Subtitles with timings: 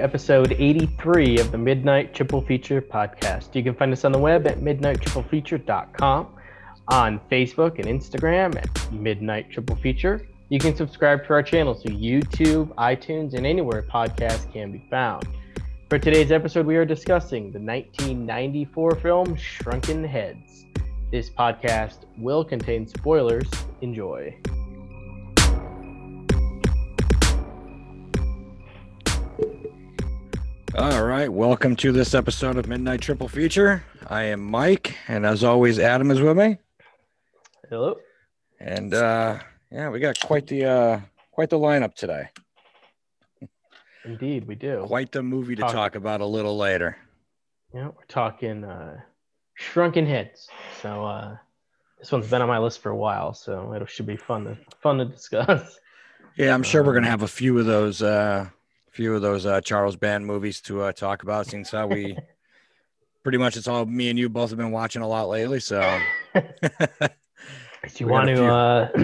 [0.00, 3.54] episode 83 of the Midnight Triple Feature podcast.
[3.54, 6.26] You can find us on the web at midnighttriplefeature.com,
[6.88, 10.26] on Facebook and Instagram at Midnight Triple Feature.
[10.48, 15.26] You can subscribe to our channel to YouTube, iTunes, and anywhere podcasts can be found.
[15.88, 20.66] For today's episode, we are discussing the 1994 film Shrunken Heads.
[21.10, 23.48] This podcast will contain spoilers.
[23.80, 24.36] Enjoy.
[30.74, 33.82] All right, welcome to this episode of Midnight Triple Feature.
[34.06, 36.58] I am Mike, and as always, Adam is with me.
[37.70, 37.96] Hello.
[38.60, 39.38] And uh,
[39.72, 41.00] yeah, we got quite the uh,
[41.32, 42.28] quite the lineup today.
[44.04, 44.84] Indeed, we do.
[44.86, 46.98] Quite the movie to talk about a little later.
[47.74, 49.00] Yeah, we're talking uh,
[49.54, 50.48] Shrunken Heads.
[50.82, 51.36] So uh,
[51.98, 54.58] this one's been on my list for a while, so it should be fun to
[54.82, 55.78] fun to discuss.
[56.36, 58.48] Yeah, I'm sure we're gonna have a few of those uh,
[58.98, 62.18] few of those uh, Charles Band movies to uh, talk about since uh, we
[63.22, 65.60] pretty much it's all me and you both have been watching a lot lately.
[65.60, 66.00] So,
[66.34, 66.42] do
[67.94, 68.88] you want to uh,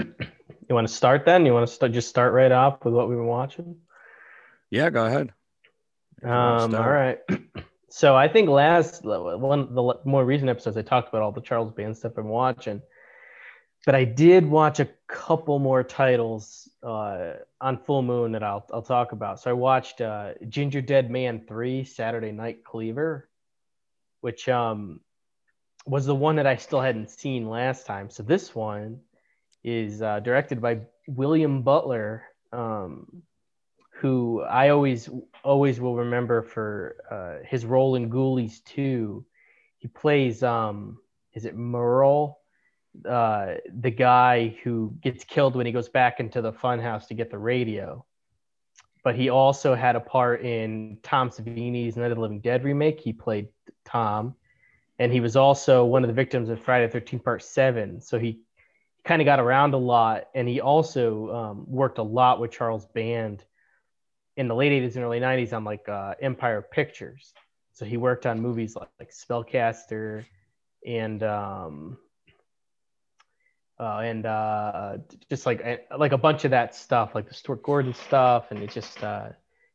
[0.67, 1.45] you want to start then?
[1.45, 3.77] You want to start just start right off with what we've been watching?
[4.69, 5.31] Yeah, go ahead.
[6.21, 7.19] Um, all right.
[7.87, 11.71] So I think last one the more recent episodes I talked about all the Charles
[11.71, 12.81] Band stuff I'm watching
[13.85, 18.81] but I did watch a couple more titles uh, on Full Moon that I'll I'll
[18.81, 19.39] talk about.
[19.39, 23.29] So I watched uh, Gingerdead Man Three Saturday Night Cleaver,
[24.21, 24.99] which um
[25.85, 28.09] was the one that I still hadn't seen last time.
[28.09, 28.99] So this one
[29.63, 33.21] is uh, directed by William Butler, um,
[33.91, 35.09] who I always
[35.43, 39.25] always will remember for uh, his role in Ghoulies Two.
[39.77, 40.97] He plays um,
[41.33, 42.39] is it Merle?
[43.07, 47.29] Uh, the guy who gets killed when he goes back into the funhouse to get
[47.29, 48.05] the radio.
[49.03, 52.99] But he also had a part in Tom Savini's Night of the Living Dead remake.
[52.99, 53.49] He played
[53.83, 54.35] Tom,
[54.97, 58.01] and he was also one of the victims of Friday 13th Part Seven.
[58.01, 58.41] So he
[59.03, 62.85] kind of got around a lot, and he also um, worked a lot with Charles
[62.87, 63.43] Band
[64.37, 67.33] in the late 80s and early 90s on like uh, Empire Pictures.
[67.73, 70.25] So he worked on movies like, like Spellcaster
[70.85, 71.97] and um,
[73.79, 74.97] uh, and uh,
[75.29, 78.71] just like like a bunch of that stuff, like the Stuart Gordon stuff, and it
[78.71, 79.29] just uh,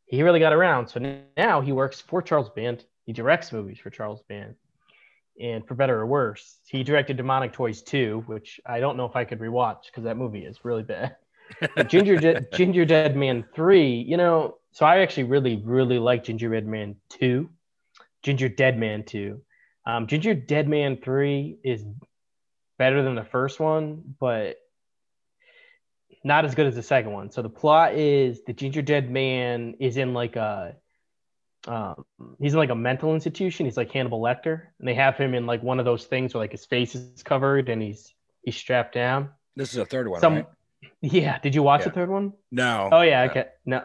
[0.06, 0.88] he really got around.
[0.88, 2.84] So now he works for Charles Band.
[3.04, 4.54] He directs movies for Charles Band,
[5.40, 9.16] and for better or worse, he directed Demonic Toys 2, which I don't know if
[9.16, 11.16] I could rewatch because that movie is really bad.
[11.88, 16.96] Ginger De- Gingerdead Man 3, you know, so I actually really really like Gingerdead Man
[17.10, 17.50] 2,
[18.22, 19.40] Ginger Dead Man 2.
[19.86, 21.84] Um, Gingerdead Man 3 is
[22.80, 24.56] better than the first one, but
[26.24, 27.30] not as good as the second one.
[27.30, 30.76] So the plot is the Gingerdead Man is in like a
[31.68, 32.06] um,
[32.41, 33.66] he's in like a mental institution.
[33.66, 36.42] He's like Hannibal Lecter, and they have him in like one of those things where
[36.42, 38.14] like his face is covered and he's
[38.44, 39.28] he's strapped down.
[39.56, 40.47] This is a third one, Some, right?
[41.02, 41.38] Yeah.
[41.38, 41.88] Did you watch yeah.
[41.88, 42.32] the third one?
[42.50, 42.88] No.
[42.91, 43.24] Oh yeah.
[43.24, 43.44] Okay.
[43.66, 43.84] No.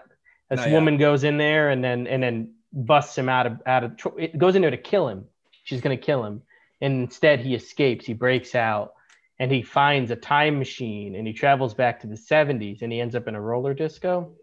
[0.49, 1.01] This no, woman yeah.
[1.01, 4.55] goes in there and then and then busts him out of out of it goes
[4.55, 5.25] in there to kill him.
[5.65, 6.43] She's gonna kill him,
[6.81, 8.05] and instead he escapes.
[8.05, 8.93] He breaks out
[9.39, 12.99] and he finds a time machine and he travels back to the 70s and he
[12.99, 14.33] ends up in a roller disco.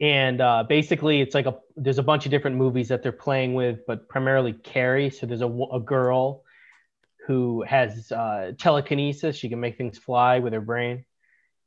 [0.00, 3.52] And uh, basically, it's like a there's a bunch of different movies that they're playing
[3.52, 5.10] with, but primarily Carrie.
[5.10, 6.42] So there's a, a girl
[7.26, 11.04] who has uh, telekinesis; she can make things fly with her brain.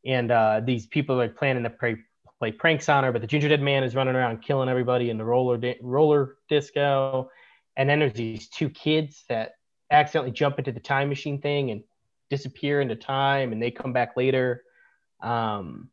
[0.03, 1.95] And uh, these people are planning to play,
[2.39, 5.23] play pranks on her, but the gingerdead man is running around killing everybody in the
[5.23, 7.29] roller di- roller disco.
[7.75, 9.53] And then there's these two kids that
[9.91, 11.83] accidentally jump into the time machine thing and
[12.29, 14.63] disappear into time and they come back later.
[15.21, 15.89] Um,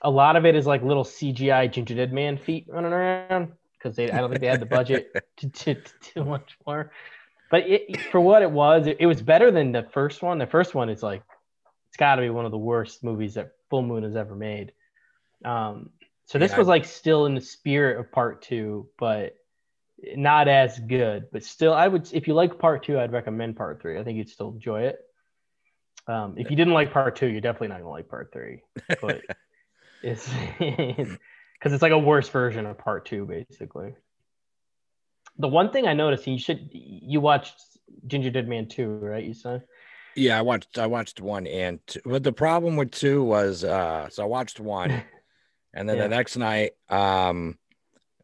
[0.00, 4.10] a lot of it is like little CGI gingerdead man feet running around because they
[4.10, 6.92] I don't think they had the budget to, to, to do much more.
[7.50, 10.38] But it, for what it was, it, it, was better than the first one.
[10.38, 11.22] The first one is like
[11.88, 14.72] it's got to be one of the worst movies that Full Moon has ever made.
[15.44, 15.90] Um,
[16.24, 19.36] so this yeah, was like still in the spirit of part two, but
[20.16, 22.12] not as good, but still, I would.
[22.12, 23.98] If you like part two, I'd recommend part three.
[23.98, 24.98] I think you'd still enjoy it.
[26.06, 28.62] Um, if you didn't like part two, you're definitely not gonna like part three.
[29.00, 29.22] But
[30.02, 30.28] it's
[30.58, 33.94] because it's like a worse version of part two, basically.
[35.38, 37.54] The one thing I noticed, you should you watched
[38.06, 39.24] Ginger Dead Man two, right?
[39.24, 39.62] You said.
[40.14, 40.78] Yeah, I watched.
[40.78, 42.00] I watched one and two.
[42.04, 44.90] But the problem with two was, uh, so I watched one,
[45.74, 46.02] and then yeah.
[46.02, 47.56] the next night, um,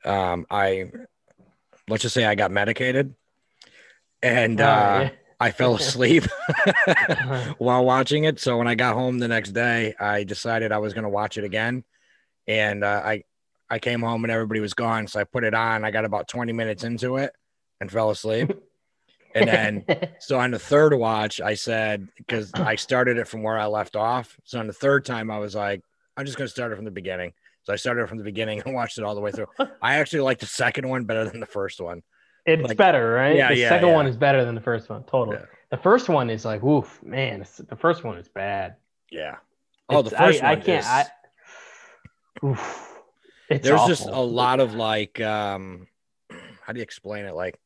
[0.05, 0.91] um, I
[1.89, 3.15] let's just say I got medicated
[4.23, 5.11] and oh, uh, yeah.
[5.41, 6.25] I fell asleep
[7.59, 8.41] while watching it.
[8.41, 11.39] So when I got home the next day, I decided I was going to watch
[11.39, 11.85] it again.
[12.47, 13.25] And uh, I,
[13.69, 15.85] I came home and everybody was gone, so I put it on.
[15.85, 17.33] I got about 20 minutes into it
[17.81, 18.51] and fell asleep.
[19.35, 19.85] and then
[20.19, 23.97] so on the third watch, I said because I started it from where I left
[23.97, 24.39] off.
[24.45, 25.83] So on the third time, I was like,
[26.17, 27.35] I'm just gonna start it from the beginning.
[27.69, 29.49] So I started from the beginning and watched it all the way through.
[29.83, 32.03] I actually like the second one better than the first one.
[32.47, 33.37] It's Like- better, right?
[33.37, 33.95] Yeah, the yeah, second yeah.
[33.95, 35.37] one is better than the first one, totally.
[35.37, 35.45] Yeah.
[35.71, 37.45] The first one is like, oof, man.
[37.69, 38.77] The first one is bad.
[39.11, 39.37] Yeah.
[39.91, 40.81] Oh, the first I, one I can't.
[40.81, 41.05] is- I,
[42.43, 42.99] oof,
[43.51, 45.89] it's there's just a lot of like um
[46.63, 47.59] how do you explain it like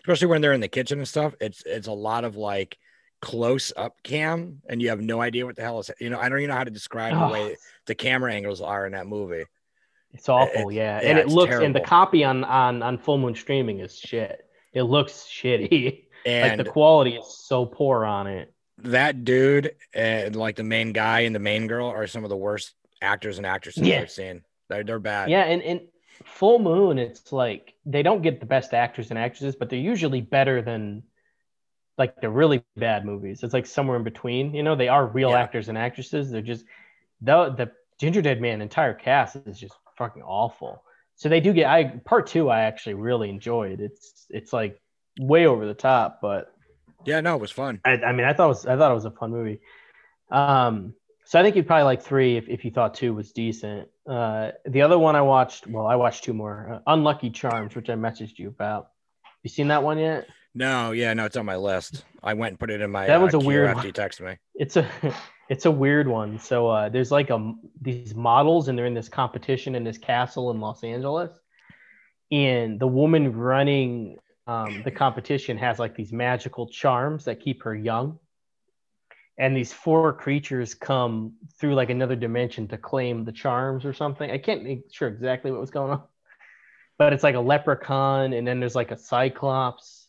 [0.00, 2.78] especially when they're in the kitchen and stuff it's it's a lot of like
[3.22, 6.28] close up cam and you have no idea what the hell is you know i
[6.28, 9.06] don't even know how to describe the Oh, way the camera angles are in that
[9.06, 9.44] movie
[10.12, 11.00] It's awful, It- yeah.
[11.00, 14.44] yeah, And it looks and the copy on on on Full Moon Streaming is shit.
[14.74, 16.04] It looks shitty.
[16.26, 18.52] and like the quality is so poor on it.
[18.78, 22.36] that dude and like the main guy and the main girl are some of the
[22.36, 24.00] worst actors and actresses Yeah.
[24.00, 25.80] i've seen they're, they're bad Yeah, and and
[26.24, 30.20] Full Moon, it's like they don't get the best actors and actresses, but they're usually
[30.20, 31.02] better than
[31.98, 33.42] like the really bad movies.
[33.42, 34.54] It's like somewhere in between.
[34.54, 35.40] You know, they are real Yeah.
[35.40, 36.30] actors and actresses.
[36.30, 36.64] They're just
[37.20, 40.82] the the Ginger Dead Man entire cast is just fucking awful.
[41.16, 43.80] So they do get I part two I actually really enjoyed.
[43.80, 44.80] It's it's like
[45.20, 46.52] way over the top, but
[47.04, 48.94] yeah no it was fun I, I mean I thought it was I thought it
[48.94, 49.60] was a fun movie.
[50.30, 50.94] Um
[51.24, 53.88] so I think you'd probably like three if, if you thought two was decent.
[54.08, 56.82] Uh, the other one I watched, well, I watched two more.
[56.86, 58.88] Uh, Unlucky Charms, which I messaged you about.
[59.44, 60.26] You seen that one yet?
[60.54, 63.20] No yeah no it's on my list i went and put it in my That
[63.20, 63.86] was uh, a weird after one.
[63.86, 64.86] you texted me It's a
[65.48, 66.38] it's a weird one.
[66.38, 70.50] So uh, there's like a these models and they're in this competition in this castle
[70.50, 71.30] in Los Angeles,
[72.30, 74.16] and the woman running
[74.46, 78.18] um, the competition has like these magical charms that keep her young.
[79.38, 84.30] And these four creatures come through like another dimension to claim the charms or something.
[84.30, 86.02] I can't make sure exactly what was going on,
[86.98, 90.01] but it's like a leprechaun, and then there's like a cyclops,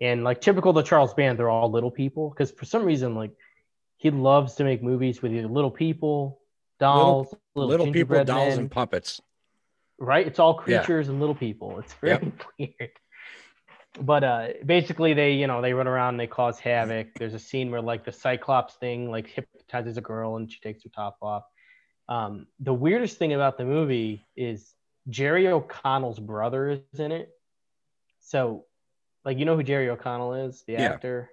[0.00, 3.32] and like typical the Charles Band, they're all little people because for some reason like
[3.96, 6.40] he loves to make movies with either little people,
[6.78, 9.20] dolls, little, little people gingerbread dolls men, and puppets
[9.98, 10.26] right?
[10.26, 10.80] It's all Yeah.
[10.80, 11.78] creatures and little people.
[11.78, 12.90] It's very weird.
[13.98, 17.08] But uh, basically, they you know they run around, and they cause havoc.
[17.18, 20.82] There's a scene where like the Cyclops thing like hypnotizes a girl, and she takes
[20.84, 21.44] her top off.
[22.08, 24.74] Um, the weirdest thing about the movie is
[25.08, 27.30] Jerry O'Connell's brother is in it.
[28.20, 28.66] So,
[29.26, 30.92] like you know who Jerry O'Connell is, the Yeah.
[30.92, 31.30] actor.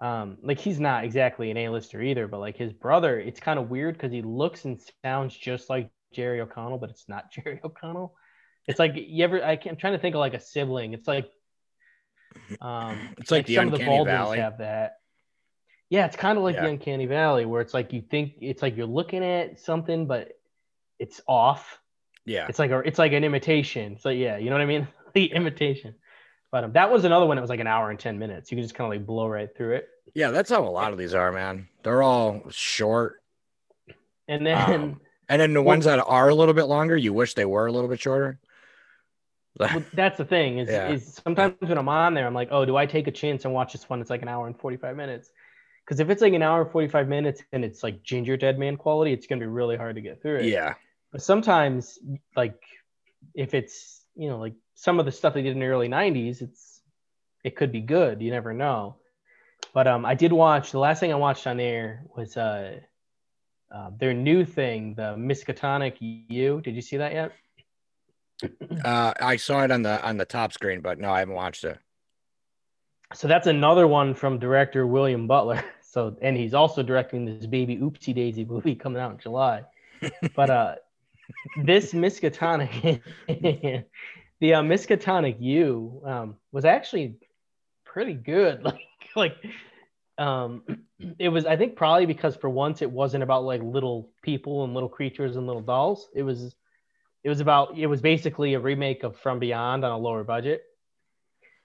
[0.00, 3.70] Um, like he's not exactly an A-lister either, but like his brother, it's kind of
[3.70, 8.14] weird because he looks and sounds just like Jerry O'Connell, but it's not Jerry O'Connell.
[8.68, 10.92] It's like you ever I I'm trying to think of like a sibling.
[10.94, 11.30] It's like
[12.60, 14.38] um It's like the some of the Baldwins Valley.
[14.38, 14.98] have that.
[15.90, 16.62] Yeah, it's kind of like Yeah.
[16.62, 20.32] the Uncanny Valley where it's like you think it's like you're looking at something, but
[20.98, 21.78] it's off.
[22.26, 23.98] yeah It's like a, it's like an imitation.
[24.00, 24.88] So yeah, you know what I mean?
[25.14, 25.94] The imitation.
[26.54, 28.52] But um, that was another one that was like an hour and 10 minutes.
[28.52, 29.88] You can just kind of like blow right through it.
[30.14, 31.66] Yeah, that's how a lot of these are, man.
[31.82, 33.20] They're all short.
[34.28, 37.12] And then Um, And then the Well- ones that are a little bit longer, you
[37.12, 38.38] wish they were a little bit shorter.
[39.58, 40.90] well, that's the thing is, Yeah.
[40.90, 43.52] is sometimes when I'm on there, I'm like, oh, do I take a chance and
[43.52, 44.00] watch this one?
[44.00, 45.32] It's like an hour and 45 minutes.
[45.84, 48.76] Because if it's like an hour and 45 minutes and it's like Ginger Dead Man
[48.76, 50.44] quality, it's going to be really hard to get through it.
[50.44, 50.74] yeah.
[51.10, 51.98] But sometimes,
[52.36, 52.62] like,
[53.34, 56.42] if it's, you know, like some of the stuff they did in the early 90s,
[56.42, 56.80] it's,
[57.42, 58.22] it could be good.
[58.22, 58.96] You never know.
[59.72, 62.80] But um, I did watch, the last thing I watched on there was uh,
[63.74, 65.96] uh, their new thing, the Miskatonic
[66.28, 66.60] U.
[66.60, 67.32] Did you see that yet?
[68.84, 71.64] Uh, I saw it on the on the top screen, but no, I haven't watched
[71.64, 71.78] it.
[73.14, 75.62] So that's another one from director William Butler.
[75.94, 79.62] So and he's also directing this baby oopsie daisy movie coming out in July.
[80.34, 80.74] but uh
[81.62, 83.00] this Miskatonic
[84.44, 87.16] the uh, Miskatonic U um was actually
[87.86, 88.62] pretty good.
[88.64, 88.80] Like
[89.16, 89.36] like
[90.18, 90.62] um
[91.18, 94.74] it was I think probably because for once it wasn't about like little people and
[94.74, 96.08] little creatures and little dolls.
[96.14, 96.54] It was
[97.22, 100.62] it was about it was basically a remake of From Beyond on a lower budget.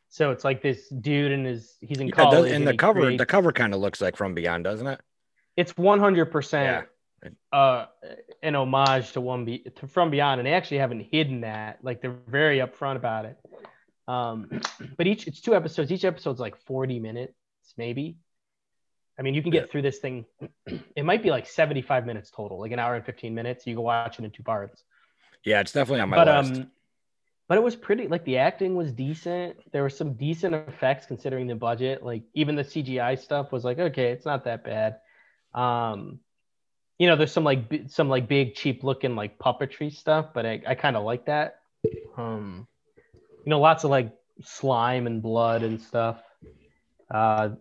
[0.07, 2.51] So it's like this dude and his he's in Yeah, it does- college.
[2.51, 5.01] and and the cover, creates- the cover kind of looks like From Beyond, doesn't it?
[5.57, 6.85] it's 100%
[7.51, 7.85] uh
[8.43, 11.79] an homage to one be to from beyond and they actually haven't hidden that.
[11.83, 13.37] Like they're very upfront about it.
[14.07, 14.61] Um
[14.97, 15.91] but each it's two episodes.
[15.91, 17.33] Each episode's like 40 minutes
[17.77, 18.17] maybe.
[19.17, 20.25] I mean you can get through this thing.
[20.95, 23.65] It might be like 75 minutes total like an hour and 15 minutes.
[23.65, 24.83] You can watch it in two parts.
[25.43, 26.61] Yeah, it's definitely on my but list.
[26.61, 26.71] um
[27.47, 29.57] but it was pretty like the acting was decent.
[29.71, 32.03] There were some decent effects considering the budget.
[32.03, 34.99] Like even the cgi stuff was like okay it's not that bad.
[35.53, 36.19] Um
[36.99, 40.45] you know, there's some like b- some like big cheap looking like puppetry stuff, but
[40.45, 41.61] I, I kind of like that.
[42.17, 42.67] Um,
[43.45, 44.13] you know, lots of like
[44.43, 46.21] slime and blood and stuff.
[47.09, 47.51] Uh,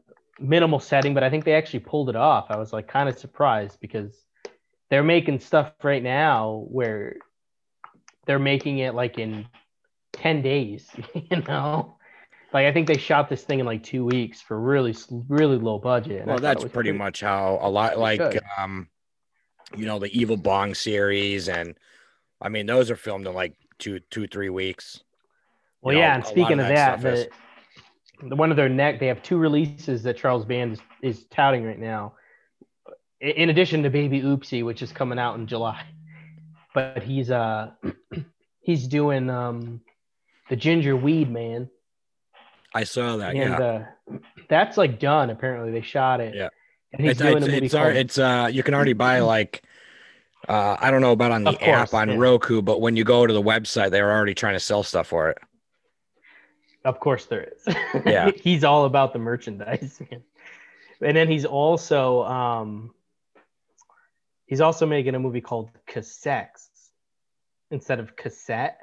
[0.40, 2.46] minimal setting, but I think they actually pulled it off.
[2.50, 4.12] I was like kind of surprised because
[4.90, 7.16] they're making stuff right now where
[8.26, 9.46] they're making it like in
[10.14, 11.96] 10 days, you know?
[12.52, 14.96] Like I think they shot this thing in like two weeks for really,
[15.28, 16.26] really low budget.
[16.26, 18.20] Well, that's pretty, pretty, much how a lot like
[18.58, 18.88] um,
[19.76, 21.74] you know, the Evil Bong series, and
[22.40, 25.02] I mean those are filmed in like two, two, three weeks.
[25.82, 27.28] Well, you yeah, know, and speaking of, of that, the,
[28.22, 31.64] the, one of their neck, they have two releases that Charles Band is, is touting
[31.64, 32.14] right now.
[33.20, 35.84] In addition to Baby Oopsie, which is coming out in July,
[36.74, 37.70] but he's uh
[38.60, 39.80] he's doing um
[40.48, 41.68] the Ginger Weed Man.
[42.74, 43.34] I saw that.
[43.34, 43.58] And yeah.
[43.58, 45.30] uh, that's like done.
[45.30, 46.34] Apparently, they shot it.
[46.34, 46.48] Yeah.
[46.92, 49.20] And he's it's, doing it's, a movie it's, called, it's uh you can already buy
[49.20, 49.62] like
[50.48, 52.16] uh I don't know about on the course, app on yeah.
[52.16, 55.30] Roku, but when you go to the website, they're already trying to sell stuff for
[55.30, 55.38] it.
[56.84, 57.74] Of course, there is.
[58.06, 58.30] Yeah.
[58.36, 60.00] he's all about the merchandise.
[60.10, 60.22] man.
[61.00, 62.94] And then he's also um
[64.46, 66.68] he's also making a movie called Cassettes
[67.70, 68.80] instead of cassette,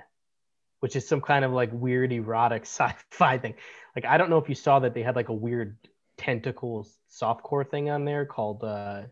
[0.80, 3.56] which is some kind of like weird erotic sci-fi thing.
[3.96, 5.78] Like I don't know if you saw that they had like a weird
[6.18, 9.04] tentacles softcore thing on there called uh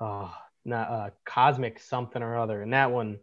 [0.00, 2.62] oh not uh cosmic something or other.
[2.62, 3.18] And that one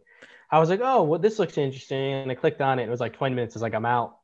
[0.50, 2.12] I was like, oh well this looks interesting.
[2.14, 2.84] And I clicked on it.
[2.84, 3.54] It was like 20 minutes.
[3.54, 4.16] It's like I'm out.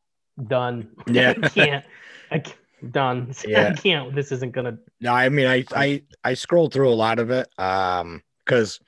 [0.43, 0.89] Done.
[1.07, 1.35] Yeah.
[1.43, 1.85] I can't.
[2.31, 2.57] I can't
[2.93, 3.35] done.
[3.47, 3.69] Yeah.
[3.69, 4.15] I can't.
[4.15, 7.49] This isn't gonna No, I mean I I I scrolled through a lot of it
[7.59, 8.81] um because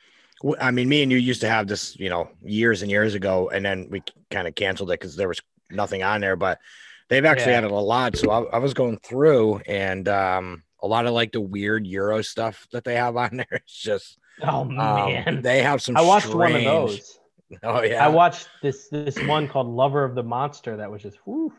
[0.60, 3.50] I mean me and you used to have this you know years and years ago
[3.50, 6.58] and then we kind of canceled it because there was nothing on there but
[7.08, 7.58] they've actually Yeah.
[7.58, 11.32] added a lot so I, I was going through and um a lot of like
[11.32, 15.42] the weird Euro stuff that they have on there it's just oh um, man.
[15.42, 17.18] they have some I watched one of those.
[17.62, 21.18] oh yeah I watched this this one called Lover of the Monster that was just
[21.24, 21.52] whew.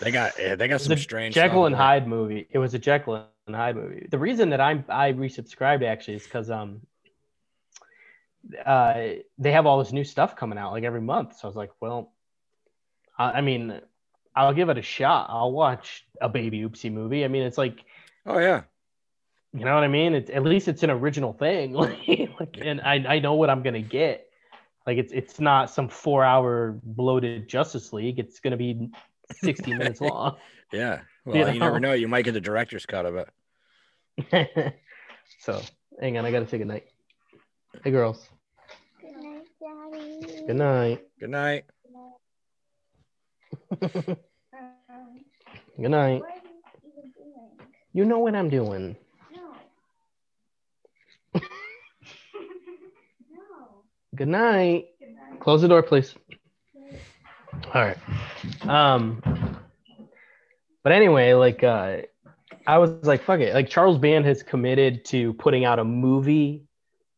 [0.00, 1.74] they got yeah, they got some a strange Jekyll and.
[1.74, 2.46] Hyde movie.
[2.50, 4.08] It was a Jekyll and Hyde movie.
[4.10, 6.80] The reason that I'm I resubscribed actually is because um
[8.64, 8.94] uh
[9.38, 11.38] they have all this new stuff coming out like every month.
[11.38, 12.12] So I was like, well,
[13.18, 13.80] I, I mean,
[14.34, 15.28] I'll give it a shot.
[15.30, 17.24] I'll watch a Baby Oopsie movie.
[17.24, 17.84] I mean, it's like
[18.26, 18.62] oh yeah
[19.52, 20.14] you know what I mean?
[20.14, 21.72] It's at least it's an original thing.
[22.38, 24.26] like, and I, I know what I'm gonna get.
[24.86, 28.18] Like it's it's not some four hour bloated Justice League.
[28.18, 28.90] It's gonna be
[29.32, 30.36] 60 minutes long.
[30.72, 31.88] yeah well You you, never know?
[31.88, 34.74] know you might get the director's cut of it
[35.40, 35.60] so
[36.00, 36.84] hang on, I gotta say good night.
[37.82, 38.28] Hey girls.
[39.00, 40.44] Good night, Daddy.
[40.46, 41.04] Good night.
[41.18, 41.64] good night
[45.78, 46.20] Good night.
[46.20, 46.34] what are
[46.82, 47.50] you even doing?
[47.96, 48.94] You know what I'm doing.
[49.34, 49.40] No.
[51.34, 51.40] no.
[54.14, 54.88] Good night.
[55.00, 55.40] Good night.
[55.40, 56.14] Close the door, please.
[57.72, 57.96] All right.
[58.68, 59.22] Um
[60.82, 62.02] but anyway, like uh
[62.66, 63.54] I was like, fuck it.
[63.54, 66.66] Like Charles Band has committed to putting out a movie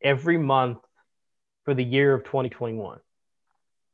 [0.00, 0.78] every month
[1.64, 3.00] for the year of 2021.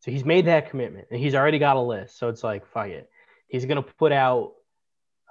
[0.00, 2.18] So he's made that commitment and he's already got a list.
[2.18, 3.08] So it's like, fuck it.
[3.48, 4.52] He's gonna put out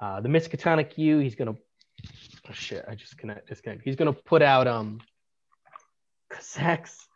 [0.04, 1.20] uh the Miskatonic U.
[1.20, 1.56] He's gonna
[2.50, 3.84] oh shit, I just connect disconnect.
[3.84, 5.00] He's gonna put out um
[6.40, 7.08] sex.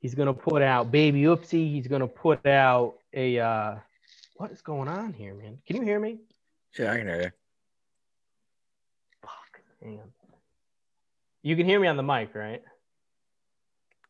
[0.00, 1.72] He's gonna put out Baby Oopsie.
[1.72, 3.76] He's gonna put out a uh
[4.36, 5.58] what is going on here, man?
[5.66, 6.18] Can you hear me?
[6.78, 7.30] yeah I can hear you
[9.22, 9.60] Fuck.
[9.82, 10.12] Hang on.
[11.42, 12.62] You can hear me on the mic, right?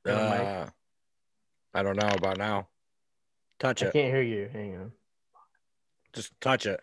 [0.04, 0.40] The mic.
[0.40, 0.66] Uh,
[1.72, 2.68] I don't know about now.
[3.60, 3.88] Touch I it.
[3.90, 4.48] I can't hear you.
[4.52, 4.92] Hang on.
[6.12, 6.80] Just touch it.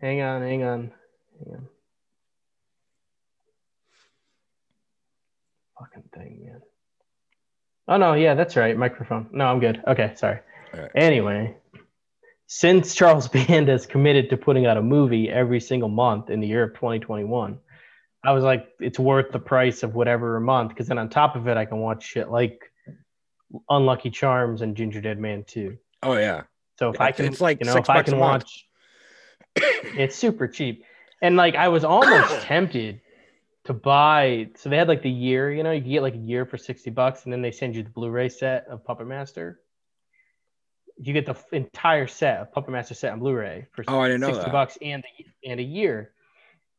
[0.00, 0.92] Hang on, hang on.
[1.44, 1.68] Hang on.
[5.78, 6.60] Fucking thing, man.
[7.88, 8.76] Oh no, yeah, that's right.
[8.76, 9.28] Microphone.
[9.32, 9.82] No, I'm good.
[9.86, 10.40] Okay, sorry.
[10.74, 10.90] Right.
[10.94, 11.56] Anyway,
[12.46, 16.46] since Charles Band has committed to putting out a movie every single month in the
[16.46, 17.58] year of 2021,
[18.24, 20.70] I was like, it's worth the price of whatever a month.
[20.70, 22.60] Because then on top of it, I can watch shit like
[23.70, 25.76] Unlucky Charms and Ginger Dead Man 2.
[26.02, 26.42] Oh yeah.
[26.78, 28.44] So if Yeah, I can, it's like you know, six if I can month.
[28.44, 28.67] watch,
[29.56, 30.84] it's super cheap.
[31.22, 33.00] And like I was almost tempted
[33.64, 34.48] to buy.
[34.56, 36.90] So they had like the year, you know, you get like a year for sixty
[36.90, 39.60] bucks, and then they send you the Blu-ray set of Puppet Master.
[41.00, 44.08] You get the f- entire set of Puppet Master set on Blu-ray for Oh, I
[44.08, 44.52] didn't know sixty that.
[44.52, 45.04] bucks and
[45.44, 46.12] and a year.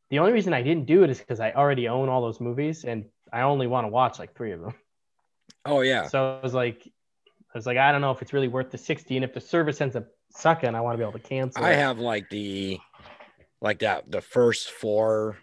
[0.10, 2.84] The only reason I didn't do it is because I already own all those movies,
[2.84, 4.74] and I only want to watch like three of them.
[5.66, 6.08] Oh yeah.
[6.08, 6.82] So I was like,
[7.54, 9.16] I was like, I don't know if it's really worth the 60.
[9.18, 11.64] And if the service ends up sucking, I want to be able to cancel.
[11.64, 11.78] I it.
[11.80, 12.80] have like the
[13.62, 15.38] like that the first four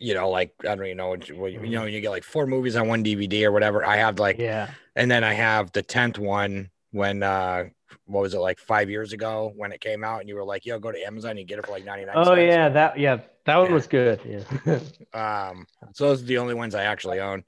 [0.00, 2.46] you know, like I don't even know, what you you know, you get like four
[2.46, 3.84] movies on one DVD or whatever.
[3.84, 4.70] I have like, Yeah.
[4.96, 7.64] and then I have the tenth one when uh,
[8.06, 10.64] what was it like five years ago when it came out, and you were like,
[10.66, 12.14] yo, go to Amazon, and you get it for like ninety nine.
[12.16, 13.74] Oh yeah, that yeah, that one Yeah.
[13.74, 14.20] was good.
[14.24, 14.78] Yeah.
[15.14, 17.44] Um, so those are the only ones I actually own.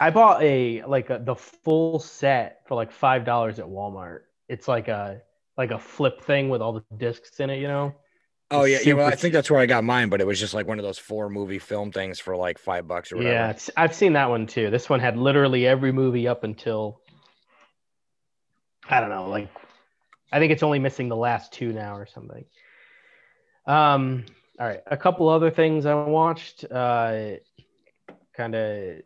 [0.00, 4.20] I bought a like a, the full set for like five dollars at Walmart.
[4.52, 5.22] It's like a
[5.56, 7.94] like a flip thing with all the discs in it, you know.
[8.50, 8.92] Oh yeah, yeah.
[8.92, 10.84] Well, I think that's where I got mine, but it was just like one of
[10.84, 13.34] those four movie film things for like five bucks or whatever.
[13.34, 14.68] Yeah, I've seen that one too.
[14.68, 17.00] This one had literally every movie up until
[18.90, 19.48] I don't know, like
[20.30, 22.44] I think it's only missing the last two now or something.
[23.66, 24.26] Um,
[24.60, 26.66] all right, a couple other things I watched.
[26.70, 27.36] Uh,
[28.36, 29.00] kind of,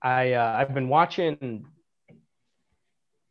[0.00, 1.66] I uh, I've been watching.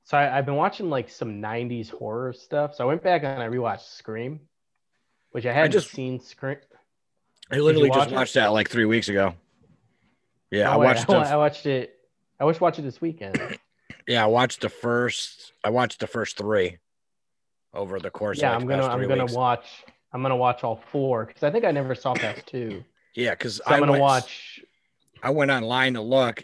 [0.09, 2.73] So I, I've been watching like some '90s horror stuff.
[2.73, 4.39] So I went back and I rewatched Scream,
[5.33, 6.19] which I hadn't just- seen.
[6.19, 6.57] Scream.
[7.51, 8.15] I literally watch just it?
[8.15, 9.35] watched that like three weeks ago.
[10.49, 11.09] Yeah, No I oh, watched.
[11.09, 11.99] I, The, I watched it.
[12.39, 13.59] I wish watched it this weekend.
[14.07, 15.53] yeah, I watched the first.
[15.63, 16.79] I watched the first three
[17.75, 18.39] over the course.
[18.39, 19.67] yeah, of like I'm gonna I'm gonna watch.
[20.11, 22.83] I'm gonna watch all four because I think I never saw past two.
[23.13, 24.59] Yeah, because So I I'm gonna went, watch.
[25.21, 26.43] I went online to look,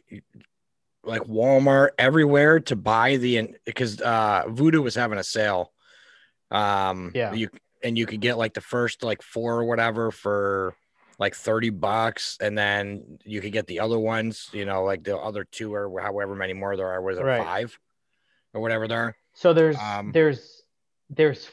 [1.05, 5.71] like Walmart everywhere to buy the because uh, Vudu was having a sale.
[6.51, 7.33] Um, Yeah.
[7.33, 7.49] You
[7.83, 10.75] and you could get like the first like four or whatever for
[11.19, 15.15] like 30 bucks and then you could get the other ones you know like the
[15.17, 17.41] other two or however many more there are was it Right.
[17.41, 17.77] five
[18.53, 20.63] or whatever there are So there's Um, there's
[21.09, 21.49] there's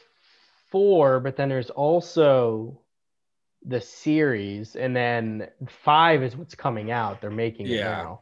[0.69, 2.79] four, but then there's also
[3.63, 7.21] the series, and then five is what's coming out.
[7.21, 7.91] They're making it Yeah.
[7.91, 8.21] now.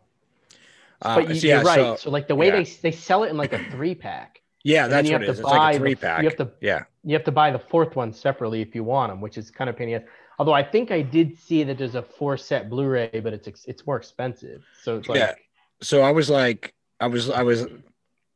[1.01, 1.75] Uh, But you, so you're right.
[1.75, 2.57] so- So, like the way yeah.
[2.57, 4.41] they they sell it in like a three pack.
[4.63, 6.21] yeah that's you what it have is to it's like buy a the- three pack
[6.23, 9.11] You have to yeah you have to buy the fourth one separately if you want
[9.11, 10.09] them, which is kind of pain in the ass.
[10.37, 13.85] Although I think I did see that there's a four set Blu-ray, but it's it's
[13.87, 14.61] more expensive.
[14.83, 15.33] So it's like Yeah.
[15.81, 17.65] so i was like i was i was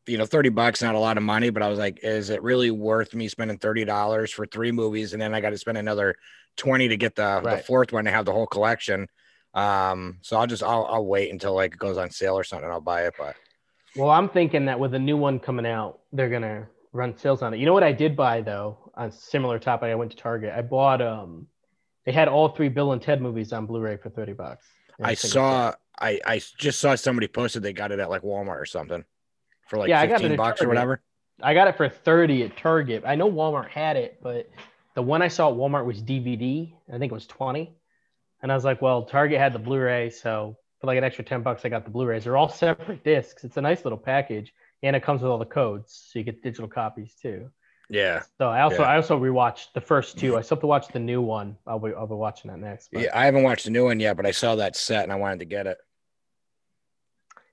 [0.08, 2.41] you know 30 bucks not a lot of money but i was like is it
[2.43, 5.78] really worth me spending 30 dollars for three movies and then i got to spend
[5.78, 6.15] another
[6.58, 9.08] 20 to get the, the fourth one to have the whole collection
[9.56, 12.65] um so i'll just I'll, I'll wait until like it goes on sale or something
[12.65, 13.36] and i'll buy it but
[13.96, 17.54] Well, I'm thinking that with a new one coming out, they're gonna run sales on
[17.54, 17.60] it.
[17.62, 20.54] You know what I did buy though, on similar topic, I went to Target.
[20.54, 21.48] I bought um
[22.06, 24.65] they had all three Bill and Ted movies on Blu-ray for 30 bucks.
[25.02, 28.65] I saw i i just saw somebody posted they got it at like walmart or
[28.65, 29.06] something
[29.70, 31.02] for like Yeah, I got it 15 at bucks or whatever
[31.41, 33.04] I got it for 30 at Target.
[33.06, 34.50] I know Walmart had it, but
[34.94, 36.74] the one I saw at Walmart was DVD.
[36.94, 37.76] I think it was 20.
[38.45, 41.41] And I was like, well, Target had the Blu-ray, so for like an extra 10
[41.41, 42.25] bucks, I got the Blu-rays.
[42.25, 43.43] They're all separate discs.
[43.43, 44.53] It's a nice little package,
[44.84, 47.49] and it comes with all the codes, so you get digital copies too.
[47.89, 48.89] yeah So I also Yeah.
[48.89, 50.38] I also rewatched the first two.
[50.38, 51.58] I still have to watch the new one.
[51.65, 52.89] I'll be I'll be watching that next.
[52.93, 55.12] But yeah i haven't watched the new one yet but i saw that set and
[55.12, 55.79] i wanted to get it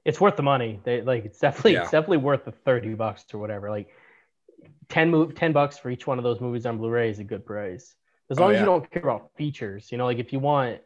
[0.05, 0.79] it's worth the money.
[0.85, 1.83] They like it's definitely Yeah.
[1.85, 3.71] it's definitely worth the 30 bucks or whatever.
[3.71, 3.89] Like
[4.91, 7.47] 10 move 10 bucks for each one of those movies on Blu-ray is a good
[7.47, 7.95] price.
[8.33, 9.93] As Oh, long as you don't care about features.
[9.93, 10.81] You know, like if you want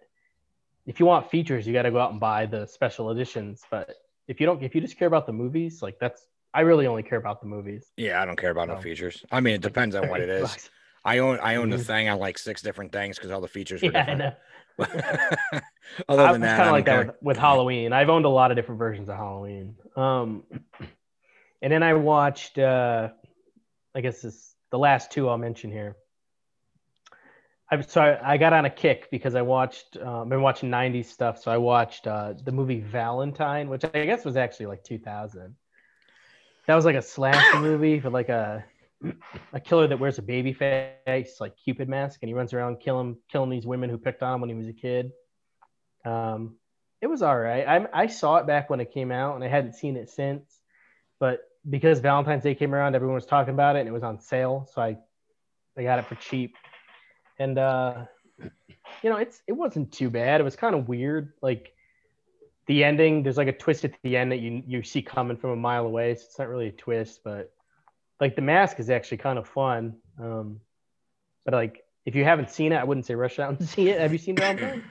[0.84, 3.94] if you want features, you got to go out and buy the special editions, but
[4.28, 7.04] if you don't if you just care about the movies, like that's I really only
[7.04, 7.92] care about the movies.
[7.96, 10.42] yeah i don't care about no features i mean it depends on what it 30
[10.44, 10.70] is.
[11.04, 11.86] I own I own the Mhm.
[11.86, 14.34] thing on like six different things because all the features were Yeah, different.
[16.08, 17.92] Other I than that, kind of like don't that with, with Halloween.
[17.92, 19.76] I've owned a lot of different versions of Halloween.
[19.94, 20.42] Um,
[21.62, 23.10] and then I watched, uh,
[23.94, 25.96] I guess this the last two I'll mention here.
[27.70, 29.96] I so I, got on a kick because I watched.
[29.96, 34.04] Uh, I've been watching '90s stuff, so I watched uh, the movie Valentine, which I
[34.04, 35.54] guess was actually like 2000.
[36.68, 38.64] That was like a slasher movie for like a
[39.52, 43.16] a killer that wears a baby face, like Cupid mask, and he runs around killing
[43.30, 45.10] killing these women who picked on him when he was a kid.
[46.04, 46.56] Um,
[47.00, 47.66] it was all right.
[47.66, 50.60] I I saw it back when it came out, and I hadn't seen it since.
[51.18, 54.20] But because Valentine's Day came around, everyone was talking about it, and it was on
[54.20, 54.98] sale, so I
[55.76, 56.54] I got it for cheap.
[57.38, 58.04] And uh,
[59.02, 60.40] you know, it's it wasn't too bad.
[60.40, 61.72] It was kind of weird, like
[62.66, 63.22] the ending.
[63.22, 65.86] There's like a twist at the end that you you see coming from a mile
[65.86, 66.14] away.
[66.14, 67.52] So it's not really a twist, but
[68.20, 69.96] like the mask is actually kind of fun.
[70.20, 70.60] Um,
[71.44, 74.00] but like if you haven't seen it, I wouldn't say rush out and see it.
[74.00, 74.84] Have you seen Valentine?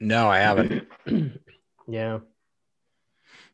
[0.00, 0.88] No, I haven't.
[1.88, 2.20] yeah.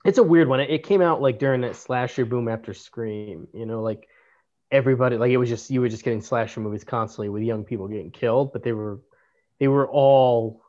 [0.05, 0.61] It's a weird one.
[0.61, 4.09] It, it came out like during that slasher boom after Scream, you know, like
[4.71, 7.89] everybody like it was just you were just getting slasher movies constantly with young people
[7.89, 9.01] getting killed, but they were
[9.59, 10.63] they were all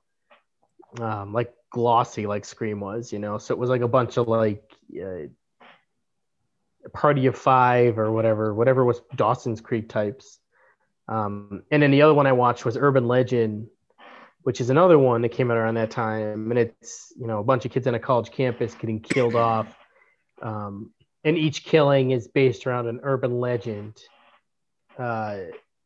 [1.00, 3.38] um like glossy like Scream was, you know.
[3.38, 4.64] So it was like a bunch of like
[4.96, 5.28] uh,
[6.94, 10.40] Party of 5 or whatever, whatever was Dawson's Creek types.
[11.08, 13.68] Um and then the other one I watched was Urban Legend
[14.44, 17.44] which is another one that came out around that time, and it's you know a
[17.44, 19.68] bunch of kids on a college campus getting killed off,
[20.42, 20.92] um,
[21.24, 24.00] and each killing is based around an urban legend.
[24.98, 25.38] Uh,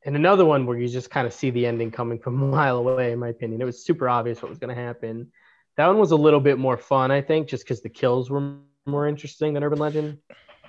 [0.06, 2.78] and another one where you just kind of see the ending coming from a mile
[2.78, 3.62] away, in my opinion.
[3.62, 5.32] It was super obvious what was going to happen.
[5.78, 8.58] That one was a little bit more fun, I think, just because the kills were
[8.86, 10.20] more interesting than Urban Legend,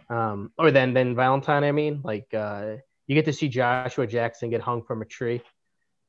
[0.09, 1.65] um, or than than Valentine.
[1.65, 5.43] I mean, like uh, you get to see Joshua Jackson get hung from a tree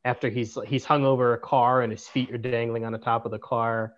[0.05, 3.25] after he's he's hung over a car and his feet are dangling on the top
[3.25, 3.95] of the car,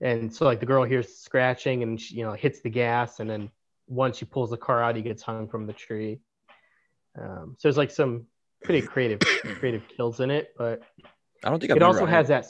[0.00, 3.28] and so like the girl hears scratching and she, you know hits the gas, and
[3.28, 3.50] then
[3.90, 6.20] once she pulls the car out, he gets hung from the tree.
[7.20, 8.26] Um, so there's like some
[8.62, 9.20] pretty creative
[9.58, 10.82] creative kills in it, but
[11.44, 12.46] I don't think I've it also has that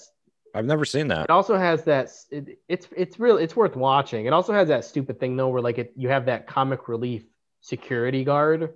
[0.55, 1.25] I've never seen that.
[1.25, 4.27] it also has that it, it's it's real it's worth watching.
[4.27, 7.25] It also has that stupid thing though where like it you have that comic relief
[7.61, 8.75] security guard.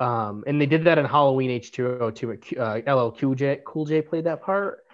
[0.00, 2.58] Um, and they did that in Halloween H2O2.
[2.58, 4.84] Uh, LL Cool J, Cool J played that part.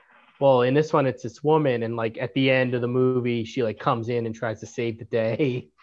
[0.40, 3.44] Well, in this one, it's this woman, and like at the end of the movie,
[3.44, 5.68] she like comes in and tries to save the day,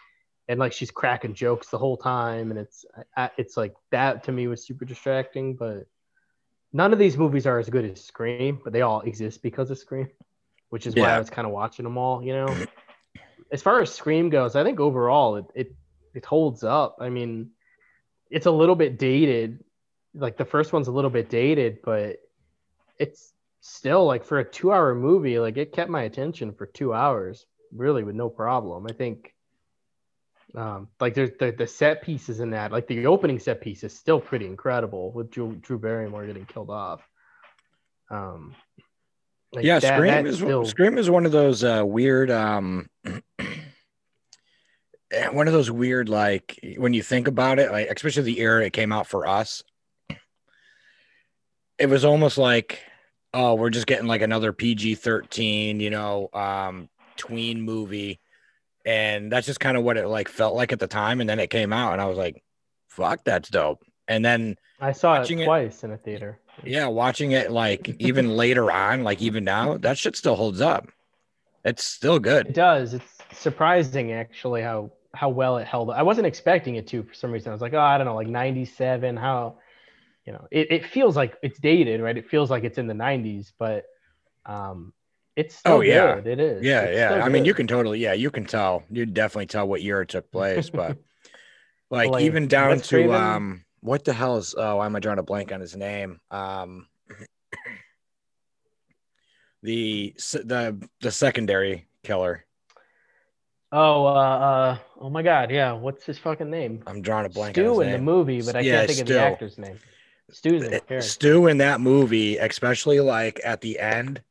[0.48, 2.84] and like she's cracking jokes the whole time, and it's
[3.16, 5.56] I- it's like that to me was super distracting.
[5.56, 5.86] But
[6.72, 9.78] none of these movies are as good as Scream, but they all exist because of
[9.78, 10.08] Scream,
[10.70, 12.22] which is why I was kind of watching them all.
[12.22, 12.56] You know,
[13.50, 15.76] as far as Scream goes, I think overall it it,
[16.14, 16.96] it holds up.
[17.00, 17.50] I mean,
[18.30, 19.64] it's a little bit dated.
[20.14, 22.16] Like the first one's a little bit dated, but
[22.98, 26.94] it's still like for a two hour movie, like it kept my attention for two
[26.94, 28.86] hours, really with no problem.
[28.88, 29.34] I think
[30.56, 33.94] um like there's the, the set pieces in that, like the opening set piece is
[33.94, 37.06] still pretty incredible with Drew, Drew Barrymore getting killed off.
[38.10, 38.54] Um
[39.52, 42.88] like yeah, that- Scream is still- Scream is one of those uh, weird um
[45.32, 48.72] one of those weird like when you think about it, like especially the era it
[48.72, 49.62] came out for us.
[51.78, 52.80] It was almost like,
[53.34, 58.20] oh, we're just getting like another PG-13, you know, um tween movie.
[58.86, 61.20] And that's just kind of what it like felt like at the time.
[61.20, 62.42] And then it came out and I was like,
[62.88, 63.82] fuck, that's dope.
[64.08, 66.38] And then I saw it it- twice in a theater.
[66.64, 70.88] yeah, watching it like even later on, like even now, that shit still holds up.
[71.64, 72.46] It's still good.
[72.46, 72.94] It does.
[72.94, 75.90] It's surprising actually how how well it held.
[75.90, 75.96] Up.
[75.96, 77.50] I wasn't expecting it to for some reason.
[77.50, 79.16] I was like, oh, I don't know, like 97.
[79.16, 79.58] How
[80.24, 82.16] you know, it, it feels like it's dated, right?
[82.16, 83.84] It feels like it's in the 90s, but
[84.44, 84.92] um
[85.36, 86.16] it's still Oh, yeah.
[86.16, 86.26] good.
[86.26, 86.66] It is.
[86.66, 87.24] Yeah, It's yeah.
[87.24, 88.84] I mean, you can totally, yeah, you can tell.
[88.90, 90.98] You definitely tell what year it took place, but
[91.90, 93.14] like Like, even down to Craven?
[93.14, 94.54] um, what the hell is?
[94.56, 96.20] Oh, why am I drawing a blank on his name?
[96.30, 96.88] Um,
[99.62, 102.44] the the the secondary killer.
[103.72, 105.72] Oh, uh, uh, oh my God, yeah.
[105.72, 106.82] What's his fucking name?
[106.86, 107.58] I'm drawing a blank.
[107.58, 109.78] on Stu in the movie, but I Yeah, can't think of the actor's name.
[110.30, 114.22] Stu's in the Stu in that movie, especially like at the end,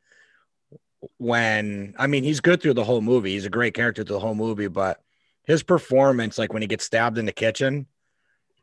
[1.18, 3.32] when I mean he's good through the whole movie.
[3.34, 5.02] He's a great character through the whole movie, but
[5.44, 7.86] his performance, like when he gets stabbed in the kitchen,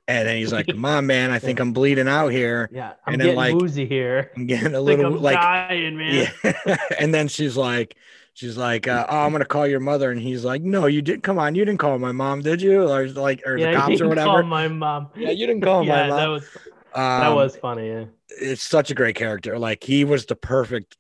[0.09, 2.69] and then he's like, "Come on, man, I think I'm bleeding out here.
[2.73, 4.31] Yeah, I'm and then, getting like, woozy here.
[4.37, 6.29] I'm getting a little I'm like." dying, man.
[6.45, 6.77] Yeah.
[6.99, 7.97] and then she's like,
[8.35, 11.23] she's like, uh, "Oh, I'm gonna call your mother," and he's like, "No, you didn't.
[11.23, 12.83] Come on, you didn't call my mom, did you?
[12.89, 15.09] Or like, or Yeah, the cops or whatever." My mom.
[15.17, 16.17] Yeah, you didn't call my mom.
[16.17, 16.49] That was
[16.95, 17.89] that Um, was funny.
[17.89, 18.05] Yeah.
[18.29, 19.59] it's such a great character.
[19.59, 20.97] Like he was the perfect,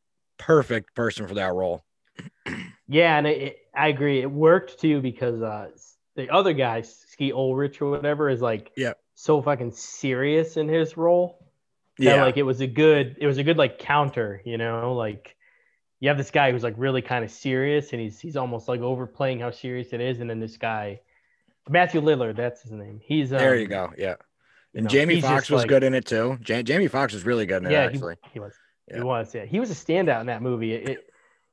[0.47, 1.85] perfect person for that role.
[2.89, 4.21] Yeah, and it, it, I agree.
[4.21, 5.71] It worked too because uh,
[6.15, 8.93] the other guy, Skeet Ulrich or whatever, is like yeah.
[9.15, 11.39] so fucking serious in his role.
[11.99, 14.43] that, like it was a good, it was a good like counter.
[14.45, 15.37] You know, like
[16.01, 18.81] you have this guy who's like really kind of serious, and he's he's almost like
[18.81, 21.01] overplaying how serious it is, and then this guy,
[21.69, 23.01] Matthew Lillard, that's his name.
[23.03, 23.93] He's um, there you go.
[23.97, 24.17] Yeah.
[24.75, 26.39] you And know, Jamie Foxx was like- good in it too.
[26.47, 28.17] Ja- Jamie Foxx was really good in it Yeah, he, actually.
[28.33, 28.53] he was.
[28.92, 29.35] He was.
[29.35, 30.73] Yeah, he was a standout in that movie.
[30.73, 30.99] It it,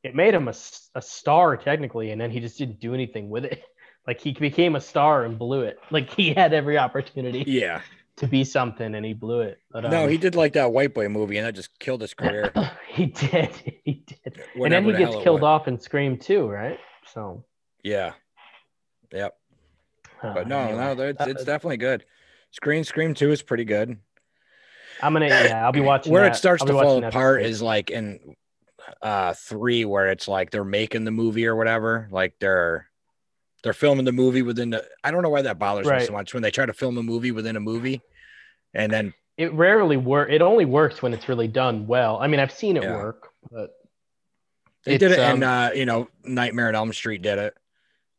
[0.03, 0.53] it made him a,
[0.95, 3.63] a star technically, and then he just didn't do anything with it.
[4.07, 5.77] Like he became a star and blew it.
[5.91, 7.81] Like he had every opportunity Yeah.
[8.15, 9.59] to be something, and he blew it.
[9.71, 12.15] But No, um, he did like that white boy movie, and that just killed his
[12.15, 12.51] career.
[12.87, 13.51] he did.
[13.83, 14.41] He did.
[14.55, 16.79] and then he the gets killed off in Scream too, right?
[17.13, 17.43] So.
[17.83, 18.13] Yeah.
[19.13, 19.35] Yep.
[20.23, 20.95] uh, But no, anyway.
[20.95, 22.05] no, it's, it's Uh, definitely good.
[22.51, 23.97] Scream Scream Two is pretty good.
[25.01, 25.27] I'm gonna.
[25.27, 26.11] Yeah, I'll be watching.
[26.11, 26.33] Where that.
[26.33, 28.19] it starts to fall apart is like in
[29.01, 32.07] uh three, where it's like they're making the movie or whatever.
[32.11, 32.89] Like they're
[33.63, 34.85] they're filming the movie within the.
[35.03, 37.03] I don't know why that bothers me so much when they try to film a
[37.03, 38.01] movie within a movie,
[38.73, 40.29] and then it rarely work.
[40.31, 42.17] It only works when it's really done well.
[42.19, 42.95] I mean, I've seen it Yeah.
[42.95, 43.71] work, but
[44.85, 47.57] They did it, and um, uh, you know, Nightmare on Elm Street did it.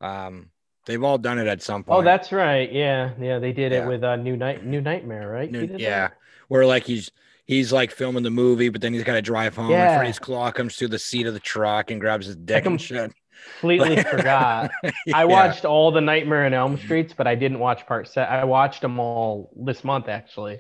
[0.01, 0.51] Um,
[0.87, 1.99] they've all done it at some point.
[1.99, 2.71] oh, that's right.
[2.73, 3.85] Yeah, yeah, they did Yeah.
[3.85, 5.51] it with uh, New Night, New Nightmare, right?
[5.51, 6.17] New- yeah, that?
[6.51, 7.11] Where like he's
[7.47, 9.71] he's like filming the movie, but then he's got to drive home.
[9.71, 9.93] Yeah.
[9.93, 12.81] And Freddy's claw comes through the seat of the truck and grabs his dick and
[12.81, 13.13] shit.
[13.61, 14.71] Completely forgot.
[15.15, 18.29] I watched all the Nightmare in Elm Streets, but I didn't watch part set.
[18.29, 20.59] I watched them all this month actually.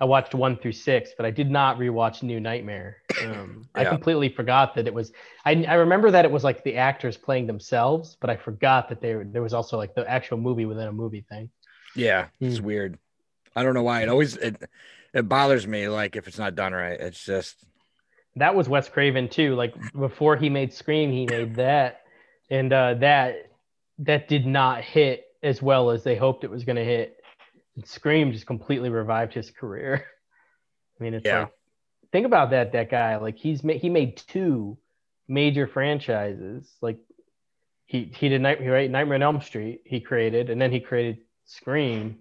[0.00, 2.98] I watched one through six, but I did not rewatch New Nightmare.
[3.24, 5.12] Um, I completely forgot that it was.
[5.44, 9.00] I, I remember that it was like the actors playing themselves, but I forgot that
[9.00, 11.50] there there was also like the actual movie within a movie thing.
[11.96, 12.64] Yeah, it's Hmm.
[12.66, 12.98] weird.
[13.56, 14.02] I don't know why.
[14.02, 14.70] It always it
[15.14, 15.88] it bothers me.
[15.88, 17.56] Like if it's not done right, it's just
[18.36, 19.54] That was Wes Craven too.
[19.54, 22.02] Like before he made Scream, he made that,
[22.50, 23.50] and uh, that
[24.00, 27.16] that did not hit as well as they hoped it was going to hit.
[27.76, 30.04] And Scream just completely revived his career.
[31.00, 31.40] I mean, it's Yeah.
[31.40, 31.52] like
[32.12, 32.72] think about that.
[32.72, 34.78] That guy, like he's ma- he made two
[35.28, 36.70] major franchises.
[36.80, 36.98] Like
[37.86, 39.82] he he did Night right Nightmare on Elm Street.
[39.84, 42.18] He created, and then he created Scream.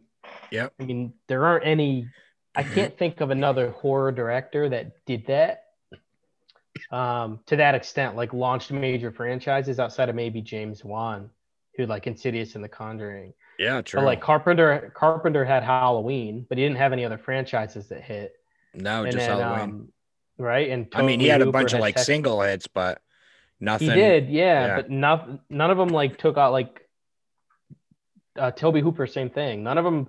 [0.52, 2.08] Yeah, I mean, there aren't any.
[2.58, 5.66] I can't think of another horror director that did that
[6.92, 11.30] um, to that extent, like launched major franchises outside of maybe James Wan,
[11.76, 13.34] who like Insidious and The Conjuring.
[13.60, 14.00] yeah, true.
[14.00, 18.34] But like Carpenter, Carpenter had Halloween, but he didn't have any other franchises that hit.
[18.74, 19.62] no, and just then, Halloween.
[19.62, 19.92] um,
[20.38, 20.70] right?
[20.70, 23.02] And I mean, he had a Hooper bunch of like single hits, but
[23.60, 23.90] nothing.
[23.90, 24.76] He did, yeah, yeah.
[24.78, 26.88] but not, none of them like took out like
[28.38, 29.64] uh, Tobe Hooper, same thing.
[29.64, 30.08] None of them.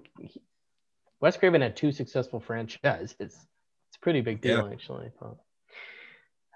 [1.20, 3.14] Wes Craven had two successful franchises.
[3.18, 3.36] It's
[3.96, 5.10] a pretty big deal, actually.
[5.18, 5.38] But, all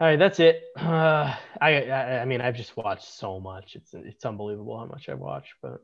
[0.00, 0.62] right, that's it.
[0.76, 3.74] Uh, I, I, I mean, I've just watched so much.
[3.76, 5.54] It's it's unbelievable how much I've watched.
[5.62, 5.80] But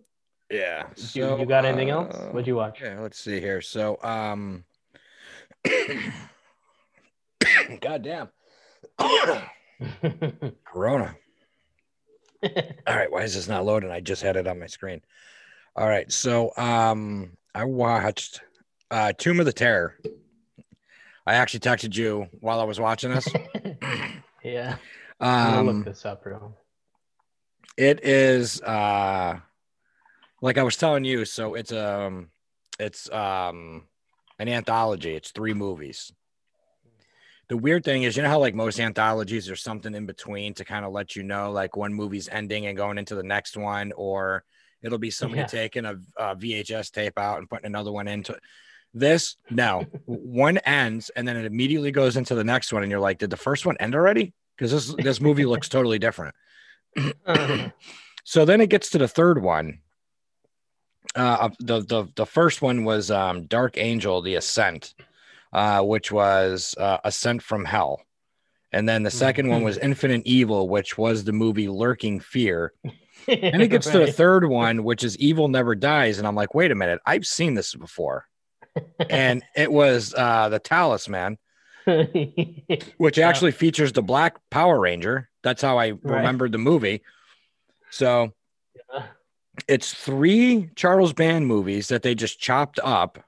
[0.51, 0.87] Yeah.
[0.97, 2.15] you, So, you got anything else?
[2.15, 2.81] uh, What'd you watch?
[2.83, 3.61] Yeah, let's see here.
[3.61, 4.65] So, um,
[7.81, 8.29] God damn.
[10.65, 11.17] Corona.
[12.87, 13.91] All right, why is this not loading?
[13.91, 15.01] I just had it on my screen.
[15.75, 18.41] All right, so um, I watched
[18.91, 19.97] uh, Tomb of the Terror.
[21.27, 23.33] I actually texted you while I was watching this.
[24.43, 24.77] yeah,
[25.21, 26.57] I'm gonna look Um, this up, real.
[27.77, 29.39] it is uh,
[30.41, 31.25] like I was telling you.
[31.27, 32.31] So it's um,
[32.79, 33.87] it's um,
[34.39, 35.15] an anthology.
[35.15, 36.13] It's three movies.
[37.49, 40.65] The weird thing is, you know how like most anthologies, there's something in between to
[40.65, 43.93] kind of let you know, like one movie's ending and going into the next one,
[43.97, 44.45] or
[44.83, 45.47] it'll be somebody Yeah.
[45.47, 48.37] taking a, a VHS tape out and putting another one into
[48.95, 49.37] this.
[49.51, 53.19] No, one ends and then it immediately goes into the next one, and you're like,
[53.19, 54.33] did the first one end already?
[54.57, 56.35] Because this this movie looks totally different.
[58.25, 59.81] so then it gets to the third one.
[61.15, 64.95] Uh, the the the first one was um, Dark Angel: The Ascent,
[65.53, 68.03] uh, which was uh, Ascent from Hell,
[68.73, 72.73] and then the second one was Infinite Evil, which was the movie Lurking Fear.
[73.27, 76.55] And it gets to the third one, which is Evil Never Dies, and I'm like,
[76.55, 78.25] wait a minute, I've seen this before,
[79.11, 81.39] and it was uh, the Talisman,
[82.97, 85.29] which actually features the Black Power Ranger.
[85.43, 87.03] That's how I remembered the movie.
[87.91, 88.33] So
[88.93, 89.05] Yeah.
[89.67, 93.25] it's three Charles Band movies that they just chopped up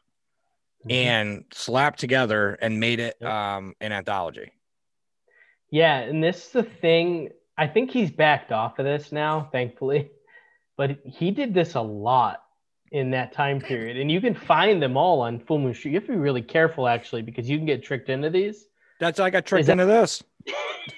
[0.88, 4.50] and slapped together and made it um, an anthology.
[5.70, 7.30] Yeah, and this is the thing.
[7.56, 10.10] I think he's backed off of this now, thankfully.
[10.76, 12.42] But he did this a lot
[12.92, 15.92] in that time period, and you can find them all on Full Moon Street.
[15.92, 18.66] You have to be really careful, actually, because you can get tricked into these.
[18.98, 20.22] That's how I got tricked that- into this.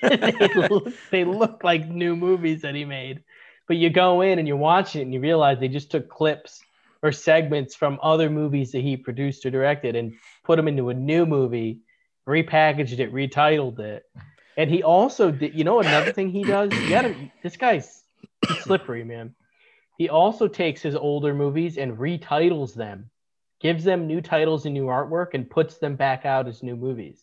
[0.01, 3.23] they, look, they look like new movies that he made,
[3.69, 6.63] but you go in and you watch it and you realize they just took clips
[7.03, 10.95] or segments from other movies that he produced or directed and put them into a
[10.95, 11.81] new movie,
[12.27, 14.05] repackaged it, retitled it.
[14.57, 16.73] And he also did, you know, another thing he does.
[16.73, 18.03] You gotta, this guy's
[18.61, 19.35] slippery, man.
[19.99, 23.11] He also takes his older movies and retitles them,
[23.61, 27.23] gives them new titles and new artwork, and puts them back out as new movies,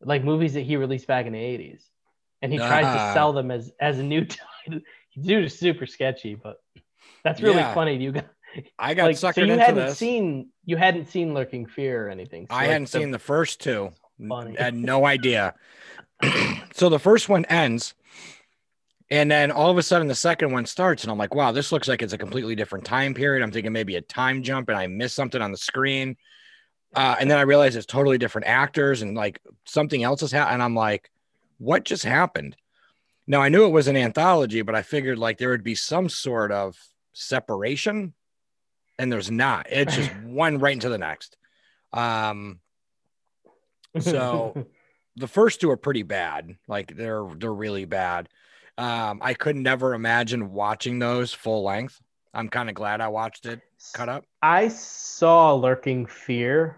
[0.00, 1.82] like movies that he released back in the '80s.
[2.42, 3.08] And he tries Ah.
[3.08, 4.24] to sell them as as a new
[4.66, 4.80] title.
[5.20, 6.56] Dude is super sketchy, but
[7.24, 7.74] that's really Yeah.
[7.74, 7.96] funny.
[7.96, 8.26] You got
[8.78, 9.98] I got like so you into hadn't this.
[9.98, 12.46] seen you hadn't seen Lurking Fear or anything.
[12.48, 13.90] So I like hadn't the- seen the first two.
[14.28, 14.56] Funny.
[14.56, 15.54] Had no idea.
[16.72, 17.94] so the first one ends,
[19.10, 21.72] and then all of a sudden the second one starts, and I'm like, wow, this
[21.72, 23.42] looks like it's a completely different time period.
[23.42, 26.16] I'm thinking maybe a time jump, and I missed something on the screen.
[26.94, 30.54] Uh, and then I realize it's totally different actors, and like something else has happened.
[30.54, 31.10] And I'm like,
[31.58, 32.56] what just happened?
[33.26, 36.08] Now I knew it was an anthology, but I figured like there would be some
[36.08, 36.76] sort of
[37.12, 38.14] separation,
[38.98, 39.66] and there's not.
[39.70, 41.36] It's just one right into the next.
[41.92, 42.60] Um,
[44.00, 44.66] so
[45.16, 46.56] the first two are pretty bad.
[46.66, 48.28] Like they're they're really bad.
[48.78, 52.00] Um, I could never imagine watching those full length.
[52.32, 53.60] I'm kind of glad I watched it
[53.92, 54.24] cut up.
[54.40, 56.76] I saw Lurking Fear.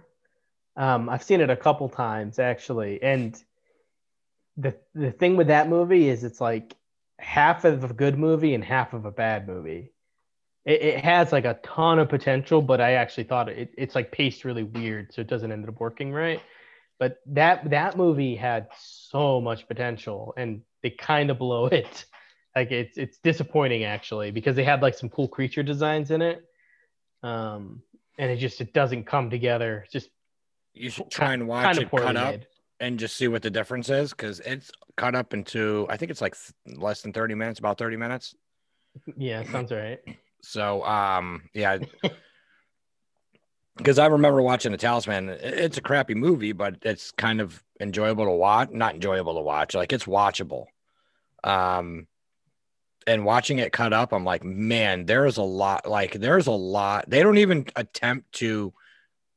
[0.77, 3.41] Um, I've seen it a couple times actually, and
[4.57, 6.75] the the thing with that movie is it's like
[7.19, 9.93] half of a good movie and half of a bad movie.
[10.65, 14.11] It, it has like a ton of potential, but I actually thought it, it's like
[14.11, 16.41] paced really weird, so it doesn't end up working right.
[16.99, 22.05] But that that movie had so much potential, and they kind of blow it.
[22.57, 26.45] Like it's it's disappointing actually because they had like some cool creature designs in it,
[27.23, 27.83] um,
[28.19, 29.83] and it just it doesn't come together.
[29.85, 30.11] It's just
[30.75, 32.41] You should try and watch it cut up
[32.81, 36.21] and just see what the difference is because it's cut up into I think it's
[36.21, 38.35] like th- less than 30 minutes, about 30 minutes.
[39.17, 40.01] Yeah, sounds right.
[40.43, 41.79] So um yeah.
[43.81, 45.29] Because I remember watching The Talisman.
[45.31, 48.71] It's a crappy movie, but it's kind of enjoyable to watch.
[48.71, 49.75] Not enjoyable to watch.
[49.75, 50.67] Like it's watchable.
[51.43, 52.07] Um,
[53.07, 55.89] and watching it cut up, I'm like, man, there's a lot.
[55.89, 57.09] Like there's a lot.
[57.09, 58.73] They don't even attempt to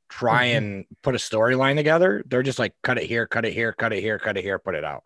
[0.09, 0.57] try Mhm.
[0.57, 2.23] and put a storyline together.
[2.27, 4.59] They're just like, cut it here, cut it here, cut it here, cut it here,
[4.59, 5.03] put it out.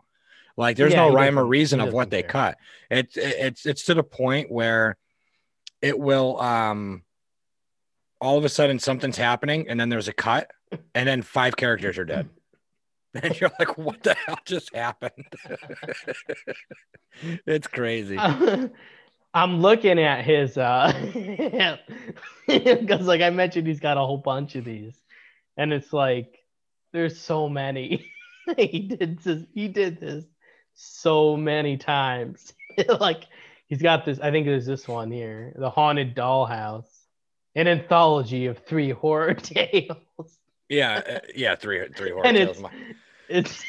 [0.56, 2.30] Like there's Yeah, no rhyme or reason of what they care.
[2.30, 2.58] cut.
[2.90, 4.96] It's it's it's to the point where
[5.80, 7.04] it will um
[8.20, 10.50] all of a sudden something's happening and then there's a cut
[10.94, 12.28] and then five characters are dead.
[13.20, 15.24] And you're like, what the hell just happened?
[17.46, 18.18] it's crazy.
[19.34, 20.92] I'm looking at his uh
[22.46, 24.94] because like I mentioned he's got a whole bunch of these
[25.56, 26.38] and it's like
[26.92, 28.10] there's so many
[28.56, 30.24] he did this he did this
[30.74, 32.52] so many times
[33.00, 33.24] like
[33.66, 36.97] he's got this I think there's this one here the haunted dollhouse
[37.58, 40.38] an anthology of three horror tales.
[40.68, 42.62] Yeah, uh, yeah, three three horror and tales.
[43.28, 43.64] it's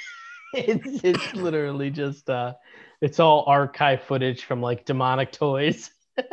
[0.54, 2.54] it's it's it's literally just uh
[3.02, 5.91] it's all archive footage from like demonic toys.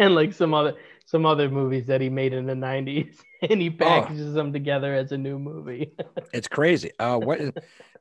[0.00, 3.68] And like some other some other movies that he made in the 90s and he
[3.68, 5.92] packages them together as a new movie.
[6.32, 6.92] It's crazy.
[6.98, 7.52] Uh, what is,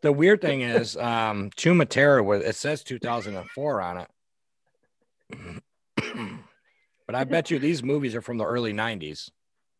[0.01, 4.05] the weird thing is, um, Chuma Terror was it says 2004 on
[5.31, 5.63] it,
[7.07, 9.31] but I bet you these movies are from the early 90s.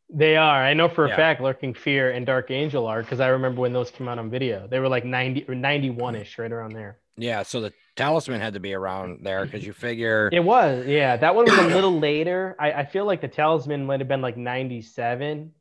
[0.10, 1.18] they are i know for a Yeah.
[1.18, 4.30] fact lurking fear and dark angel are because i remember when those came out on
[4.30, 8.54] video they were like 90 or 91ish right around there Yeah, so the Talisman had
[8.54, 11.18] to be around there because you figure It was, yeah.
[11.18, 12.56] That one was a little later.
[12.60, 15.52] I, I feel like the Talisman might have been like 97,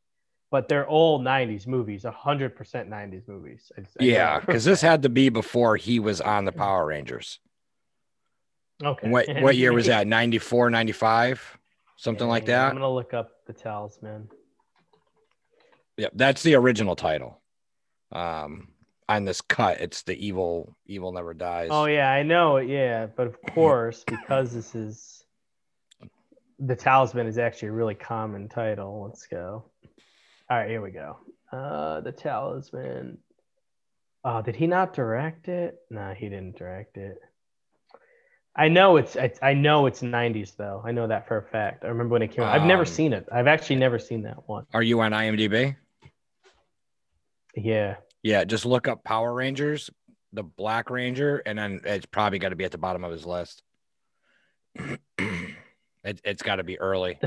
[0.50, 3.72] but they're all 90s movies, 100% 90s movies.
[3.76, 7.40] I- I yeah, because this had to be before he was on the Power Rangers.
[8.82, 9.08] Okay.
[9.08, 10.06] What what year was that?
[10.06, 11.58] 94, 95?
[11.96, 12.66] Something like that.
[12.66, 14.28] I'm going to look up the Talisman.
[15.96, 17.40] Yep, that's the original title.
[18.12, 18.68] Um,
[19.08, 21.68] on this cut, it's the evil evil never dies.
[21.70, 22.56] Oh, yeah, I know.
[22.58, 23.06] it, Yeah.
[23.06, 25.24] But of course, because this is
[26.58, 29.04] the Talisman is actually a really common title.
[29.06, 29.64] Let's go.
[30.50, 31.18] All right, here we go.
[31.50, 33.18] Uh, the Talisman.
[34.24, 35.78] Oh, did he not direct it?
[35.88, 37.18] No, he didn't direct it.
[38.58, 40.82] I know it's, it's I know it's 90s though.
[40.84, 41.84] I know that for a fact.
[41.84, 42.54] I remember when it came out.
[42.58, 43.28] I've never Um, seen it.
[43.30, 44.64] I've actually never seen that one.
[44.72, 45.76] Are you on IMDb?
[47.54, 47.96] Yeah.
[48.22, 49.90] Yeah, just look up Power Rangers,
[50.32, 53.26] the Black Ranger, and then it's probably got to be at the bottom of his
[53.26, 53.62] list.
[54.74, 54.98] it,
[56.24, 57.18] it's got to be early.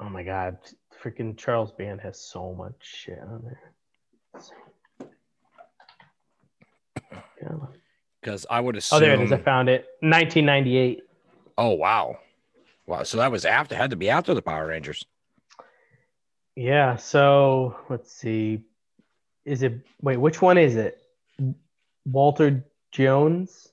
[0.00, 0.58] Oh my god,
[1.02, 3.72] freaking Charles Band has so much shit on there.
[7.42, 7.79] God.
[8.20, 8.98] Because I would assume.
[8.98, 9.32] Oh, there it is.
[9.32, 9.86] I found it.
[10.00, 11.02] 1998.
[11.56, 12.18] Oh wow,
[12.86, 13.02] wow.
[13.02, 13.74] So that was after.
[13.74, 15.04] Had to be after the Power Rangers.
[16.56, 16.96] Yeah.
[16.96, 18.62] So let's see.
[19.44, 19.80] Is it?
[20.02, 21.02] Wait, which one is it?
[22.04, 23.68] Walter Jones?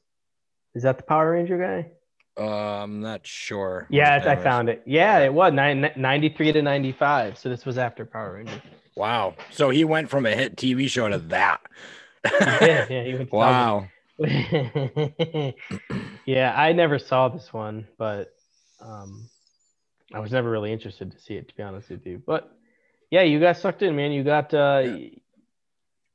[0.75, 1.91] Is that the Power Ranger guy?
[2.39, 3.87] Uh, I'm not sure.
[3.89, 4.83] Yeah, I found it.
[4.85, 7.37] Yeah, it was nine, 93 to 95.
[7.37, 8.61] So this was after Power Rangers.
[8.95, 9.33] Wow.
[9.51, 11.61] So he went from a hit TV show to that.
[12.41, 13.03] yeah, yeah.
[13.03, 13.87] He went wow.
[16.25, 18.33] yeah, I never saw this one, but
[18.81, 19.29] um,
[20.13, 22.21] I was never really interested to see it, to be honest with you.
[22.25, 22.51] But
[23.11, 24.11] yeah, you got sucked in, man.
[24.11, 24.87] You got uh,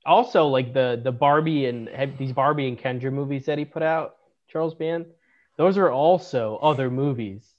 [0.04, 1.88] also like the the Barbie and
[2.18, 4.16] these Barbie and Kendra movies that he put out,
[4.48, 5.06] Charles Band.
[5.56, 7.54] Those are also other movies.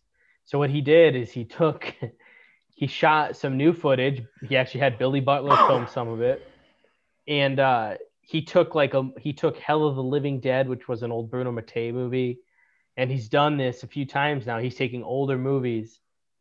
[0.46, 1.94] So what he did is he took,
[2.76, 4.24] he shot some new footage.
[4.48, 6.46] He actually had Billy Butler film some of it,
[7.28, 7.96] and uh,
[8.34, 11.30] he took like a he took Hell of the Living Dead, which was an old
[11.30, 12.40] Bruno Mattei movie,
[12.98, 14.58] and he's done this a few times now.
[14.58, 16.00] He's taking older movies,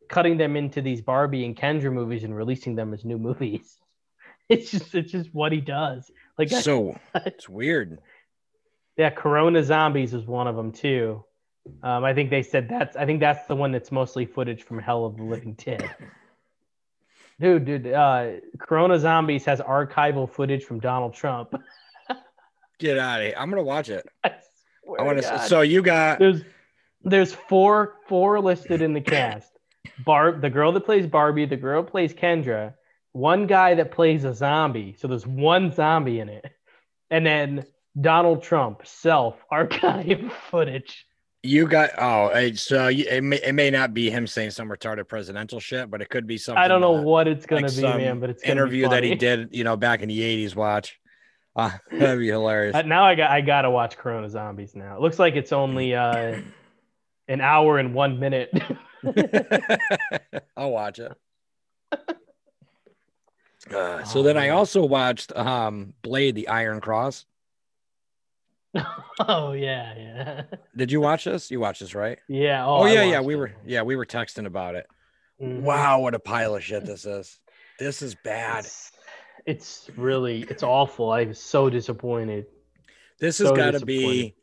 [0.09, 3.79] cutting them into these Barbie and Kendra movies, and releasing them as new movies.
[4.49, 6.11] It's just it's just what he does.
[6.37, 8.01] Like So it's weird.
[8.99, 11.25] yeah, Corona Zombies is one of them too.
[11.83, 14.79] Um, I think they said that's I think that's the one that's mostly footage from
[14.79, 15.95] Hell of the Living Dead.
[17.41, 21.55] dude, dude, uh, Corona Zombies has archival footage from Donald Trump.
[22.83, 23.35] Get out of here.
[23.39, 24.05] I'm gonna watch it.
[24.25, 24.33] I,
[24.99, 25.39] I want to to.
[25.47, 26.43] So you got there's
[27.05, 29.53] there's four four listed in the cast.
[30.05, 32.75] Barb, the girl that plays Barbie, the girl that plays Kendra,
[33.13, 34.97] one guy that plays a zombie.
[34.99, 36.45] So there's one zombie in it,
[37.09, 37.67] and then
[38.01, 41.07] Donald Trump self archive footage.
[41.45, 41.91] you got.
[41.99, 45.89] Oh, so you, it may it may not be him saying some retarded presidential shit,
[45.89, 46.61] but it could be something.
[46.61, 48.89] I don't know that- what it's gonna like be, man, but it's gonna be interview
[48.89, 50.57] that he did, you know, back in the '80s.
[50.57, 50.99] Watch.
[51.55, 52.75] Uh, that'd be hilarious.
[52.75, 54.97] Uh, now I got I gotta watch Corona Zombies now.
[54.97, 56.41] It looks like it's only uh,
[57.29, 58.51] an hour and one minute.
[60.57, 61.13] I'll watch it.
[63.73, 67.27] Uh, so then I Oh, also watched um, Blade: The Iron Cross.
[69.21, 70.43] oh yeah, yeah,
[70.75, 71.51] Did you watch this?
[71.51, 72.19] You watched this, right?
[72.29, 72.65] yeah.
[72.67, 73.21] Oh, Oh, yeah, yeah.
[73.21, 73.37] We it.
[73.37, 74.87] were yeah we were texting about it.
[75.41, 75.61] Mhm.
[75.61, 77.39] Wow, what a pile of shit this is.
[77.79, 78.65] This is bad.
[78.65, 78.91] It's,
[79.47, 81.11] it's really it's awful.
[81.11, 82.47] I was so disappointed.
[83.19, 84.35] This has so got to be.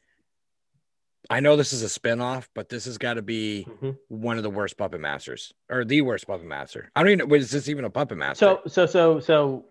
[1.30, 3.98] I know this is a spin-off, but this has got to be Mhm.
[4.08, 6.92] one of the worst puppet masters, or the worst puppet master.
[6.96, 7.30] I don't even.
[7.30, 8.40] Was this even a puppet master?
[8.46, 9.66] So so so so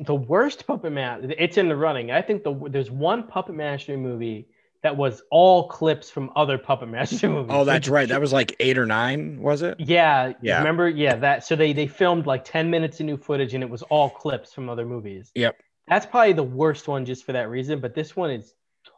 [0.00, 1.32] the worst puppet master.
[1.38, 2.10] It's in the running.
[2.10, 4.48] I think the there's one puppet master movie
[4.82, 7.50] that was all clips from other puppet master movies.
[7.54, 8.08] oh, that's right.
[8.08, 9.78] That was like eight or nine, was it?
[9.78, 10.58] Yeah, Yeah.
[10.58, 10.88] Remember?
[10.88, 11.44] Yeah, that.
[11.44, 14.52] So they they filmed like ten minutes of new footage, and it was all clips
[14.54, 15.30] from other movies.
[15.34, 15.56] Yep.
[15.88, 17.80] That's probably the worst one just for that reason.
[17.80, 18.54] But this one is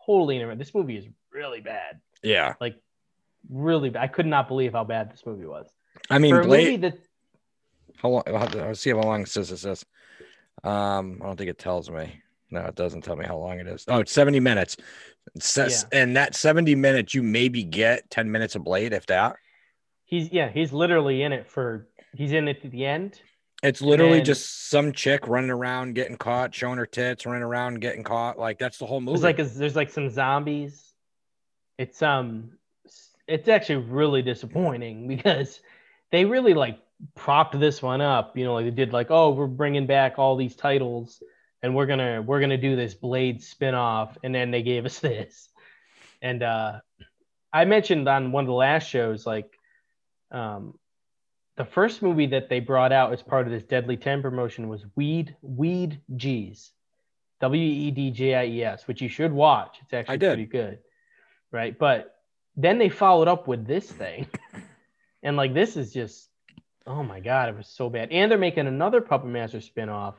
[0.07, 0.59] totally different.
[0.59, 2.01] This movie is really bad.
[2.23, 2.55] Yeah.
[2.61, 2.77] Like
[3.51, 4.03] really bad.
[4.03, 5.69] I could not believe how bad this movie was.
[6.11, 6.65] I mean, for a Blade.
[6.65, 6.99] movie that
[7.97, 8.23] How long?
[8.27, 9.85] I'll, have to- I'll see how long it says this is.
[10.63, 12.21] Um, I don't think it tells me.
[12.53, 13.85] No, it doesn't tell me how long it is.
[13.89, 14.77] Oh, it's 70 minutes.
[15.39, 19.37] Says, and that 70 minutes, you maybe get 10 minutes of Blade, if that.
[20.05, 23.21] he's yeah he's literally in it for he's in it to the end.
[23.63, 27.81] It's literally And- just some chick running around, getting caught, showing her tits, running around,
[27.81, 28.39] getting caught.
[28.39, 29.13] Like that's the whole movie.
[29.21, 30.93] There's like a, there's like some zombies.
[31.79, 32.59] It's um
[33.29, 35.61] it's actually really disappointing because
[36.11, 36.81] they really like
[37.15, 38.37] propped this one up.
[38.37, 41.23] You know, like they did like oh we're bringing back all these titles
[41.63, 45.49] and we're gonna we're gonna do this Blade spinoff, and then they gave us this.
[46.21, 46.81] And uh,
[47.53, 49.59] I mentioned on one of the last shows like
[50.31, 50.79] um
[51.57, 54.85] the first movie that they brought out as part of this Deadly Ten promotion was
[54.97, 56.71] Weed Weed G's.
[57.41, 59.79] W E D J I E S, which you should watch.
[59.83, 60.79] It's actually pretty good.
[61.51, 61.77] Right.
[61.77, 62.15] But
[62.57, 64.27] then they followed up with this thing.
[65.23, 66.29] And like this is just
[66.87, 68.11] oh my god, it was so bad.
[68.11, 70.17] And they're making another Puppet Master spin-off,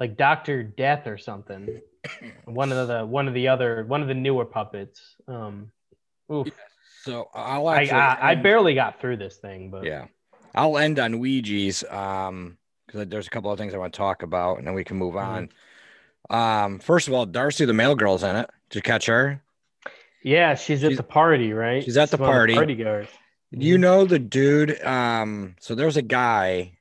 [0.00, 1.80] like Doctor Death or something.
[2.44, 5.16] one of the one of the other one of the newer puppets.
[5.26, 5.70] Um
[6.32, 6.48] oof.
[7.02, 7.82] so I'll I.
[7.84, 10.06] I, I barely got through this thing, but Yeah.
[10.54, 14.22] I'll end on Weedjies um because there's a couple of things I want to talk
[14.22, 15.48] about and then we can move on.
[16.30, 18.48] Um, first of all, Darcy the Mail Girl's in it.
[18.70, 19.42] Did you catch her?
[20.22, 21.84] yeah, she's at the party, right?
[21.84, 22.54] she's at the one of party.
[22.54, 23.08] party goers.
[23.50, 24.82] You know the dude.
[24.82, 26.73] Um, so there's a guy.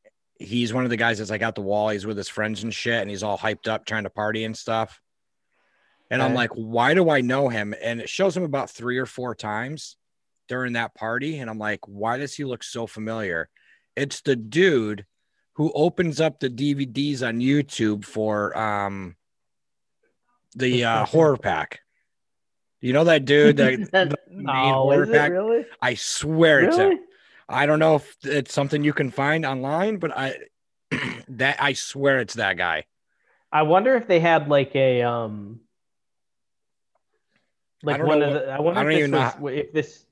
[0.43, 1.89] He's one of the guys that's like out the wall.
[1.89, 4.57] He's with his friends and shit, and he's all hyped up trying to party and
[4.57, 4.99] stuff.
[6.09, 7.73] And I'm like, why do I know him?
[7.81, 9.97] And it shows him about three or four times
[10.47, 11.39] during that party.
[11.39, 13.49] And I'm like, why does he look so familiar?
[13.95, 15.05] It's the dude
[15.53, 19.15] who opens up the DVDs on YouTube for um
[20.55, 21.79] the uh, horror pack.
[22.79, 25.31] You know that dude that the no, horror pack?
[25.31, 25.65] really?
[25.81, 26.99] I swear it's him.
[27.49, 30.37] I don't know if it's something you can find online, but I
[31.27, 32.85] that I swear it's that guy.
[33.51, 35.61] I wonder if they had like a um
[37.83, 40.05] like one of the I wonder I if this was if this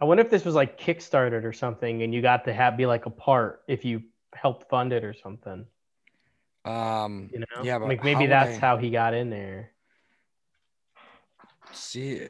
[0.00, 2.86] I wonder if this was like Kickstarted or something and you got to have be
[2.86, 4.02] like a part if you
[4.34, 5.66] helped fund it or something.
[6.64, 7.62] Um, You know?
[7.62, 9.70] Yeah, like maybe would that's I- how he got in there.
[11.72, 12.28] see,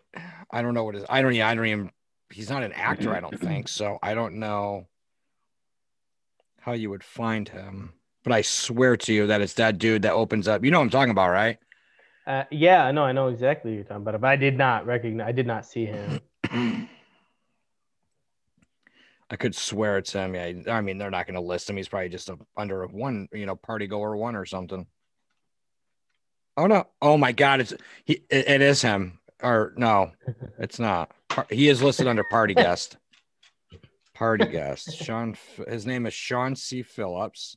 [0.51, 1.05] I don't know what is.
[1.09, 1.35] I don't.
[1.35, 1.91] Yeah, I don't even.
[2.35, 3.15] He's not an actor.
[3.15, 3.99] I don't think so.
[4.03, 4.89] I don't know
[6.59, 7.93] how you would find him,
[8.25, 10.65] but I swear to you that it's that dude that opens up.
[10.65, 11.59] You know what I'm talking about, right?
[12.27, 14.85] Uh, yeah, I know, I know exactly what you're talking about, but I did not
[14.85, 16.21] recognize I did not see him.
[19.31, 20.35] I could swear it's him.
[20.35, 21.77] Yeah, I mean they're not going to list him.
[21.77, 24.87] He's probably just a under a one, you know, party goer one or something.
[26.57, 26.87] Oh no!
[27.01, 27.61] Oh my God!
[27.61, 27.75] It's
[28.05, 28.25] he.
[28.29, 29.21] It, it is him.
[29.43, 30.13] Or no,
[30.59, 31.11] it's not.
[31.51, 32.97] He is listed under party guest.
[34.15, 34.97] Party guest.
[34.97, 35.37] Sean.
[35.69, 36.83] His name is Sean C.
[36.83, 37.57] Phillips.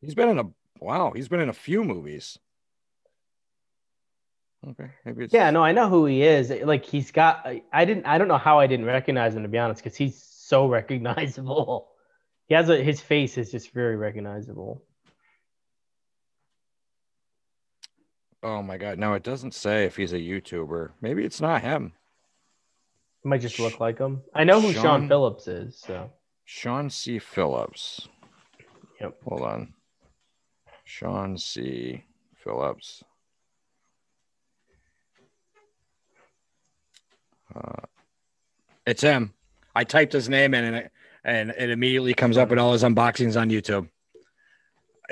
[0.00, 0.44] He's been in a
[0.80, 1.12] wow.
[1.14, 2.38] He's been in a few movies.
[4.68, 4.90] Okay,
[5.32, 6.52] Yeah, no, I know who he is.
[6.64, 9.58] Like he's got I, didn't I don't know how I didn't recognize him to be
[9.58, 11.88] honest cuz he's so recognizable.
[12.46, 14.82] He has a his face is just very recognizable.
[18.42, 20.90] Oh my god, no, it doesn't say if he's a YouTuber.
[21.00, 21.92] Maybe it's not him.
[23.24, 24.22] It might just look like him.
[24.34, 26.10] I know who Sean, Sean- Phillips is, so
[26.44, 27.18] Sean C.
[27.20, 28.08] Phillips.
[29.00, 29.16] Yep.
[29.24, 29.74] Hold on.
[30.84, 32.04] Sean C.
[32.34, 33.04] Phillips.
[37.54, 37.86] Uh,
[38.86, 39.34] it's him.
[39.74, 40.92] I typed his name in and it,
[41.24, 43.88] and it immediately comes up in all his unboxings on YouTube.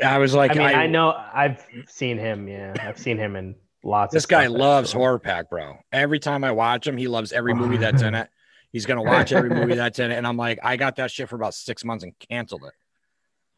[0.04, 2.48] I was like, I mean, I, know I've seen him.
[2.48, 4.12] Yeah, I've seen him in lots.
[4.12, 5.00] This of guy loves actually.
[5.00, 5.78] Horror Pack, bro.
[5.92, 8.28] Every time I watch him, he loves every movie that's in it.
[8.72, 11.28] He's gonna watch every movie that's in it, and I'm like, I got that shit
[11.28, 12.72] for about six months and canceled it.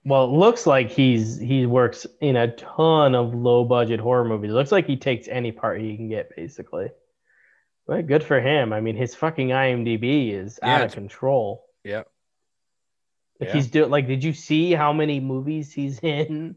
[0.05, 4.51] Well, it looks like he's he works in a ton of low budget horror movies.
[4.51, 6.91] It looks like he takes any part he can get, basically.
[7.87, 8.73] But good for him.
[8.73, 11.65] I mean, his fucking IMDb is Yeah, out of control.
[11.85, 12.09] Yep.
[13.47, 13.53] Yeah.
[13.55, 16.57] he's doing like, did you see how many movies he's in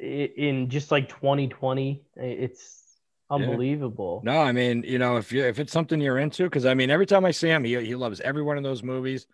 [0.00, 2.02] in just like 2020?
[2.16, 2.98] It's
[3.30, 4.20] unbelievable.
[4.24, 6.90] No, I mean, you know, if you if it's something you're into, because I mean,
[6.90, 9.26] every time I see him, he he loves every one of those movies,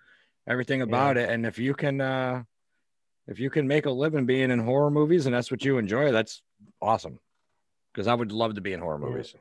[0.47, 1.29] everything about it.
[1.31, 2.43] And if you can, uh
[3.27, 6.13] if you can make a living being in horror movies and that's what you enjoy,
[6.13, 6.41] that's
[6.81, 7.19] awesome.
[7.93, 9.35] Because I would love to be in horror movies.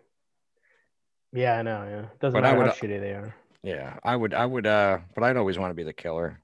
[1.34, 1.86] Yeah, I know.
[1.90, 3.36] Yeah, doesn't But I matter would- how shitty they are.
[3.64, 6.42] Yeah, I would, I would, uh, but I'd always want to be the killer.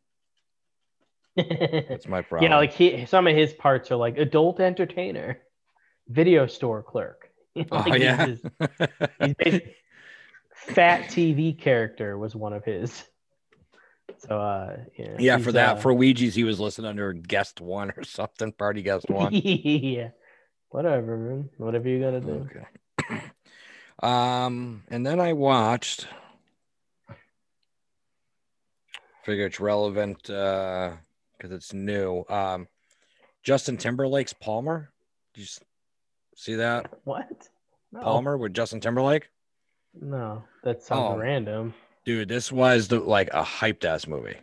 [1.36, 2.52] That's my problem.
[2.52, 5.40] yeah, like he, some of his parts are like adult entertainer,
[6.08, 7.30] video store clerk.
[7.56, 8.40] oh Like, he's yeah, he's
[9.36, 9.74] basi-
[10.54, 13.04] fat TV character was one of his.
[14.20, 15.16] So uh yeah.
[15.20, 15.38] yeah.
[15.38, 19.06] For that, uh, for Weedjies, he was listed under guest one or something, party guest
[19.10, 19.32] one.
[19.34, 20.10] yeah.
[20.70, 21.50] Whatever, man.
[21.58, 22.48] Whatever you gotta do.
[23.10, 23.22] Okay.
[24.02, 26.08] Um, and then I watched.
[29.24, 30.94] Figure it's relevant uh
[31.44, 32.24] because it's new.
[32.30, 32.68] Um,
[33.44, 34.92] Justin Timberlake's Palmer.
[35.34, 35.48] Did you
[36.36, 37.50] see that What?
[37.92, 38.02] No.
[38.02, 39.28] Palmer with Justin Timberlake?
[40.00, 41.18] No, that sounds Oh.
[41.18, 41.74] random.
[42.06, 44.38] Dude, this was the like a hyped ass movie.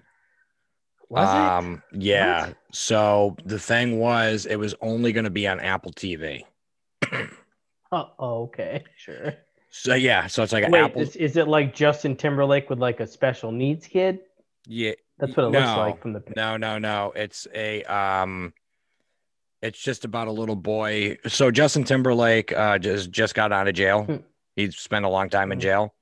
[1.09, 2.49] Was um, yeah.
[2.49, 2.57] What?
[2.73, 6.43] So the thing was, it was only going to be on Apple TV.
[7.93, 9.35] Oh, oh, okay, sure.
[9.71, 11.03] So yeah, so it's like Wait, Apple.
[11.03, 14.21] is, is it like Justin Timberlake with like a special needs kid?
[14.67, 16.23] Yeah, That's what it looks like from the.
[16.35, 17.13] No, no, no.
[17.15, 18.53] It's a um
[19.63, 21.19] it's just about a little boy.
[21.27, 24.05] So Justin Timberlake uh just just got out of jail.
[24.05, 24.17] Hmm.
[24.57, 25.63] He's spent a long time in Hmm.
[25.63, 25.95] jail.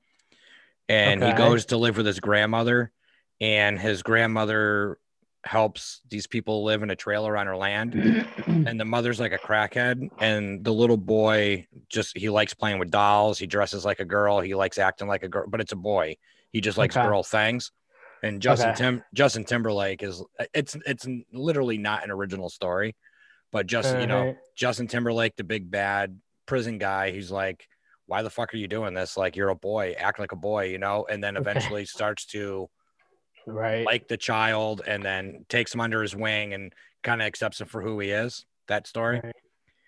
[0.87, 2.91] And he goes to live with his grandmother
[3.39, 4.97] and his grandmother
[5.45, 7.93] helps these people live in a trailer on her land
[8.47, 12.91] and the mother's like a crackhead and the little boy just he likes playing with
[12.91, 15.77] dolls he dresses like a girl he likes acting like a girl but it's a
[15.77, 16.13] boy
[16.51, 17.07] he just likes Okay.
[17.07, 17.71] girl things
[18.23, 18.77] and justin Okay.
[18.77, 22.95] tim justin timberlake is it's it's literally not an original story
[23.51, 24.33] but just you know Uh-huh.
[24.55, 27.67] justin timberlake the big bad prison guy he's like
[28.07, 30.65] why the fuck are you doing this like you're a boy act like a boy
[30.65, 31.49] you know and then Okay.
[31.49, 32.67] eventually starts to
[33.45, 33.85] right.
[33.85, 37.67] like the child and then takes him under his wing and kind of accepts him
[37.67, 39.35] for who he is that story Right.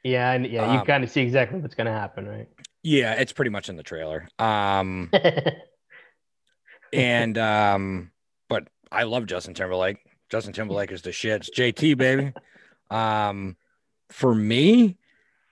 [0.03, 2.47] yeah, and yeah, you Um, kind of see exactly what's gonna happen, right?
[2.84, 4.27] Yeah, it's pretty much in the trailer.
[4.39, 5.11] Um,
[6.93, 8.11] and um,
[8.91, 9.97] I love Justin Timberlake.
[10.29, 11.47] Justin Timberlake is the shit.
[11.47, 12.33] It's JT baby.
[12.89, 13.55] Um,
[14.09, 14.97] for me,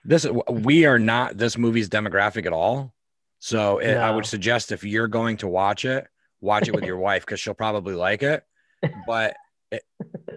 [0.04, 2.94] this we are not this movie's demographic at all.
[3.38, 6.06] So it, I would suggest if you're going to watch it,
[6.40, 8.44] watch it with your wife because she'll probably like it.
[9.06, 9.36] But
[9.70, 9.82] it,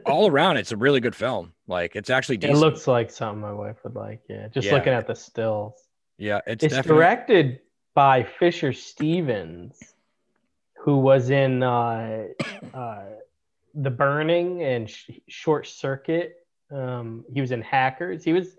[0.06, 1.54] all around, it's a really good film.
[1.68, 4.22] Like it's actually it looks like something my wife would like.
[4.30, 4.74] Yeah, just Yeah.
[4.74, 5.74] looking at the stills.
[6.18, 7.60] yeah, it's, It's, definitely directed
[7.96, 9.80] by Fisher Stevens,
[10.84, 12.26] who was in uh,
[12.74, 13.04] uh,
[13.74, 16.46] The Burning and Sh- Short Circuit.
[16.70, 18.24] Um, he was in Hackers.
[18.24, 18.58] He was.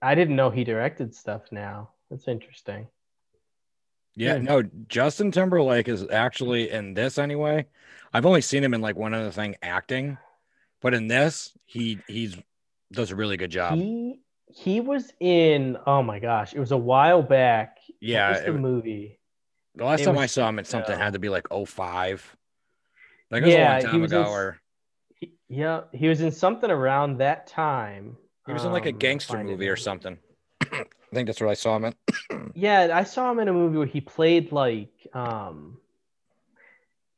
[0.00, 1.42] I didn't know he directed stuff.
[1.50, 2.86] Now that's interesting.
[4.14, 4.40] Yeah, Yeah.
[4.42, 7.66] no, Justin Timberlake is actually in this anyway.
[8.14, 10.18] I've only seen him in like one other thing acting,
[10.80, 12.36] but in this, he he's
[12.92, 13.74] does a really good job.
[13.78, 14.20] He
[14.54, 15.76] he was in.
[15.86, 17.78] Oh my gosh, it was a while back.
[18.00, 19.18] yeah, the it- movie?
[19.76, 20.98] The last it time I saw him, it's something yeah.
[20.98, 22.36] had to be like 05.
[23.30, 24.60] Like it was Yeah, a long time was ago, in- or
[25.14, 28.16] He, yeah, he was in something around that time.
[28.46, 30.18] he was in like a Um, gangster it movie or something.
[30.72, 31.94] I think that's what I saw him in.
[32.54, 35.78] Yeah, I saw him in a movie where he played like um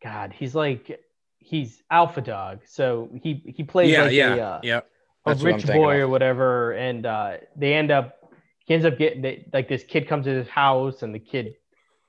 [0.02, 1.00] God, he's like
[1.38, 2.60] he's Alpha Dog.
[2.66, 4.80] So he he plays yeah, like yeah, a, uh, yeah.
[5.26, 8.14] a That's what rich boy or whatever, and uh they end up
[8.66, 11.54] he ends up getting they, like this kid comes to his house and the kid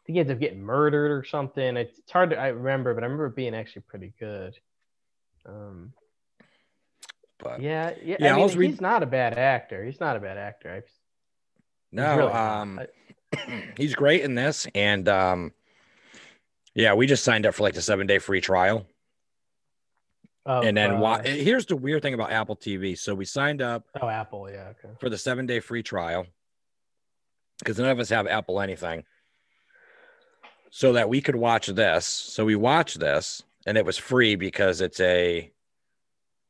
[0.09, 1.77] think he ends up getting murdered or something.
[1.77, 4.57] It's, it's hard to I remember, but I remember being actually pretty good.
[5.45, 5.93] Um
[7.37, 8.17] But Yeah, yeah.
[8.19, 9.85] Yeah, I mean, read- he's not a bad actor.
[9.85, 10.71] He's not a bad actor.
[10.71, 10.93] I've, he's
[11.91, 15.51] no, really um, I- he's great in this, and um,
[16.73, 18.87] yeah, we just signed up for like the seven day free trial,
[20.47, 22.97] of, and then uh, wa- here's the weird thing about Apple TV.
[22.97, 24.49] So we signed up Oh, Apple.
[24.49, 24.69] Yeah.
[24.83, 24.93] Okay.
[24.99, 26.25] for the seven day free trial
[27.59, 29.03] because none of us have Apple anything,
[30.69, 32.05] so that we could watch this.
[32.05, 35.51] So we watched this, and it was free because it's a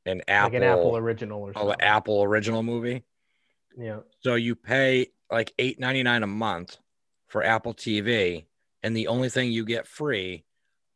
[0.06, 1.82] an Apple, Like an Apple original or oh, something.
[1.82, 3.04] Apple original movie.
[3.78, 4.00] Yeah.
[4.22, 6.78] So you pay like eight ninety nine a month
[7.28, 8.46] for Apple TV,
[8.84, 10.46] and the only thing you get free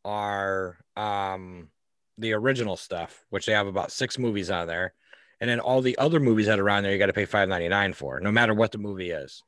[0.05, 1.69] are um
[2.17, 4.93] the original stuff, which they have about six movies on there,
[5.39, 7.49] and then all the other movies that are on there you got to pay five
[7.49, 9.43] ninety nine for, no matter what the movie is.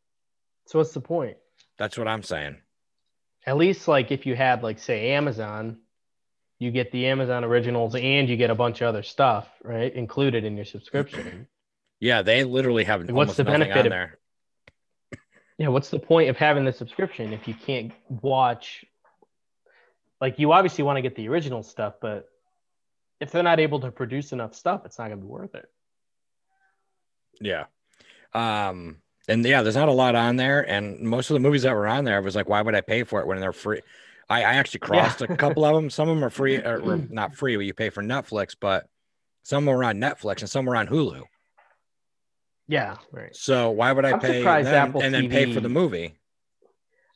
[0.67, 1.37] So what's the point?
[1.77, 2.57] That's what I'm saying.
[3.45, 5.77] At least like if you had like say Amazon,
[6.57, 9.93] you get the Amazon originals and you get a bunch of other stuff, right?
[9.93, 11.47] Included in your subscription.
[11.99, 14.19] Yeah, they literally have what's the nothing benefit on of- there.
[15.57, 18.85] yeah, what's the point of having the subscription if you can't watch
[20.21, 22.27] like you obviously want to get the original stuff, but
[23.19, 25.69] if they're not able to produce enough stuff, it's not gonna be worth it.
[27.39, 27.65] Yeah.
[28.33, 30.61] Um, and yeah, there's not a lot on there.
[30.61, 32.81] And most of the movies that were on there I was like, why would I
[32.81, 33.81] pay for it when they're free?
[34.29, 35.89] I, I actually crossed a couple of them.
[35.89, 37.11] Some of them are free or, or mm.
[37.11, 38.87] not free, but you pay for Netflix, but
[39.43, 41.23] some were on Netflix and some were on Hulu.
[42.67, 43.35] Yeah, right.
[43.35, 46.15] So why would I I'm pay them and then pay for the movie?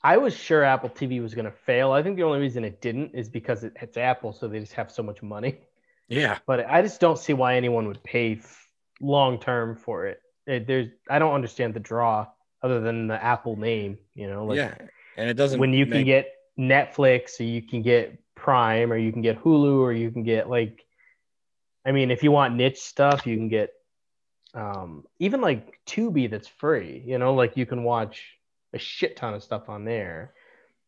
[0.04, 1.92] I was sure Apple TV was gonna fail.
[1.92, 4.74] I think the only reason it didn't is because it, it's Apple, so they just
[4.74, 5.60] have so much money.
[6.08, 6.38] Yeah.
[6.46, 8.68] But I just don't see why anyone would pay f-
[9.02, 10.22] long term for it.
[10.50, 10.68] It.
[10.68, 12.28] There's I don't understand the draw
[12.62, 13.98] other than the Apple name.
[14.14, 14.76] You know, like yeah.
[15.18, 19.12] And it doesn't when you can get Netflix or you can get Prime or you
[19.12, 20.86] can get Hulu or you can get like,
[21.86, 23.72] I mean, if you want niche stuff, you can get
[24.54, 27.04] um, even like Tubi that's free.
[27.06, 28.24] You know, like you can watch
[28.74, 30.34] a shit ton of stuff on there.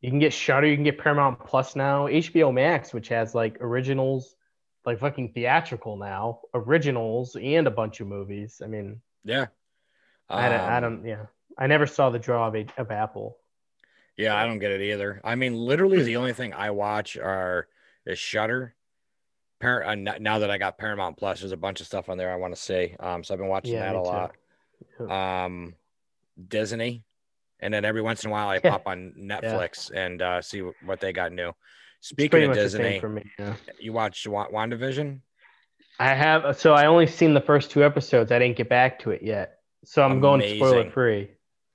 [0.01, 3.57] You can get Shudder, you can get Paramount Plus now, HBO Max, which has like
[3.61, 4.35] originals,
[4.85, 8.61] like fucking theatrical now, originals and a bunch of movies.
[8.63, 9.47] I mean, yeah.
[10.29, 11.25] I, don't, I Um, don't, yeah,
[11.57, 13.37] I never saw the draw of, a, of Apple.
[14.17, 15.19] Yeah, I don't get it either.
[15.23, 17.67] I mean, literally the only thing I watch are
[18.05, 18.75] is Shudder.
[19.59, 22.31] Par- uh, now that I got Paramount Plus, there's a bunch of stuff on there
[22.31, 22.95] I want to see.
[22.99, 24.31] Um, so I've been watching Yeah, that a
[24.99, 25.07] too.
[25.07, 25.45] lot.
[25.45, 25.75] Um,
[26.47, 27.03] Disney,
[27.59, 28.71] and then every once in a while I Yeah.
[28.71, 31.53] pop on Netflix and uh, see what they got new.
[31.99, 33.31] Speaking of much the same Disney, for me.
[33.37, 33.55] Yeah.
[33.79, 35.19] you watched Wa- WandaVision?
[36.01, 38.31] I have so I only seen the first two episodes.
[38.31, 39.59] I didn't get back to it yet.
[39.85, 41.29] So I'm going spoiler free.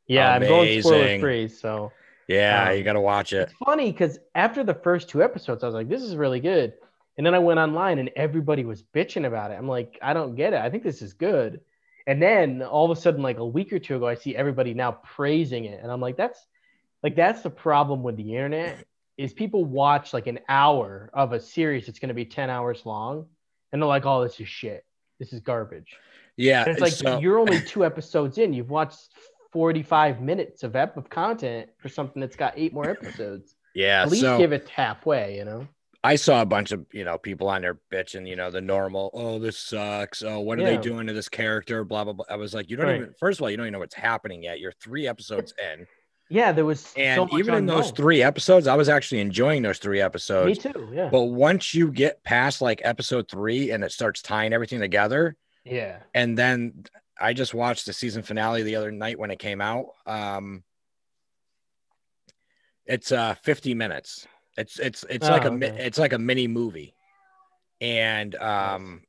[0.08, 1.46] Yeah, I'm going spoiler free.
[1.46, 1.92] So
[2.26, 3.42] Yeah, Um, you got to watch it.
[3.42, 6.74] it's funny because after the first two episodes, I was like, this is really good.
[7.16, 9.54] And then I went online and everybody was bitching about it.
[9.54, 10.60] I'm like, I don't get it.
[10.60, 11.60] I think this is good.
[12.08, 14.74] And then all of a sudden, like a week or two ago, I see everybody
[14.74, 15.80] now praising it.
[15.80, 16.44] And I'm like, that's
[17.04, 18.84] like that's the problem with the internet
[19.16, 22.84] is people watch like an hour of a series that's going to be 10 hours
[22.84, 23.26] long
[23.76, 24.84] and they're like, oh, this is shit.
[25.20, 25.96] This is garbage.
[26.38, 28.52] Yeah, And it's like so- you're only two episodes in.
[28.54, 29.12] You've watched
[29.52, 33.54] 45 minutes of ep- of content for something that's got eight more episodes.
[33.74, 34.02] yeah.
[34.02, 35.68] At least so give it halfway, you know.
[36.04, 39.10] I saw a bunch of you know people on there bitching, you know, the normal,
[39.12, 40.22] oh, this sucks.
[40.22, 41.82] Oh, what are they doing to this character?
[41.84, 42.26] Blah blah blah.
[42.30, 42.96] I was like, you don't Right.
[42.96, 43.14] even.
[43.18, 44.60] First of all, you don't even know what's happening yet.
[44.60, 45.86] You're three episodes in,
[46.28, 49.62] Yeah, there was and so much even in those three episodes, I was actually enjoying
[49.62, 50.64] those three episodes.
[50.64, 50.90] Me too.
[50.92, 51.08] Yeah.
[51.08, 55.98] But once you get past like episode three and it starts tying everything together, yeah.
[56.14, 56.84] and then
[57.20, 59.86] I just watched the season finale the other night when it came out.
[60.04, 60.64] Um,
[62.86, 64.26] it's uh 50 minutes.
[64.56, 65.84] It's it's it's Oh, like a mi- okay.
[65.86, 66.94] it's like a mini movie,
[67.80, 69.02] and um,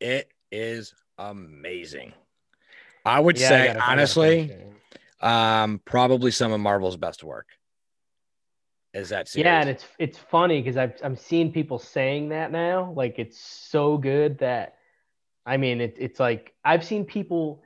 [0.00, 2.12] it is amazing.
[3.04, 4.54] I would Yeah, say I honestly.
[5.24, 7.48] Um, probably some of Marvel's best work
[8.92, 9.46] is that series.
[9.46, 12.92] Yeah, and it's it's funny because I've I'm seeing people saying that now.
[12.94, 14.76] Like it's so good that
[15.46, 17.62] I mean it, it's like I've seen people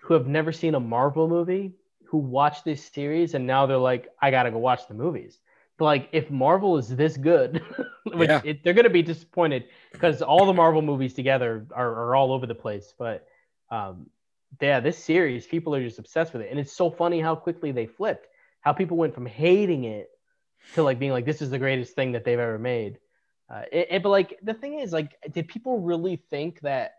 [0.00, 1.72] who have never seen a Marvel movie
[2.04, 5.38] who watch this series and now they're like, I gotta go watch the movies.
[5.78, 7.62] But like if Marvel is this good,
[8.12, 8.40] which Yeah.
[8.44, 12.46] it, they're gonna be disappointed because all the Marvel movies together are, are all over
[12.46, 12.92] the place.
[12.98, 13.24] But
[13.70, 14.10] um
[14.60, 16.48] yeah, this series, people are just obsessed with it.
[16.50, 18.26] And it's so funny how quickly they flipped.
[18.60, 20.10] How people went from hating it
[20.74, 22.98] to like being like this is the greatest thing that they've ever made
[23.48, 26.94] uh, it, it- but like the thing is like did people really think that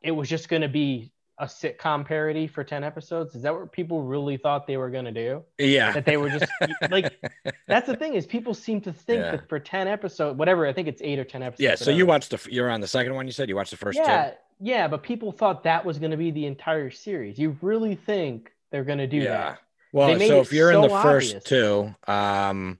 [0.00, 3.70] it was just going to be a sitcom parody for 10 episodes is that what
[3.70, 6.46] people really thought they were going to do yeah, that they were just
[6.90, 7.18] like
[7.68, 9.32] that's the thing is people seem to think Yeah.
[9.32, 11.74] that for 10 episodes whatever i think it's 8 or 10 episodes yeah.
[11.74, 13.26] So you watched the you're on the second one.
[13.26, 14.32] You said you watched the first yeah
[14.62, 17.36] Yeah, but people thought that was going to be the entire series.
[17.36, 19.24] You really think they're going to do yeah.
[19.32, 19.58] that?
[19.92, 22.78] Well, so if you're in so the first two, um,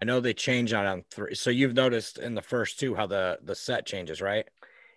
[0.00, 1.34] I know they change on on three.
[1.34, 4.46] So you've noticed in the first two how the the set changes, right?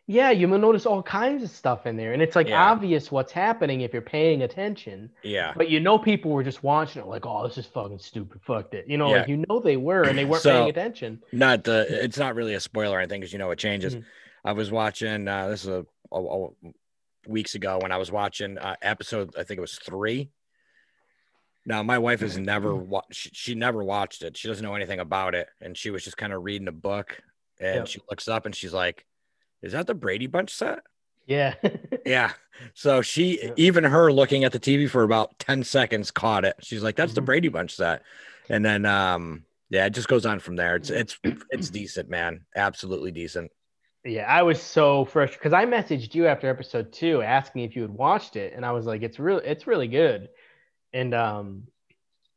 [0.06, 2.72] Yeah, you will notice all kinds of stuff in there, and it's like Yeah.
[2.72, 5.10] obvious what's happening if you're paying attention.
[5.24, 5.54] Yeah.
[5.56, 8.42] But you know, people were just watching it like, "Oh, this is fucking stupid.
[8.42, 11.22] Fucked it." You know, like you know they were, and they weren't So- paying attention.
[11.32, 11.86] Not the.
[12.04, 13.96] It's not really a spoiler or anything because you know it changes.
[13.96, 14.06] Mhm.
[14.44, 15.28] I was watching.
[15.28, 16.50] Uh, this is a, a, a-
[17.28, 19.32] weeks ago when I was watching uh, episode.
[19.38, 20.30] I think it was three.
[21.66, 22.90] Now my wife has never Mm-hmm.
[22.90, 23.14] watched.
[23.14, 24.38] She, she never watched it.
[24.38, 27.22] She doesn't know anything about it, and she was just kind of reading a book.
[27.60, 27.88] And Yep.
[27.88, 29.06] she looks up and she's like,
[29.62, 30.80] "Is that the Brady Bunch set?"
[31.28, 31.56] Yeah.
[32.06, 32.32] Yeah.
[32.74, 33.52] So she, Yeah.
[33.58, 36.56] even her looking at the TV for about 10 seconds, caught it.
[36.62, 37.26] She's like, that's the Mhm.
[37.26, 38.02] Brady Bunch set.
[38.50, 40.76] And then, um, yeah, it just goes on from there.
[40.78, 41.20] It's, it's,
[41.52, 42.46] it's decent, man.
[42.56, 43.52] Absolutely decent.
[44.06, 47.82] Yeah, I was so frustrated because I messaged you after episode two asking if you
[47.82, 50.30] had watched it, and I was like, "It's real, it's really good,"
[50.94, 51.64] and um,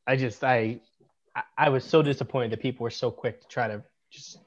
[0.07, 0.81] I just I
[1.57, 4.39] I- was so disappointed that people were so quick to try to just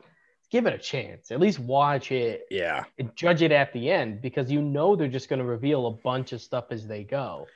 [0.52, 2.84] give it a chance, at least watch it Yeah.
[3.00, 5.92] and judge it at the end because you know they're just going to reveal a
[5.92, 7.48] bunch of stuff as they go.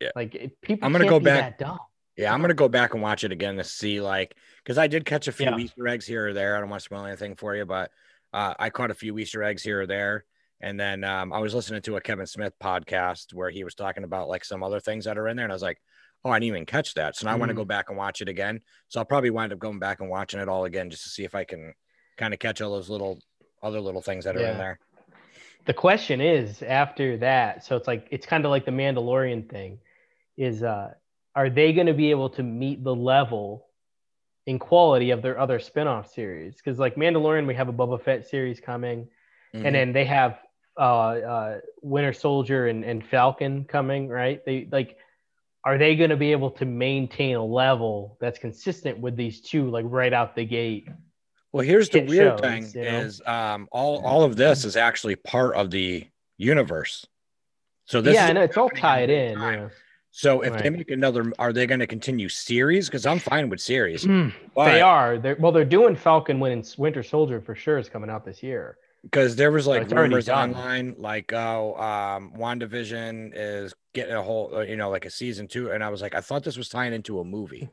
[0.00, 0.10] Yeah.
[0.14, 0.32] like
[0.62, 0.86] people.
[0.86, 1.60] I'm gonna go back-
[2.16, 2.32] Yeah.
[2.32, 5.04] I'm going to go back and watch it again to see, like, because I did
[5.04, 5.58] catch a few Yeah.
[5.58, 6.56] Easter eggs here or there.
[6.56, 7.90] I don't want to spoil anything for you, but
[8.32, 10.24] uh, I caught a few Easter eggs here or there.
[10.62, 14.04] And then um, I was listening to a Kevin Smith podcast where he was talking
[14.04, 15.46] about like some other things that are in there.
[15.46, 15.78] And I was like,
[16.24, 17.16] oh, I didn't even catch that.
[17.16, 18.60] So now I want to go back and watch it again.
[18.88, 21.24] So I'll probably wind up going back and watching it all again just to see
[21.24, 21.72] if I can
[22.18, 23.18] kind of catch all those little
[23.62, 24.52] other little things that are Yeah.
[24.52, 24.78] in there.
[25.66, 29.78] the question is after that so it's like it's kind of like the mandalorian thing
[30.36, 30.90] is uh
[31.34, 33.66] are they going to be able to meet the level
[34.46, 38.26] in quality of their other spin-off series because like mandalorian we have a boba fett
[38.26, 39.08] series coming
[39.54, 39.64] Mhm.
[39.66, 40.38] and then they have
[40.78, 44.96] uh uh winter soldier and, and falcon coming right they like
[45.64, 49.68] are they going to be able to maintain a level that's consistent with these two
[49.70, 50.88] like right out the gate
[51.52, 53.00] well, here's the weird shows, thing you know?
[53.00, 56.06] is um, all all of this is actually part of the
[56.38, 57.04] universe.
[57.86, 59.68] So this yeah is i know it's all tied in yeah.
[60.12, 62.88] So if they make another, are they going to continue series?
[62.88, 64.04] Because I'm fine with series.
[64.04, 65.18] Mm, But they are.
[65.18, 65.52] They're well.
[65.52, 68.76] They're doing Falcon Win- Winter Soldier for sure is coming out this year.
[69.02, 74.50] because there was like already rumors online, like oh, um, WandaVision is getting a whole,
[74.56, 76.68] uh, you know, like a season two, and I was like, I thought this was
[76.68, 77.68] tying into a movie.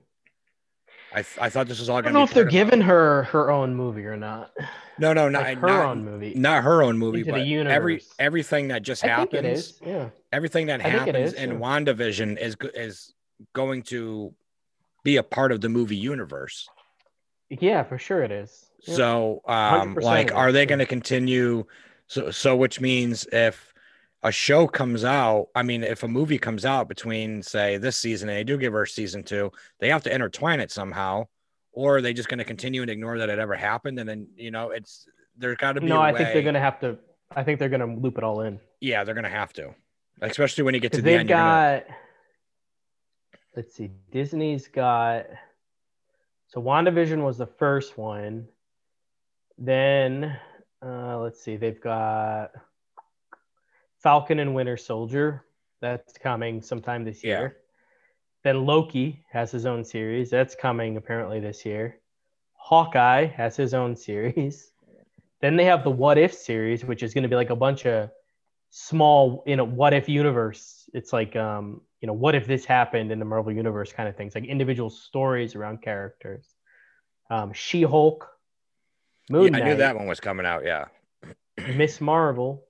[1.17, 3.49] I, th- I thought this was all I don't know if they're giving her her
[3.49, 4.51] own movie or not.
[4.99, 6.35] No, no, not Like her not, own movie.
[6.35, 9.79] not her own movie, Into the but every everything that just happens.
[9.83, 10.09] Yeah.
[10.31, 11.57] everything that I happens is, in yeah.
[11.57, 13.13] WandaVision is is
[13.53, 14.31] going to
[15.03, 16.69] be a part of the movie universe.
[17.49, 18.69] Yeah, for sure it is.
[18.81, 18.95] Yeah.
[18.95, 21.65] So, um, like, are they going to continue?
[22.05, 23.73] So, so which means if
[24.27, 28.27] a show comes out, I mean, if a movie comes out between, say, this season
[28.29, 31.27] and they do give her season two, they have to intertwine it somehow,
[31.71, 33.99] or are they just going to continue and ignore that it ever happened?
[33.99, 35.07] And then, you know, it's
[35.37, 35.87] there's got to be.
[35.87, 36.97] no, I I think they're gonna have to.
[37.35, 38.59] I think they're gonna loop it all in.
[38.81, 39.73] Yeah, they're going to have to,
[40.21, 41.29] especially when you get to the they've end.
[41.29, 41.95] gonna- got.
[43.55, 43.91] Let's see.
[44.11, 45.27] Disney's got.
[46.47, 48.47] So WandaVision was the first one.
[49.57, 50.37] Then,
[50.85, 51.57] uh, let's see.
[51.57, 52.51] They've got
[54.01, 55.45] Falcon and Winter Soldier.
[55.81, 57.39] That's coming sometime this Yeah.
[57.39, 57.57] year.
[58.43, 60.29] Then Loki has his own series.
[60.29, 61.99] That's coming apparently this year.
[62.53, 64.71] Hawkeye has his own series.
[65.41, 67.85] Then they have the What If series, which is going to be like a bunch
[67.85, 68.09] of
[68.69, 70.89] small, you know, what if universe.
[70.93, 74.15] It's like, um, you know, what if this happened in the Marvel universe kind of
[74.15, 76.55] things, like individual stories around characters.
[77.29, 78.27] Um, She Hulk,
[79.29, 80.63] Moon Yeah, I knew Knight, that one was coming out.
[80.65, 80.85] Yeah.
[81.75, 82.63] Miss Marvel,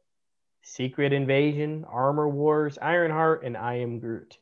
[0.72, 4.38] Secret Invasion, Armor Wars, Ironheart, and I Am Groot.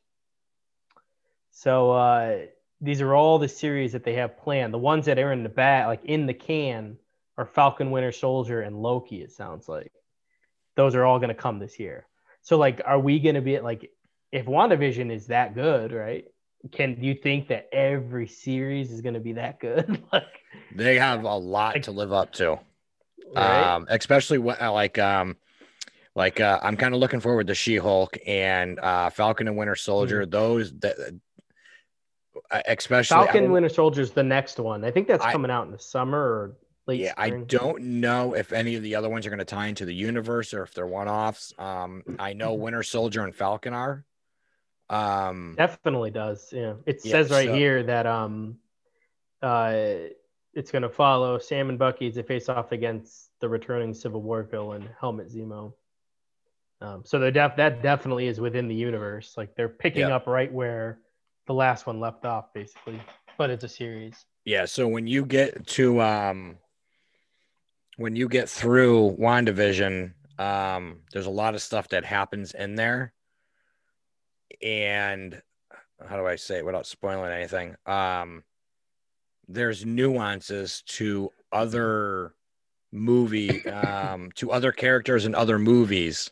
[1.52, 2.38] So uh,
[2.82, 4.74] these are all the series that they have planned.
[4.74, 6.98] The ones that are in the bat, like in the can,
[7.38, 9.22] are Falcon, Winter Soldier, and Loki.
[9.22, 9.92] It sounds like
[10.76, 12.08] those are all going to come this year.
[12.42, 13.92] So like, are we going to be like,
[14.32, 16.26] if WandaVision is that good, right?
[16.72, 20.04] Can you think that every series is going to be that good?
[20.12, 20.42] like,
[20.76, 22.60] They have a lot Like- to live up to.
[23.36, 23.76] right?
[23.76, 25.36] um especially what uh, like um
[26.16, 30.26] like uh i'm kind of looking forward to she-hulk and uh falcon and winter soldier
[30.26, 30.96] those that
[32.52, 33.26] uh, especially I Mm-hmm.
[33.28, 34.84] Falcon don't- Winter Soldier is the next one.
[34.84, 36.58] I think that's I- coming out in the summer or
[36.88, 39.68] late yeah i don't know if any of the other ones are going to tie
[39.68, 42.62] into the universe or if they're one-offs um i know Mm-hmm.
[42.64, 44.06] winter soldier and falcon are
[44.90, 46.50] um Definitely does.
[46.54, 46.74] Yeah.
[46.86, 48.58] It Yeah, says right so- here that um
[49.42, 49.74] uh
[50.54, 54.44] it's gonna follow Sam and Bucky as they face off against the returning Civil War
[54.44, 55.74] villain Helmut Zemo.
[56.82, 59.36] Um, so they're def- that definitely is within the universe.
[59.38, 60.16] Like they're picking Yeah.
[60.16, 61.00] up right where
[61.48, 63.00] the last one left off, basically.
[63.38, 64.26] But it's a series.
[64.46, 66.58] Yeah, so when you get to um
[67.98, 73.14] when you get through WandaVision, um there's a lot of stuff that happens in there.
[74.62, 75.42] And
[76.08, 77.76] how do I say it without spoiling anything?
[77.86, 78.44] Um
[79.48, 82.34] there's nuances to other
[82.92, 86.32] movie um to other characters in other movies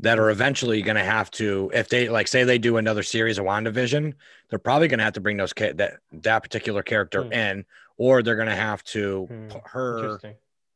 [0.00, 3.38] that are eventually going to have to if they like say they do another series
[3.38, 4.14] of WandaVision,
[4.48, 7.32] they're probably going to have to bring those that that particular character Hmm.
[7.32, 7.64] in
[7.96, 10.20] or they're going to have to Hmm, put her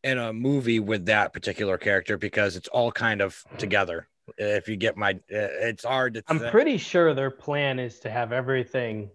[0.03, 4.09] in a movie with that particular character because it's all kind of together.
[4.39, 5.17] If you get my uh,
[5.69, 6.51] it's hard to I'm think.
[6.51, 9.11] pretty sure their plan is to have everything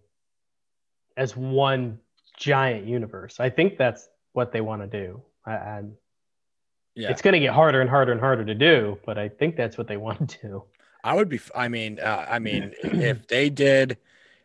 [1.18, 2.00] as one
[2.38, 3.40] giant universe.
[3.40, 5.22] I think that's what they want to do.
[5.46, 5.98] I, I'm,
[6.96, 7.10] yeah.
[7.12, 9.78] It's going to get harder and harder and harder to do, but I think that's
[9.78, 10.64] what they want to do.
[11.04, 11.40] I would be.
[11.56, 13.98] I mean, uh, I mean, if they did,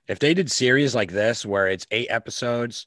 [0.07, 2.87] if they did series like this where it's eight episodes,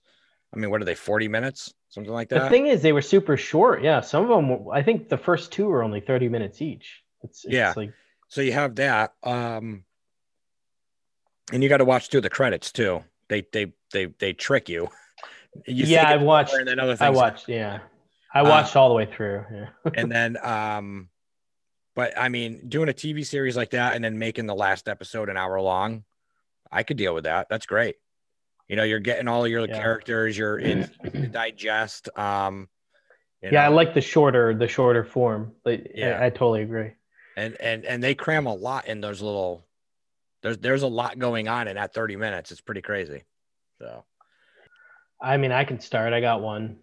[0.54, 0.96] I mean, what are they?
[0.96, 2.44] Forty minutes, something like that?
[2.44, 3.84] The thing is, they were super short.
[3.84, 4.64] Yeah, some of them.
[4.66, 7.04] were- I think the first two were only 30 minutes each.
[7.24, 7.74] It's, it's Yeah.
[7.76, 7.92] like
[8.30, 9.84] so you have that, um,
[11.52, 13.04] and you got to watch through the credits too.
[13.30, 14.88] They they they they trick you.
[15.66, 17.50] you Yeah, I've watched- and then other I things watched.
[17.50, 17.80] Yeah,
[18.38, 19.46] I Uh, watched all the way through.
[19.52, 19.70] Yeah.
[19.96, 21.10] and then um
[21.96, 25.30] but i mean doing a tv series like that and then making the last episode
[25.30, 26.04] an hour long
[26.72, 27.96] i could deal with that that's great
[28.68, 29.80] you know you're getting all of your Yeah.
[29.80, 32.70] characters you're in to digest um
[33.42, 35.54] you yeah, I like the shorter, the shorter form.
[35.64, 36.18] Like, Yeah.
[36.20, 36.94] I, I totally agree.
[37.36, 39.64] and and and they cram a lot in those little
[40.42, 43.24] there's there's a lot going on in that 30 minutes it's pretty crazy
[43.80, 44.06] so
[45.22, 46.14] I mean, I can start.
[46.14, 46.78] I got one.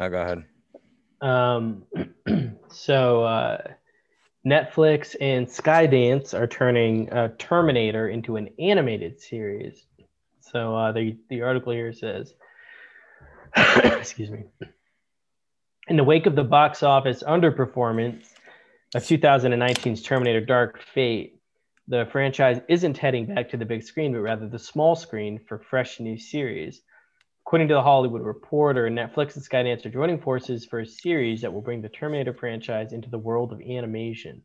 [0.00, 0.44] I'll go ahead
[1.20, 1.84] Um,
[2.68, 3.58] so uh,
[4.46, 9.86] Netflix and Skydance are turning uh, Terminator into an animated series.
[10.40, 12.34] So uh, the the article here says,
[13.56, 14.44] excuse me.
[15.88, 18.26] In the wake of the box office underperformance
[18.94, 21.40] of 2019's Terminator Dark Fate,
[21.88, 25.58] the franchise isn't heading back to the big screen, but rather the small screen for
[25.58, 26.82] fresh new series.
[27.46, 31.52] According to the Hollywood Reporter, Netflix and Skydance are joining forces for a series that
[31.52, 34.42] will bring the Terminator franchise into the world of animation.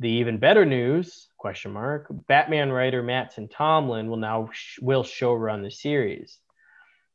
[0.00, 5.62] The even better news, question mark, Batman writer Mattson Tomlin will now sh- will showrun
[5.62, 6.40] the series.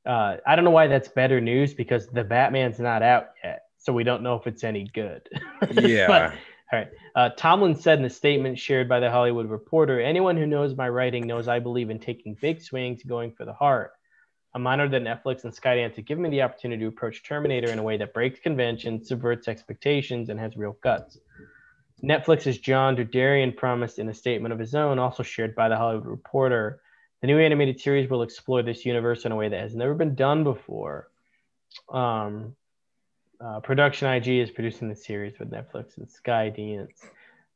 [0.05, 3.91] Uh, I don't know why that's better news because the Batman's not out yet, so
[3.91, 5.27] we don't know if it's any good.
[5.73, 6.31] yeah But-
[6.71, 6.87] all right.
[7.13, 10.87] Uh, Tomlin said in a statement shared by the Hollywood Reporter Anyone who knows my
[10.87, 13.91] writing knows I believe in taking big swings, going for the heart.
[14.53, 17.79] I'm honored that Netflix and Skydance have given me the opportunity to approach Terminator in
[17.79, 21.17] a way that breaks convention, subverts expectations, and has real guts.
[22.03, 26.07] Netflix's John Derderian promised in a statement of his own, also shared by the Hollywood
[26.07, 26.81] Reporter,
[27.21, 30.15] the new animated series will explore this universe in a way that has never been
[30.15, 31.07] done before.
[31.89, 32.55] Um,
[33.39, 37.05] uh, Production IG is producing the series with Netflix and Skydance.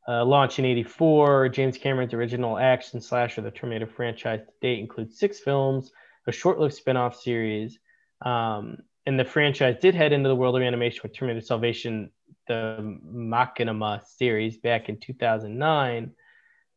[0.07, 5.17] Uh, launched in 84, James Cameron's original action slasher, the Terminator franchise to date, includes
[5.17, 5.91] six films,
[6.27, 7.79] a short lived spin off series.
[8.21, 12.11] Um, and the franchise did head into the world of animation with Terminator Salvation,
[12.47, 16.11] the Machinima series back in 2009,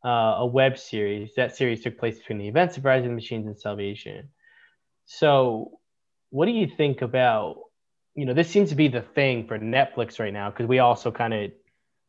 [0.05, 1.35] uh, a web series.
[1.37, 4.29] That series took place between the events of the Machines and Salvation.
[5.07, 5.79] So,
[6.31, 7.57] what do you think about?
[8.15, 11.11] You know, this seems to be the thing for Netflix right now because we also
[11.11, 11.51] kind of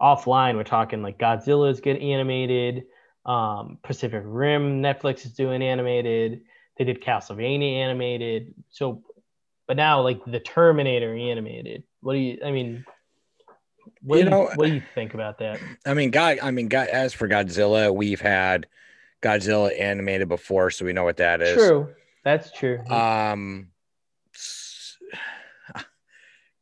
[0.02, 2.86] offline we're talking like Godzilla is getting animated,
[3.26, 6.42] um, Pacific Rim Netflix is doing animated.
[6.80, 8.56] They did Castlevania animated.
[8.72, 9.04] So,
[9.68, 11.84] but now like the Terminator animated.
[12.00, 12.40] What do you?
[12.44, 12.86] I mean,
[14.02, 15.60] what You do you, know- what do you think about that?
[15.86, 18.66] I mean, God, I mean, God, as for Godzilla, we've had
[19.22, 21.54] Godzilla animated before, so we know what that is.
[21.54, 22.80] True, that's true.
[22.88, 23.72] Um,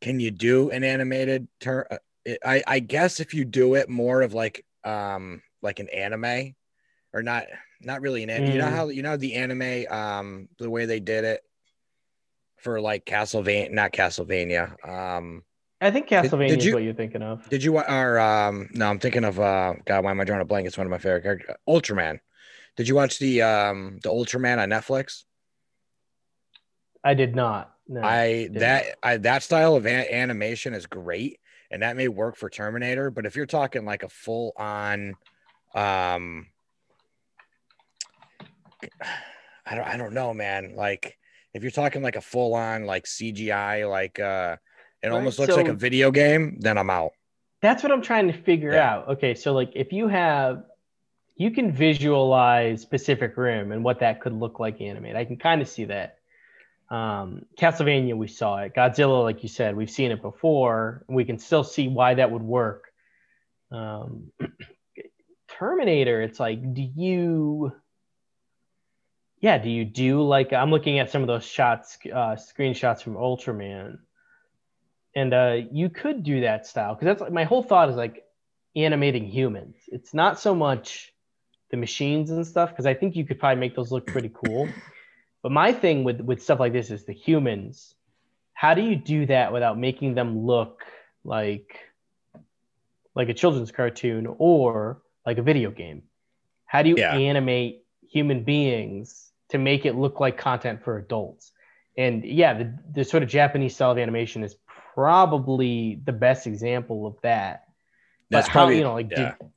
[0.01, 1.97] can you do an animated ter- uh,
[2.43, 6.55] I I guess if you do it more of like um like an anime,
[7.13, 7.45] or not
[7.81, 8.51] not really an anime.
[8.53, 8.71] You know Mm.
[8.71, 11.41] how you know the anime um the way they did it
[12.57, 14.75] for like Castlevania, not Castlevania.
[14.87, 15.43] Um,
[15.79, 17.47] I think Castlevania did is you- what you're thinking of.
[17.49, 20.45] did you or um no I'm thinking of uh God why am I drawing a
[20.45, 20.67] blank?
[20.67, 21.55] It's one of my favorite characters.
[21.67, 22.19] Ultraman.
[22.75, 25.23] Did you watch the um the Ultraman on Netflix?
[27.03, 27.73] I did not.
[27.87, 31.39] No, I did that I that style of a- animation is great,
[31.71, 33.09] and that may work for Terminator.
[33.11, 35.15] But if you're talking like a full on,
[35.73, 36.47] um,
[39.65, 40.75] I don't I don't know, man.
[40.75, 41.17] Like
[41.53, 44.57] if you're talking like a full on like CGI, like uh,
[45.03, 47.11] it Right, almost looks like a video game, then I'm out.
[47.61, 48.93] That's what I'm trying to figure Yeah.
[48.93, 49.07] out.
[49.09, 50.63] Okay, so like if you have
[51.35, 55.17] you can visualize Pacific Rim and what that could look like animated.
[55.17, 56.17] I can kind of see that.
[56.89, 58.73] Um, Castlevania, we saw it.
[58.73, 61.05] Godzilla, like you said, we've seen it before.
[61.07, 62.85] We can still see why that would work.
[63.71, 64.31] Um,
[65.47, 67.71] Terminator, it's like, do you,
[69.39, 73.15] yeah, do you do like, I'm looking at some of those shots, uh, screenshots from
[73.15, 73.99] Ultraman,
[75.15, 78.23] and uh, you could do that style because that's like, my whole thought is like
[78.75, 79.75] animating humans.
[79.87, 81.13] It's not so much
[81.71, 84.69] the machines and stuff because I think you could probably make those look pretty cool.
[85.41, 87.95] But my thing with with stuff like this is the humans.
[88.53, 90.83] How do you do that without making them look
[91.23, 91.79] like
[93.15, 96.03] like a children's cartoon or like a video game?
[96.65, 97.15] How do you Yeah.
[97.15, 101.51] animate human beings to make it look like content for adults?
[101.97, 104.55] And yeah, the, the sort of Japanese style of animation is
[104.93, 107.65] probably the best example of that.
[108.29, 109.35] But That's how probably you know like yeah.
[109.39, 109.51] do,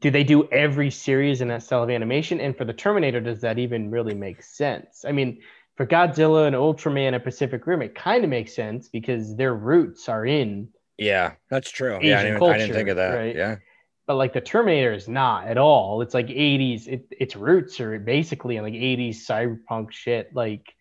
[0.00, 2.40] do they do every series in that style of animation?
[2.40, 5.04] And for the Terminator, does that even really make sense?
[5.06, 5.40] I mean,
[5.76, 10.08] for Godzilla and Ultraman and Pacific Rim, it kind of makes sense because their roots
[10.08, 10.68] are in,
[10.98, 11.98] Yeah, that's true.
[12.00, 13.14] yeah, I didn't, I didn't think of that.
[13.14, 13.36] right?
[13.36, 13.56] Yeah.
[14.06, 16.00] But like the Terminator is not at all.
[16.02, 16.86] It's like 80s.
[16.86, 20.74] It, its roots are basically in like 80s cyberpunk shit, like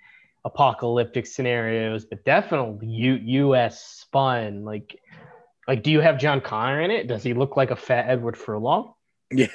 [0.45, 3.83] apocalyptic scenarios, but definitely U, U.S.
[3.83, 4.63] spun.
[4.63, 4.99] Like,
[5.67, 7.07] like, do you have John Connor in it?
[7.07, 8.93] Does he look like a fat Edward Furlong?
[9.31, 9.47] Yeah.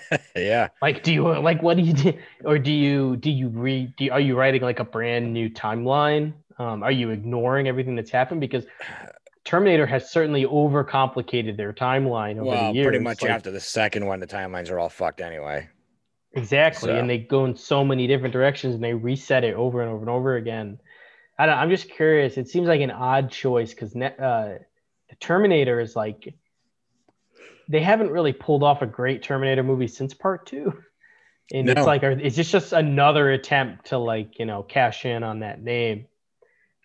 [0.36, 0.68] yeah.
[0.82, 2.12] like do you like what do you do
[2.44, 5.48] or do you do you read do you, are you writing like a brand new
[5.48, 8.64] timeline um are you ignoring everything that's happened because
[9.44, 13.60] terminator has certainly overcomplicated their timeline over Well, the years pretty much like- after the
[13.60, 15.68] second one, the timelines are all fucked anyway.
[16.34, 19.82] exactly So- and they go in so many different directions and they reset it over
[19.82, 20.78] and over and over again
[21.38, 24.58] I don't, i'm just curious it seems like an odd choice because uh
[25.10, 26.34] the terminator is like
[27.68, 30.72] they haven't really pulled off a great terminator movie since part two
[31.52, 31.72] and No.
[31.72, 35.60] it's like is this just another attempt to like you know cash in on that
[35.62, 36.06] name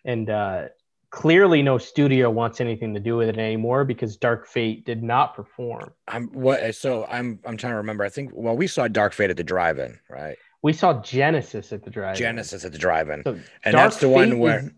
[0.04, 0.64] and uh
[1.10, 5.34] clearly no studio wants anything to do with it anymore because dark fate did not
[5.34, 8.04] perform I'm what so I'm I'm trying to remember.
[8.04, 10.36] I think well, we saw Dark Fate at the drive-in, right?
[10.62, 13.22] we saw genisys at the drive in Genisys at the drive-in.
[13.24, 13.30] so
[13.64, 14.70] And Dark that's the one Fate where is-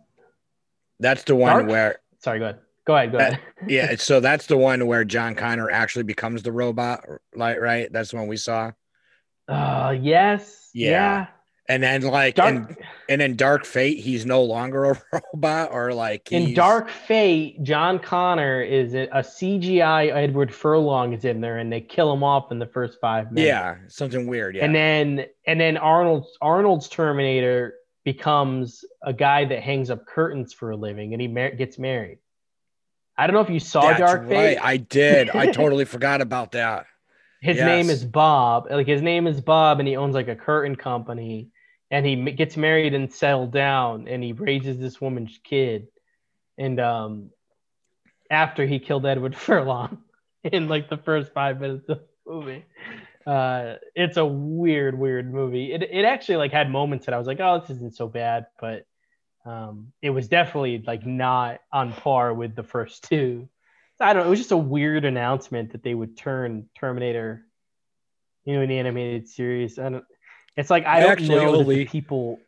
[1.00, 4.46] that's the one Dark- where sorry go ahead go ahead go ahead yeah, so that's
[4.46, 7.04] the one where John Connor actually becomes the robot,
[7.34, 7.88] like right?
[7.92, 8.72] That's the one we saw.
[9.48, 10.90] uh yes Yeah.
[10.90, 11.26] yeah,
[11.70, 12.76] And then like dark in,
[13.08, 15.02] and in Dark Fate, he's no longer a
[15.34, 21.24] robot or like in dark fate john connor is a a cgi edward furlong is
[21.24, 24.56] in there and they kill him off in the first five minutes Yeah, something weird.
[24.56, 24.64] Yeah.
[24.64, 30.70] and then and then arnold arnold's terminator becomes a guy that hangs up curtains for
[30.70, 32.18] a living and he mar- gets married
[33.16, 34.28] i don't know if you saw That's dark right.
[34.28, 35.30] fate I did.
[35.30, 36.86] I totally forgot about that.
[37.42, 37.66] his Yes.
[37.66, 41.48] name is bob like his name is bob and he owns like a curtain company
[41.90, 45.88] and he gets married and settled down and he raises this woman's kid
[46.58, 47.30] and um
[48.30, 49.98] after he killed edward furlong
[50.44, 52.64] in like the first five minutes of the movie
[53.26, 57.26] uh it's a weird weird movie it, it actually like had moments that i was
[57.26, 58.86] like oh this isn't so bad but
[59.44, 63.48] um it was definitely like not on par with the first two
[64.00, 64.28] I don't know.
[64.28, 67.44] It was just a weird announcement that they would turn Terminator
[68.44, 69.78] you into an animated series.
[69.78, 70.04] I don't.
[70.56, 72.40] It's like I I don't actually know only- people.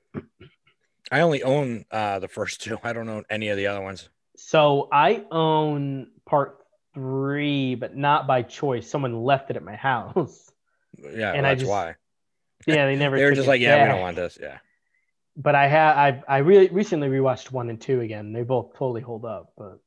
[1.11, 2.79] I only own uh the first two.
[2.83, 4.09] I don't own any of the other ones.
[4.37, 6.59] So I own part
[6.95, 8.89] three, but not by choice.
[8.89, 10.51] Someone left it at my house.
[10.99, 11.95] Yeah, And well, I that's just why.
[12.67, 13.17] Yeah, they never.
[13.19, 14.39] They were just like, yeah, we don't want this.
[14.41, 14.59] Yeah.
[15.37, 15.97] But I have.
[15.97, 18.33] I I really recently rewatched one and two again.
[18.33, 19.53] They both totally hold up.
[19.57, 19.79] But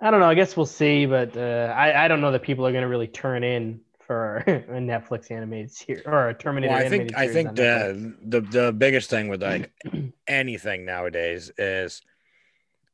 [0.00, 0.28] I don't know.
[0.28, 1.06] I guess we'll see.
[1.06, 4.38] But uh, I I don't know that people are going to really turn in for
[4.46, 8.40] a Netflix animated series or a Terminator Well, I animated think I think the, the
[8.40, 9.70] the biggest thing with like
[10.26, 12.02] anything nowadays is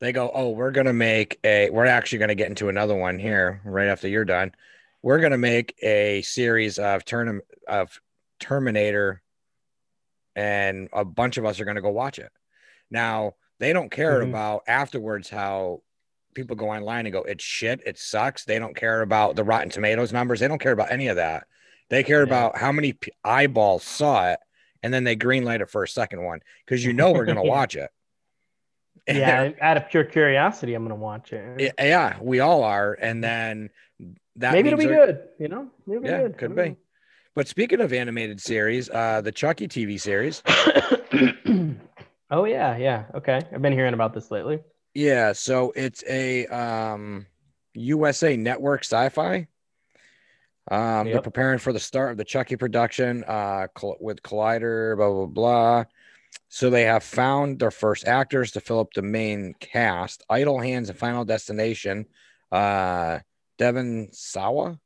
[0.00, 1.70] they go, oh, we're gonna make a.
[1.70, 4.52] We're actually gonna get into another one here right after you're done.
[5.02, 8.00] We're gonna make a series of turn of
[8.40, 9.22] Terminator,
[10.34, 12.32] and a bunch of us are gonna go watch it.
[12.90, 14.30] Now they don't care Mhm.
[14.30, 15.82] about afterwards how
[16.34, 18.44] people go online and go, it's shit, it sucks.
[18.44, 20.40] They don't care about the Rotten Tomatoes numbers.
[20.40, 21.46] They don't care about any of that.
[21.90, 22.24] They care Yeah.
[22.26, 24.40] about how many p- eyeballs saw it,
[24.82, 27.76] and then they greenlight it for a second one because you know we're gonna watch
[27.76, 27.90] it.
[29.06, 31.60] yeah, out of pure curiosity, I'm gonna watch it.
[31.78, 33.70] yeah, yeah, we all are, and then
[34.36, 35.28] that Maybe it'll be good.
[35.38, 36.38] You know, maybe Yeah, good.
[36.38, 36.76] could be.
[37.36, 40.42] But speaking of animated series, uh, the Chucky TV series,
[42.30, 43.04] oh yeah, yeah.
[43.14, 44.60] Okay, I've been hearing about this lately.
[44.94, 47.26] Yeah, so it's a um,
[47.74, 49.46] USA Network Sci-Fi.
[50.70, 55.10] Um, They're preparing for the start of the Chucky production uh, col- with Collider, blah
[55.10, 55.84] blah blah.
[56.48, 60.22] So they have found their first actors to fill up the main cast.
[60.30, 62.06] Idle Hands and Final Destination.
[62.50, 63.18] Uh,
[63.58, 64.78] Devon Sawa,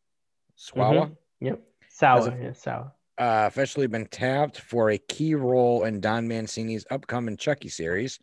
[0.59, 1.61] Swawa, Yep.
[1.91, 2.19] Sour.
[2.19, 2.93] As a- yeah, sour.
[3.19, 8.19] uh, officially been tapped for a key role in Don Mancini's upcoming Chucky series.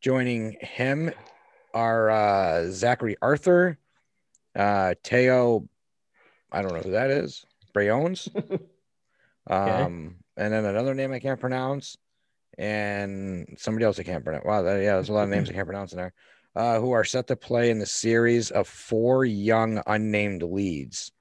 [0.00, 1.12] Joining him
[1.74, 3.78] are uh, Zachary Arthur,
[4.56, 5.68] uh, Teo,
[6.50, 7.44] I don't know who that is,
[7.74, 8.28] Brayones,
[9.50, 11.98] um, and then another name I can't pronounce,
[12.56, 14.44] and somebody else I can't pronounce.
[14.44, 16.14] Wow, that, yeah, there's a lot of names I can't pronounce in there.
[16.56, 21.12] Uh, who are set to play in the series of four young unnamed leads.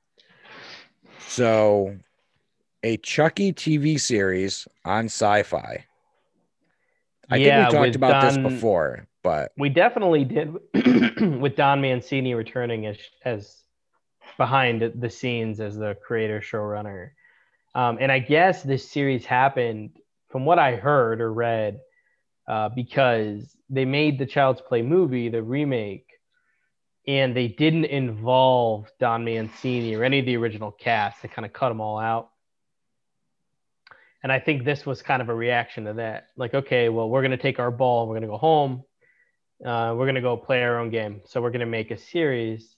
[1.27, 1.97] So,
[2.81, 5.85] a Chucky TV series on Sci-Fi.
[7.29, 10.53] I Yeah, think we talked about this before, but We definitely did
[11.41, 13.63] with Don Mancini returning as as
[14.37, 17.11] behind the scenes as the creator showrunner.
[17.75, 19.97] Um, and I guess this series happened
[20.29, 21.79] from what I heard or read
[22.47, 26.07] uh, because they made the Child's Play movie, the remake,
[27.07, 31.21] and they didn't involve Don Mancini or any of the original cast.
[31.21, 32.29] They kind of cut them all out.
[34.21, 36.27] And I think this was kind of a reaction to that.
[36.35, 38.83] Like, okay, well, we're going to take our ball, we're going to go home,
[39.65, 41.21] uh, we're going to go play our own game.
[41.25, 42.75] So we're going to make a series,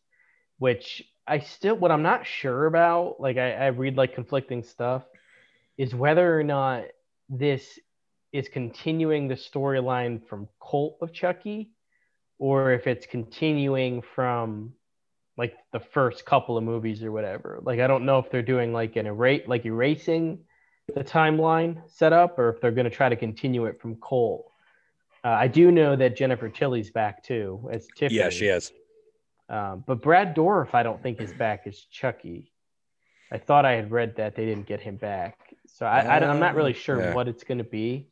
[0.59, 5.03] which I still, what I'm not sure about, like, I, I read like conflicting stuff,
[5.77, 6.83] is whether or not
[7.29, 7.79] this
[8.31, 11.71] is continuing the storyline from Cult of Chucky
[12.39, 14.73] or if it's continuing from
[15.37, 17.59] like the first couple of movies or whatever.
[17.63, 20.39] Like I don't know if they're doing like an erase like erasing
[20.93, 24.51] the timeline set up or if they're going to try to continue it from Cult.
[25.23, 28.19] Uh, I do know that Jennifer Tilly's back too as Tiffany.
[28.19, 28.71] yeah, she is.
[29.49, 32.51] Um, but Brad Dourif, I don't think is back as Chucky.
[33.31, 35.37] I thought I had read that they didn't get him back,
[35.67, 37.13] so I, am not really sure Yeah.
[37.13, 38.07] what it's going to be.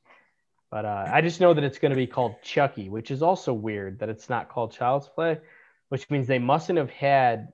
[0.71, 3.53] But uh, I just know that it's going to be called Chucky, which is also
[3.53, 5.39] weird that it's not called Child's Play,
[5.89, 7.49] which means they mustn't have had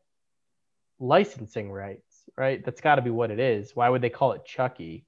[1.00, 2.64] licensing rights, right?
[2.64, 3.76] That's got to be what it is.
[3.76, 5.06] Why would they call it Chucky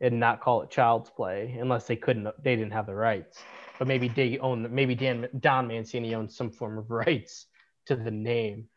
[0.00, 3.42] and not call it Child's Play unless they couldn't, they didn't have the rights?
[3.78, 7.46] But maybe they own, maybe Dan Don Mancini owns some form of rights
[7.86, 8.68] to the name.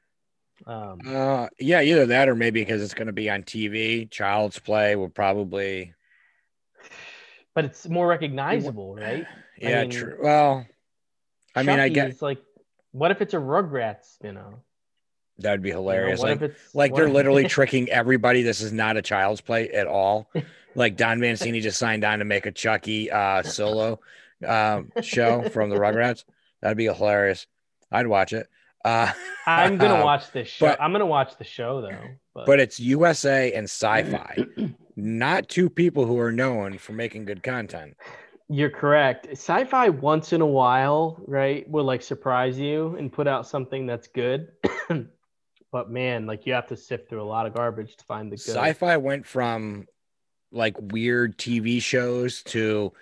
[0.66, 4.10] Um, Uh, yeah, either that or maybe because it's going to be on TV.
[4.10, 5.94] Child's Play will probably.
[7.54, 9.26] but it's more recognizable, right?
[9.64, 10.18] I Yeah, mean, true.
[10.22, 10.66] Well,
[11.56, 12.42] I mean, I Chucky get is like,
[12.92, 14.18] what if it's a Rugrats?
[14.24, 14.62] You know,
[15.40, 16.20] that would be You know, hilarious.
[16.22, 16.42] like,
[16.74, 18.42] like they're literally tricking everybody.
[18.42, 20.30] This is not a Child's Play at all.
[20.76, 24.00] Like Don Mancini just signed on to make a Chucky uh, solo
[24.48, 26.24] um, show from the Rugrats.
[26.62, 27.48] That'd be hilarious.
[27.92, 28.48] I'd watch it.
[28.86, 29.12] Uh,
[29.48, 30.68] I'm gonna watch this show.
[30.68, 31.98] but- I'm gonna watch the show though.
[32.36, 34.46] But, but it's USA and Sci-Fi,
[34.96, 37.98] not two people who are known for making good content.
[38.48, 39.28] you're correct.
[39.32, 44.08] Sci-fi once in a while, right, will like surprise you and put out something that's
[44.10, 44.50] good.
[45.72, 48.38] but man, like you have to sift through a lot of garbage to find the
[48.38, 48.76] good.
[48.76, 49.88] Sci-Fi went from
[50.52, 52.94] like weird TV shows to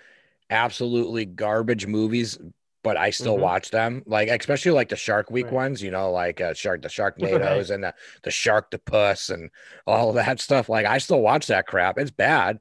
[0.50, 2.38] absolutely garbage movies,
[2.84, 3.40] but I still Mhm.
[3.40, 4.04] watch them.
[4.06, 5.52] Like especially like the Shark Week Right.
[5.52, 9.50] ones, you know, like uh, Shark the Sharknadoes and the shark the Sharktopus and
[9.86, 10.68] all that stuff.
[10.68, 11.98] Like I still watch that crap.
[11.98, 12.60] It's bad.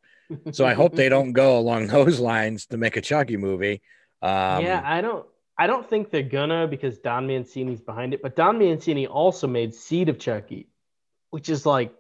[0.52, 3.82] So I hope they don't go along those lines to make a Chucky movie.
[4.22, 5.26] Um, yeah, I don't.
[5.57, 8.22] I don't think they're gonna because Don Mancini's behind it.
[8.22, 10.68] But Don Mancini also made Seed of Chucky,
[11.30, 11.94] which is like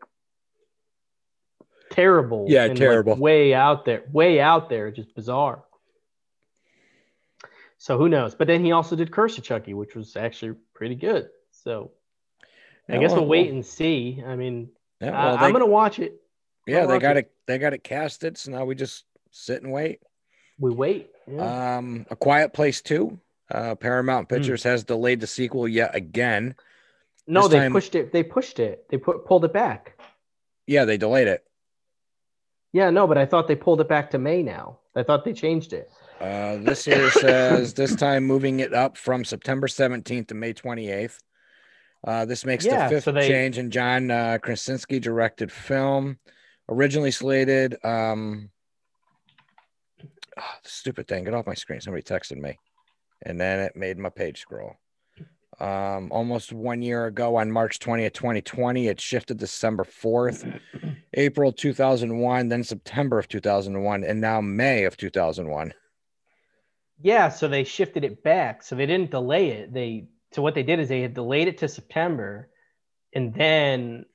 [1.89, 2.45] terrible.
[2.49, 3.15] Yeah, and, like, terrible.
[3.15, 5.63] way out there, way out there, just bizarre.
[7.77, 8.35] So who knows?
[8.35, 11.29] But then he also did Curse of Chucky, which was actually pretty good.
[11.51, 11.91] So
[12.89, 14.23] I yeah, guess well, we'll wait and see.
[14.25, 14.69] I mean,
[14.99, 16.21] yeah, I, they, I'm gonna watch it.
[16.67, 17.25] yeah, I'll they watch got it.
[17.25, 17.31] it.
[17.47, 18.37] They got it casted.
[18.37, 19.99] So now we just sit and wait.
[20.59, 21.09] We wait.
[21.27, 21.77] Yeah.
[21.77, 23.19] Um, A Quiet Place Two.
[23.51, 24.35] Uh, Paramount Hmm.
[24.35, 26.55] Pictures has delayed the sequel yet again.
[27.27, 28.11] no, this they time- pushed it.
[28.11, 28.85] They pushed it.
[28.89, 29.99] They put pulled it back.
[30.67, 31.43] Yeah, they delayed it.
[32.73, 34.79] Yeah, no, but I thought they pulled it back to May now.
[34.95, 35.89] I thought they changed it.
[36.19, 41.19] Uh, this here says this time moving it up from September 17th to May 28th.
[42.05, 46.17] Uh, this makes Yeah, the fifth so they- change in John uh, Krasinski directed film.
[46.69, 47.77] Originally slated.
[47.83, 48.49] Um,
[50.37, 51.23] ah, stupid thing.
[51.25, 51.81] Get off my screen.
[51.81, 52.57] Somebody texted me,
[53.21, 54.75] and then it made my page scroll.
[55.59, 60.59] Um, almost one year ago on March 20th, 2020, it shifted December 4th,
[61.13, 65.73] April 2001, then September of 2001, and now May of 2001.
[67.01, 68.63] Yeah, so they shifted it back.
[68.63, 69.73] So they didn't delay it.
[69.73, 72.49] They So what they did is they had delayed it to September,
[73.13, 74.05] and then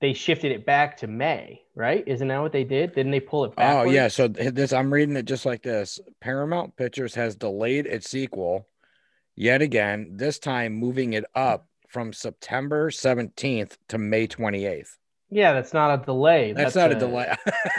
[0.00, 1.62] they shifted it back to May.
[1.74, 2.04] Right?
[2.06, 2.94] Isn't that what they did?
[2.94, 3.74] Didn't they pull it back?
[3.74, 4.08] Oh yeah.
[4.08, 6.00] So this I'm reading it just like this.
[6.20, 8.68] Paramount Pictures has delayed its sequel
[9.34, 10.10] yet again.
[10.12, 14.96] This time moving it up from September 17th to May 28th.
[15.30, 16.52] Yeah, that's not a delay.
[16.52, 17.26] That's, not a, delay.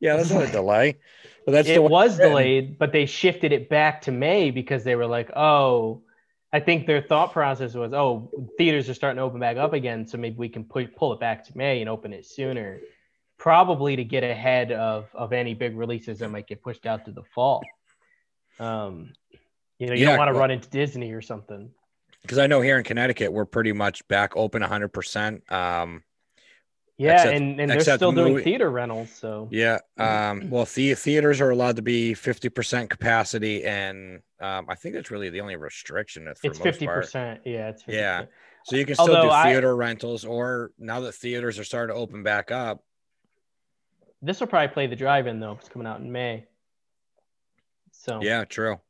[0.00, 0.96] yeah, that's not a delay.
[1.44, 5.06] But that's it was delayed, but they shifted it back to May because they were
[5.06, 6.02] like, oh,
[6.56, 10.06] I think their thought process was, oh, theaters are starting to open back up again,
[10.06, 12.80] so maybe we can pull it back to May and open it sooner,
[13.36, 17.12] probably to get ahead of of any big releases that might get pushed out to
[17.12, 17.62] the fall.
[18.58, 19.12] Um,
[19.78, 21.70] you know, you Yeah, don't want to well- run into Disney or something.
[22.22, 24.88] because I know here in Connecticut we're pretty much back open 100.
[24.88, 26.02] percent Um,
[26.98, 29.10] Yeah, Except- and, and they're still doing theater rentals.
[29.10, 29.78] So yeah.
[29.98, 34.94] Um, well, the theaters are allowed to be 50 percent capacity, and um, I think
[34.94, 36.24] that's really the only restriction.
[36.24, 37.40] For it's fifty percent.
[37.44, 37.92] Yeah, it's 50%.
[37.92, 38.24] Yeah.
[38.64, 41.94] So you can still do Although I- theater rentals, or now that theaters are starting
[41.94, 42.82] to open back up,
[44.22, 45.52] This will probably play the drive-in though.
[45.60, 46.46] It's coming out in May.
[47.92, 48.80] So yeah, true.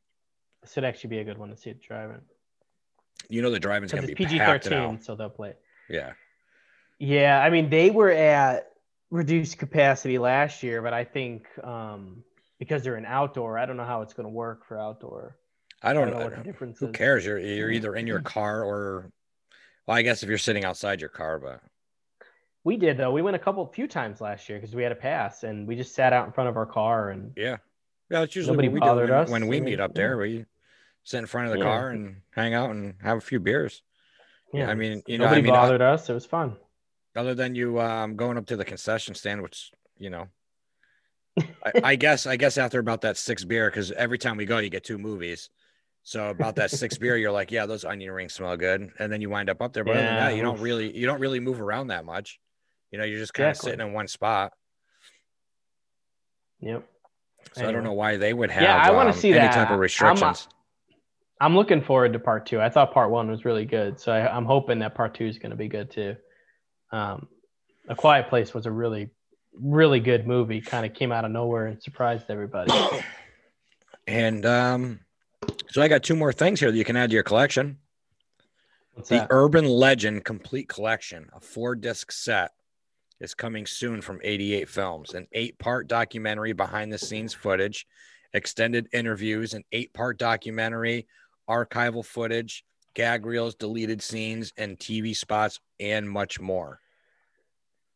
[0.62, 2.20] this should actually be a good one to see at the drive-in
[3.28, 5.50] You know the drive-in's gonna be PG thirteen, so they'll play.
[5.50, 5.60] it.
[5.88, 6.12] Yeah.
[6.98, 8.70] Yeah, I mean they were at
[9.10, 12.24] reduced capacity last year, but I think um,
[12.58, 15.36] because they're an outdoor, I don't know how it's going to work for outdoor.
[15.82, 16.24] I I don't, don't know know.
[16.24, 16.92] what the difference Who is.
[16.92, 17.24] cares?
[17.24, 19.10] You're you're either in your car or,
[19.86, 21.60] well, I guess if you're sitting outside your car, but
[22.64, 23.12] We did though.
[23.12, 25.76] We went a couple few times last year because we had a pass and we
[25.76, 27.58] just sat out in front of our car and yeah,
[28.10, 28.22] yeah.
[28.22, 29.30] It's usually Nobody what we do bothered when, us.
[29.30, 30.16] when we meet up there.
[30.16, 30.46] We
[31.04, 31.64] sit in front of the Yeah.
[31.64, 33.82] car and hang out and have a few beers.
[34.52, 36.08] yeah, I mean, you know, I nobody mean, uh, bothered us.
[36.10, 36.56] It was fun.
[37.16, 40.28] Other than you um, going up to the concession stand, which you know,
[41.64, 44.58] I, I guess I guess after about that six beer, because every time we go,
[44.58, 45.50] you get two movies.
[46.02, 49.20] So about that six beer, you're like, yeah, those onion rings smell good, and then
[49.20, 49.84] you wind up up there.
[49.84, 52.38] But other than Yeah, that, you don't really you don't really move around that much.
[52.90, 53.72] You know, you're just kind of Exactly.
[53.72, 54.52] sitting in one spot.
[56.60, 56.88] Yep.
[57.54, 58.62] So I don't know why they would have.
[58.62, 59.52] Yeah, I wanna um, see any that.
[59.52, 60.48] type I'm, uh, of restrictions.
[61.40, 62.60] I'm looking forward to part two.
[62.60, 65.38] I thought part one was really good, so I, I'm hoping that part two is
[65.38, 66.16] going to be good too.
[66.92, 67.28] Um,
[67.88, 69.10] a Quiet Place was a really,
[69.60, 70.60] really good movie.
[70.60, 72.72] Kind of came out of nowhere and surprised everybody.
[74.06, 75.00] and um,
[75.70, 77.78] so I got two more things here that you can add to your collection.
[78.94, 79.28] What's The that?
[79.30, 82.52] Urban Legend Complete Collection, a four disc set,
[83.20, 85.14] is coming soon from 88 Films.
[85.14, 87.86] An eight part documentary behind the scenes footage,
[88.32, 91.06] extended interviews, an eight part documentary,
[91.48, 92.64] archival footage,
[92.96, 96.80] gag reels, deleted scenes, and TV spots, and much more.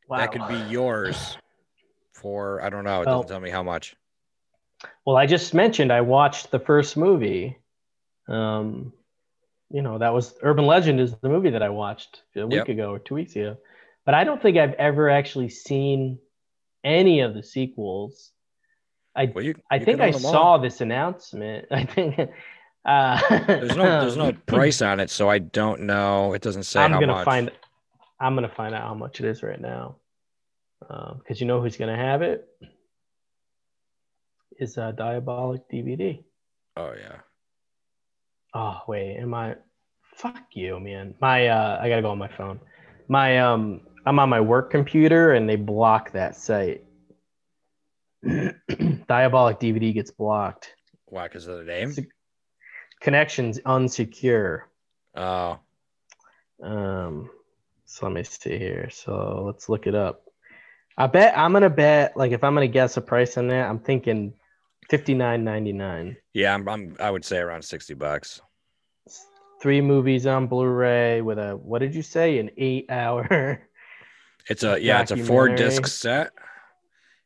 [0.07, 0.19] Wow.
[0.19, 1.39] That could be yours
[2.13, 3.97] for, I don't know, it doesn't tell me how much.
[5.05, 7.59] Well, I just mentioned I watched the first movie.
[8.29, 8.93] Um,
[9.71, 12.69] you know, that was Urban Legend is the movie that I watched a week Yep.
[12.69, 13.57] ago or two weeks ago.
[14.05, 16.19] But I don't think I've ever actually seen
[16.85, 18.33] any of the sequels.
[19.17, 21.67] I Well, you, I you think I saw this announcement.
[21.71, 22.19] I think
[22.85, 26.33] uh, There's no, there's no price on it, so I don't know.
[26.33, 27.25] It doesn't say I'm how gonna much.
[27.25, 27.51] find.
[28.19, 29.97] I'm gonna find out how much it is right now,
[30.81, 32.47] because you know who's gonna have it
[34.59, 36.23] is uh, Diabolik DVD.
[36.77, 37.17] Oh yeah.
[38.55, 39.57] Oh wait, am I?
[40.17, 41.15] Fuck you, man.
[41.21, 42.61] My uh, I gotta go on my phone.
[43.09, 46.85] My um, I'm on my work computer and they block that site.
[48.25, 50.75] Diabolik DVD gets blocked.
[51.07, 51.27] Why?
[51.27, 51.95] Because of the name?
[53.01, 54.63] Connections unsecure.
[55.17, 55.59] Oh,
[56.63, 57.31] Um,
[57.87, 58.89] so let me see here.
[58.91, 60.25] So let's look it up.
[60.97, 63.79] I bet I'm gonna bet like if I'm gonna guess a price on that, I'm
[63.79, 64.35] thinking
[64.91, 66.17] fifty nine ninety nine.
[66.35, 66.53] yeah.
[66.55, 66.97] I'm, I'm.
[67.01, 68.41] I would say around sixty bucks.
[69.63, 72.39] Three movies on Blu-ray with a what did you say?
[72.39, 73.63] An eight hour.
[74.49, 75.01] It's a yeah.
[75.03, 76.33] It's a four disc set.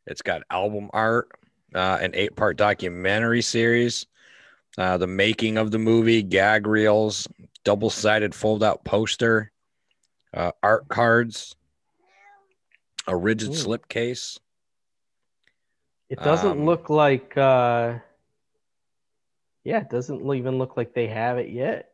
[0.06, 1.28] It's got album art,
[1.74, 4.06] uh, an eight part documentary series,
[4.78, 7.28] uh, the making of the movie, gag reels,
[7.64, 9.52] double sided fold out poster,
[10.32, 11.55] uh, art cards,
[13.06, 13.55] a rigid Ooh.
[13.55, 14.38] slip case.
[16.09, 17.98] It doesn't Um, look like uh
[19.64, 21.90] yeah, it doesn't even look like they have it yet.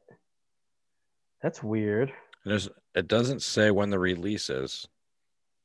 [1.43, 2.12] That's weird.
[2.44, 2.69] There's.
[2.97, 4.89] It doesn't say when the release is.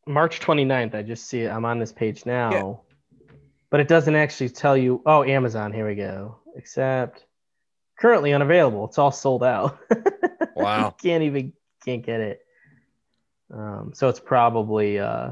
[0.06, 1.50] March 29th, I just see it.
[1.50, 2.82] I'm on this page now.
[3.76, 6.38] But it doesn't actually tell you oh, Amazon, here we go.
[6.56, 7.26] Except
[8.00, 8.86] currently unavailable.
[8.86, 9.78] It's all sold out.
[10.56, 10.96] Wow.
[11.04, 11.52] can't even
[11.84, 12.40] can't get it.
[13.54, 15.32] Um, so it's probably uh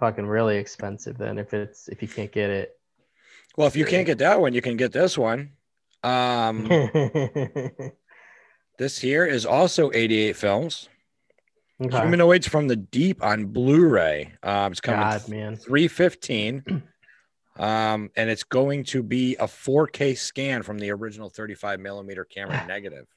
[0.00, 2.76] fucking really expensive then if it's if you can't get it.
[3.56, 5.52] Well, if you can't get that one, you can get this one.
[6.02, 6.66] Um,
[8.76, 10.88] This here is also 88 films.
[11.80, 11.96] Okay.
[11.96, 14.32] Humanoids from the Deep on Blu-ray.
[14.42, 15.56] Um, it's coming God, man.
[15.56, 16.82] 315.
[17.56, 22.64] Um, and it's going to be a 4K scan from the original 35 millimeter camera
[22.68, 23.06] negative.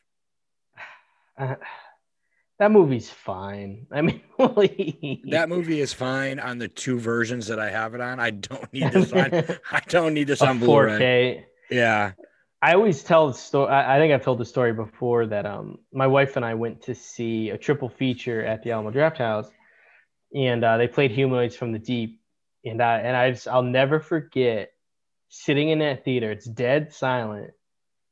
[1.39, 1.53] Uh,
[2.57, 3.85] that movie's fine.
[3.91, 4.21] I mean.
[5.29, 8.19] That movie is fine on the two versions that I have it on.
[8.19, 9.31] I don't need this on.
[9.71, 10.97] I don't need this A on Blu-ray.
[10.99, 11.43] 4K.
[11.69, 12.13] Yeah.
[12.61, 13.69] I always tell the story.
[13.69, 16.81] I I think I've told the story before that um my wife and I went
[16.83, 19.49] to see a triple feature at the Alamo Drafthouse,
[20.33, 22.19] and uh, they played Humanoids from the Deep,
[22.65, 24.71] and I and I just, I'll never forget
[25.29, 26.31] sitting in that theater.
[26.31, 27.51] It's dead silent,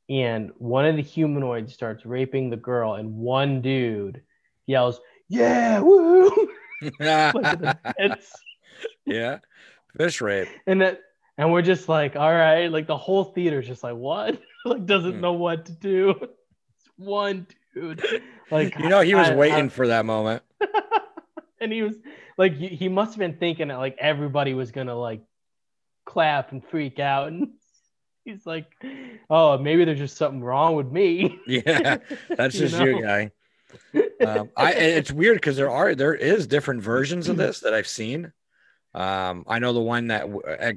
[0.08, 4.22] and one of the humanoids starts raping the girl, and one dude
[4.66, 6.28] yells, "Yeah, woo!"
[7.00, 8.32] like in the heads.
[9.04, 9.38] yeah.
[9.96, 10.48] Fish rape.
[10.66, 11.00] and that
[11.38, 15.14] and we're just like all right like the whole theater's just like what like doesn't
[15.14, 15.20] Hmm.
[15.22, 18.04] know what to do it's one dude
[18.50, 20.42] like You know, he was I- I- waiting for that moment.
[21.66, 21.96] And he was
[22.38, 25.20] like he he must have been thinking that like everybody was gonna like
[26.04, 27.48] clap and freak out and
[28.24, 28.66] he's like
[29.28, 31.98] oh maybe there's just something wrong with me Yeah.
[32.30, 33.02] That's just you, know?
[33.02, 33.30] guy.
[34.24, 37.88] Um, I it's weird because there are there is different versions of this that I've
[37.88, 38.32] seen.
[38.94, 40.26] Um, I know the one that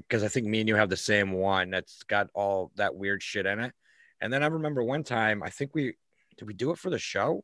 [0.07, 3.23] because I think me and you have the same one that's got all that weird
[3.23, 3.71] shit in it.
[4.19, 5.95] And then I remember one time I think we
[6.37, 7.43] did we do it for the show,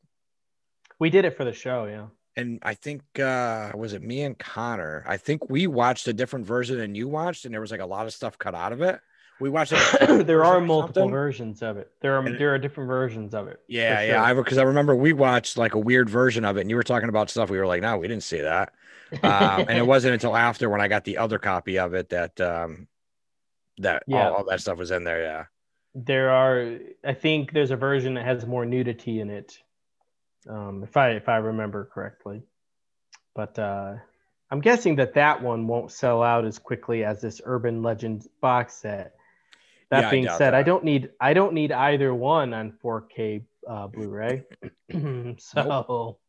[1.00, 4.38] we did it for the show yeah and I think uh was it me and
[4.38, 5.04] Connor?
[5.08, 7.86] I think we watched a different version than you watched, and there was like a
[7.86, 9.00] lot of stuff cut out of it.
[9.40, 11.12] We watched like, there are multiple something.
[11.12, 14.12] versions of it there are And- there are different versions of it Yeah, for yeah.
[14.14, 14.20] sure.
[14.20, 16.84] I because I remember we watched like a weird version of it, and you were
[16.84, 17.50] talking about stuff.
[17.50, 18.74] We were like, no, we didn't see that.
[19.22, 22.40] Um, and it wasn't until after when I got the other copy of it that
[22.42, 22.88] um
[23.80, 24.30] that Yeah.
[24.30, 25.22] all, all that stuff was in there.
[25.22, 25.46] Yeah.
[25.94, 29.60] there are i think there's a version that has more nudity in it
[30.50, 32.42] um, if i if i remember correctly.
[33.34, 33.96] But uh,
[34.52, 38.76] i'm guessing that that one won't sell out as quickly as this urban legends box
[38.76, 39.16] set.
[39.90, 43.44] That Yeah, being doubt said i don't need i don't need either one on 4k
[43.68, 44.44] uh, blu-ray.
[45.40, 46.20] So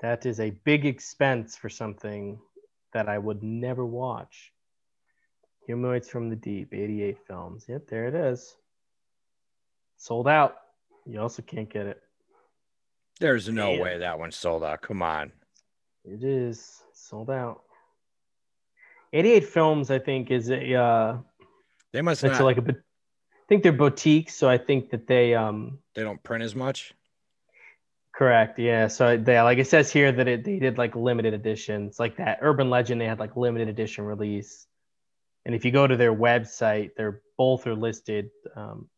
[0.00, 2.38] that is a big expense for something
[2.92, 4.52] that i would never watch.
[5.66, 7.66] Humanoids from the deep 88 films.
[7.68, 8.56] Yep there it is.
[9.98, 10.56] Sold out.
[11.06, 12.02] You also can't get it.
[13.20, 13.80] There's no Damn.
[13.80, 14.82] way that one sold out.
[14.82, 15.32] Come on.
[16.04, 17.62] It is sold out.
[19.12, 21.18] 88 films, I think, is a uh,
[21.92, 22.40] They must not.
[22.42, 22.62] like a.
[22.68, 26.92] I think they're boutiques, so I think that they um they don't print as much.
[28.14, 28.88] correct, yeah.
[28.88, 32.38] So they like it says here that it they did like limited editions, like that
[32.42, 33.00] Urban Legend.
[33.00, 34.66] They had like limited edition release,
[35.44, 38.30] and if you go to their website, they're both are listed.
[38.56, 38.88] Um,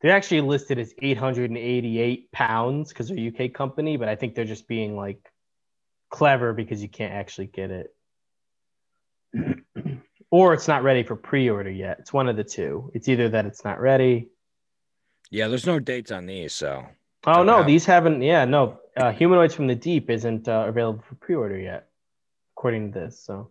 [0.00, 4.44] they're actually listed as 888 pounds because they're a UK company, but I think they're
[4.44, 5.18] just being like
[6.10, 7.94] clever because you can't actually get it.
[10.30, 11.98] or it's not ready for pre-order yet.
[12.00, 12.90] It's one of the two.
[12.94, 14.28] It's either that it's not ready.
[15.30, 16.86] Yeah, there's no dates on these, so
[17.26, 18.22] Oh no, have- these haven't.
[18.22, 18.80] Yeah, no.
[18.96, 21.88] Uh, Humanoids from the Deep isn't uh, available for pre-order yet,
[22.56, 23.20] according to this.
[23.20, 23.50] So,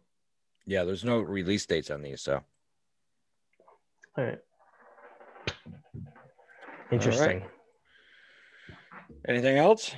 [0.66, 2.22] yeah, there's no release dates on these.
[2.22, 2.42] So
[4.18, 4.40] all right.
[6.92, 7.44] Interesting.
[9.28, 9.94] anything else?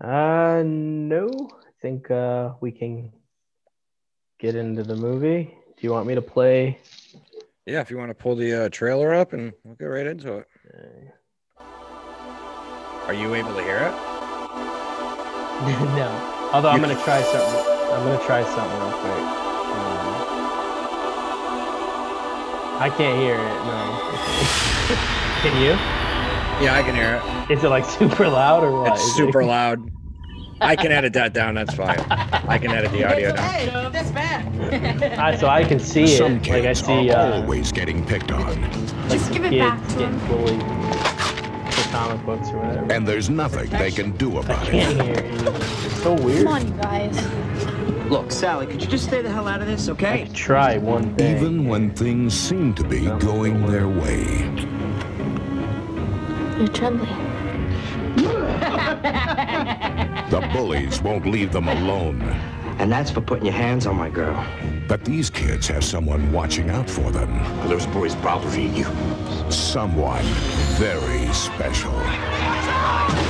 [0.00, 1.28] Uh, no.
[1.28, 3.12] I think uh, we can
[4.40, 5.56] get into the movie.
[5.76, 6.78] Do you want me to play?
[7.66, 10.38] Yeah, if you want to pull the uh, trailer up and we'll get right into
[10.38, 10.48] it.
[11.58, 11.64] Uh,
[13.06, 13.94] Are you able to hear it?
[15.94, 16.50] no.
[16.52, 17.60] Although I'm gonna try something.
[17.92, 19.24] I'm gonna try something real quick.
[19.74, 20.14] Um,
[22.82, 23.64] I can't hear it.
[23.66, 25.20] No.
[25.44, 25.70] can you?
[26.64, 27.50] Yeah, I can hear it.
[27.58, 28.92] Is it like super loud or what?
[28.92, 29.90] It's Is it- super loud.
[30.60, 31.56] I can edit that down.
[31.56, 31.98] That's fine.
[31.98, 33.44] I can edit the audio down.
[33.50, 35.18] Hey, that's bad.
[35.18, 36.16] Ah, so I can see it.
[36.16, 38.62] Some Like kids I see are uh, always getting picked on,
[39.10, 40.28] Just give it kids back to getting him.
[40.28, 40.62] bullied
[41.74, 42.92] for comic books or whatever.
[42.92, 44.70] and there's nothing they can do about it.
[44.70, 45.54] can't hear anything.
[45.54, 46.44] It's so weird.
[46.46, 48.08] Come on, you guys.
[48.10, 50.24] Look, Sally, could you just stay the hell out of this, okay?
[50.26, 51.36] could try one thing.
[51.36, 54.24] Even when things seem to be going their way,
[56.58, 57.08] You're trembling.
[60.30, 62.22] the bullies won't leave them alone.
[62.78, 64.44] And that's for putting your hands on my girl.
[64.88, 67.32] But these kids have someone watching out for them.
[67.60, 68.86] Are those boys bothering you?
[69.50, 70.24] Someone
[70.76, 71.92] very special.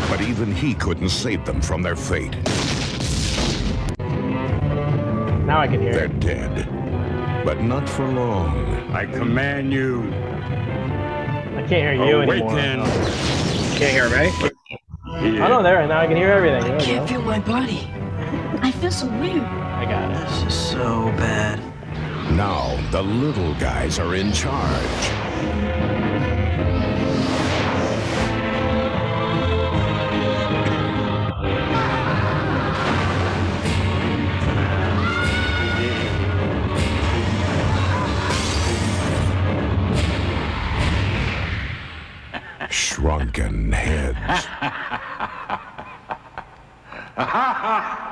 [0.09, 2.35] But even he couldn't save them from their fate.
[5.47, 6.21] Now I can hear They're it.
[6.21, 7.45] dead.
[7.45, 8.75] But not for long.
[8.93, 10.24] I command you, I
[11.69, 12.53] can't hear you oh, anymore.
[12.53, 12.81] awaken.
[12.81, 14.51] Oh, Can't hear me?
[15.41, 15.77] Oh no, there.
[15.77, 16.63] Right, now I can hear everything.
[16.63, 17.15] There I can't go.
[17.15, 17.89] feel my body.
[18.63, 19.43] I feel so weird.
[19.43, 20.29] I got it.
[20.45, 21.61] This is so bad.
[22.33, 25.84] Now the little guys are in charge.
[42.75, 44.19] Shrunken heads.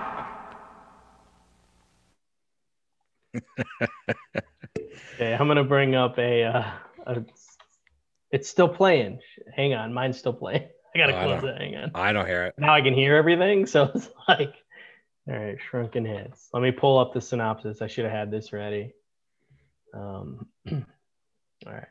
[5.14, 6.44] Okay, I'm gonna bring up a.
[6.44, 6.70] Uh,
[7.06, 7.24] a
[8.30, 9.20] it's still playing.
[9.55, 10.68] Hang on, mine's still playing.
[10.94, 11.60] I gotta Oh, close don't- it.
[11.60, 11.90] Hang on.
[11.94, 12.55] I don't hear it.
[12.59, 14.55] Now I can hear everything, so it's like,
[15.28, 16.48] all right, shrunken heads.
[16.52, 17.82] Let me pull up the synopsis.
[17.82, 18.94] I should have had this ready.
[19.94, 20.82] Um, all
[21.66, 21.86] right.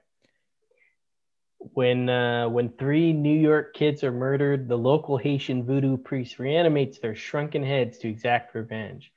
[1.73, 6.97] When uh, when three New York kids are murdered, the local Haitian voodoo priest reanimates
[6.97, 9.11] their shrunken heads to exact revenge.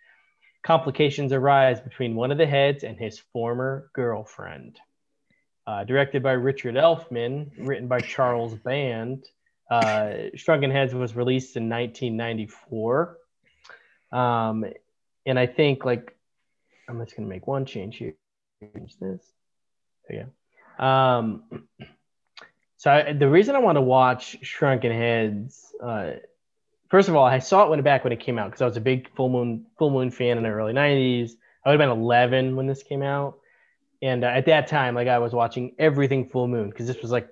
[0.62, 4.78] Complications arise between one of the heads and his former girlfriend.
[5.66, 9.24] Uh, directed by Richard Elfman, written by Charles Band,
[9.70, 13.16] uh, Shrunken Heads was released in 1994.
[14.12, 14.66] Um,
[15.24, 16.14] and I think like
[16.88, 18.14] I'm just gonna make one change here.
[18.60, 19.22] Change this.
[20.10, 20.26] You
[20.78, 20.84] go.
[20.84, 21.44] Um,
[22.84, 26.10] so I, the reason I want to watch Shrunken Heads, uh,
[26.90, 28.76] first of all, I saw it when back when it came out because I was
[28.76, 31.30] a big Full Moon Full Moon fan in the early 90s.
[31.64, 33.38] I would have been 11 when this came out,
[34.02, 37.10] and uh, at that time, like I was watching everything Full Moon because this was
[37.10, 37.26] like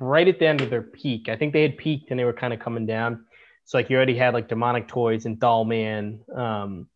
[0.00, 1.28] right at the end of their peak.
[1.28, 3.26] I think they had peaked and they were kind of coming down.
[3.64, 6.88] So like you already had like Demonic Toys and Doll Man, um,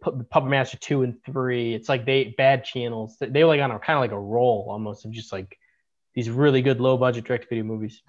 [0.00, 1.74] Pu- Puppet Master two and three.
[1.74, 3.16] It's like they bad channels.
[3.20, 5.58] They were like on a kind of like a roll almost of just like
[6.18, 8.02] these really good low budget direct video movies.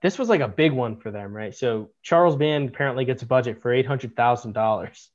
[0.00, 1.54] This was like a big one for them, right?
[1.54, 5.10] So Charles Band apparently gets a budget for eight hundred thousand dollars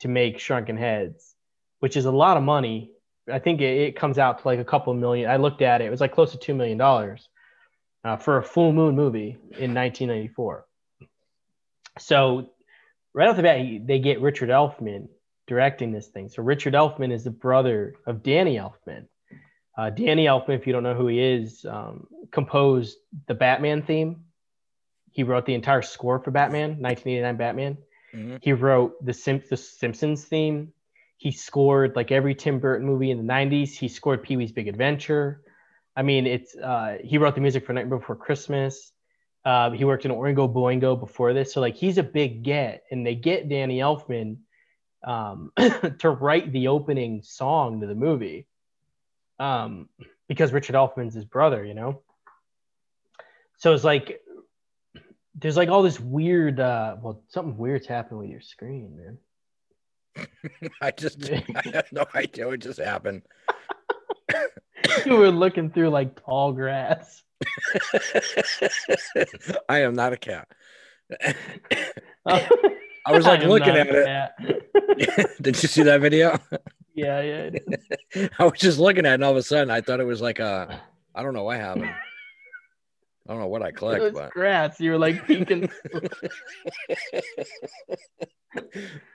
[0.00, 1.34] to make Shrunken Heads,
[1.78, 2.90] which is a lot of money.
[3.32, 5.30] I think it, it comes out to like a couple million.
[5.30, 7.26] I looked at it; it was like close to two million dollars
[8.04, 10.66] uh, for a full moon movie in 1994.
[11.98, 12.50] So
[13.14, 15.08] right off the bat, he- they get Richard Elfman
[15.46, 16.28] directing this thing.
[16.28, 19.06] So Richard Elfman is the brother of Danny Elfman.
[19.76, 22.96] Uh, Danny Elfman, if you don't know who he is, um, composed
[23.26, 24.24] the Batman theme.
[25.10, 27.78] He wrote the entire score for Batman, 1989 Batman.
[28.14, 28.38] Mhm.
[28.42, 30.72] He wrote the, Sim- the Simpsons theme.
[31.18, 33.76] He scored like every Tim Burton movie in the 90s.
[33.76, 35.42] He scored Pee Wee's Big Adventure.
[35.94, 38.92] I mean, it's uh, he wrote the music for Night Before Christmas.
[39.44, 43.06] Uh, he worked in Oingo Boingo before this, so like he's a big get, and
[43.06, 44.38] they get Danny Elfman
[45.04, 45.52] um,
[46.00, 48.46] to write the opening song to the movie
[49.38, 49.88] um,
[50.28, 52.02] because Richard Elfman's his brother, you know.
[53.58, 54.20] So it's like
[55.34, 59.18] there's like all this weird, uh, well, something weird's happened with your screen, man.
[60.80, 63.22] I just I have no idea what just happened.
[65.04, 67.22] you were looking through like tall grass.
[69.68, 70.48] I am not a cat.
[72.24, 75.42] I was like looking at it.
[75.42, 76.38] Did you see that video?
[76.96, 77.50] Yeah, yeah.
[78.38, 80.20] I was just looking at it and all of a sudden I thought it was
[80.20, 80.80] like a
[81.14, 81.90] I don't know what happened.
[83.28, 84.80] I don't know what I It clicked, was but grass.
[84.80, 85.68] You were like peeking.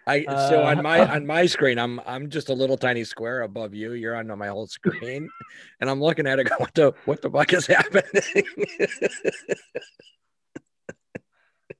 [0.06, 3.42] I so on my Uh, on my screen I'm I'm just a little tiny square
[3.42, 3.94] above you.
[3.94, 5.30] You're on my whole screen,
[5.80, 6.44] and I'm looking at it.
[6.48, 8.04] Going, what the what the fuck is happening?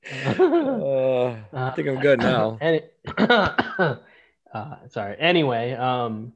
[0.04, 2.58] Uh, I think I'm good now.
[2.60, 2.82] Any-
[4.52, 5.16] uh, sorry.
[5.18, 6.32] Anyway, um,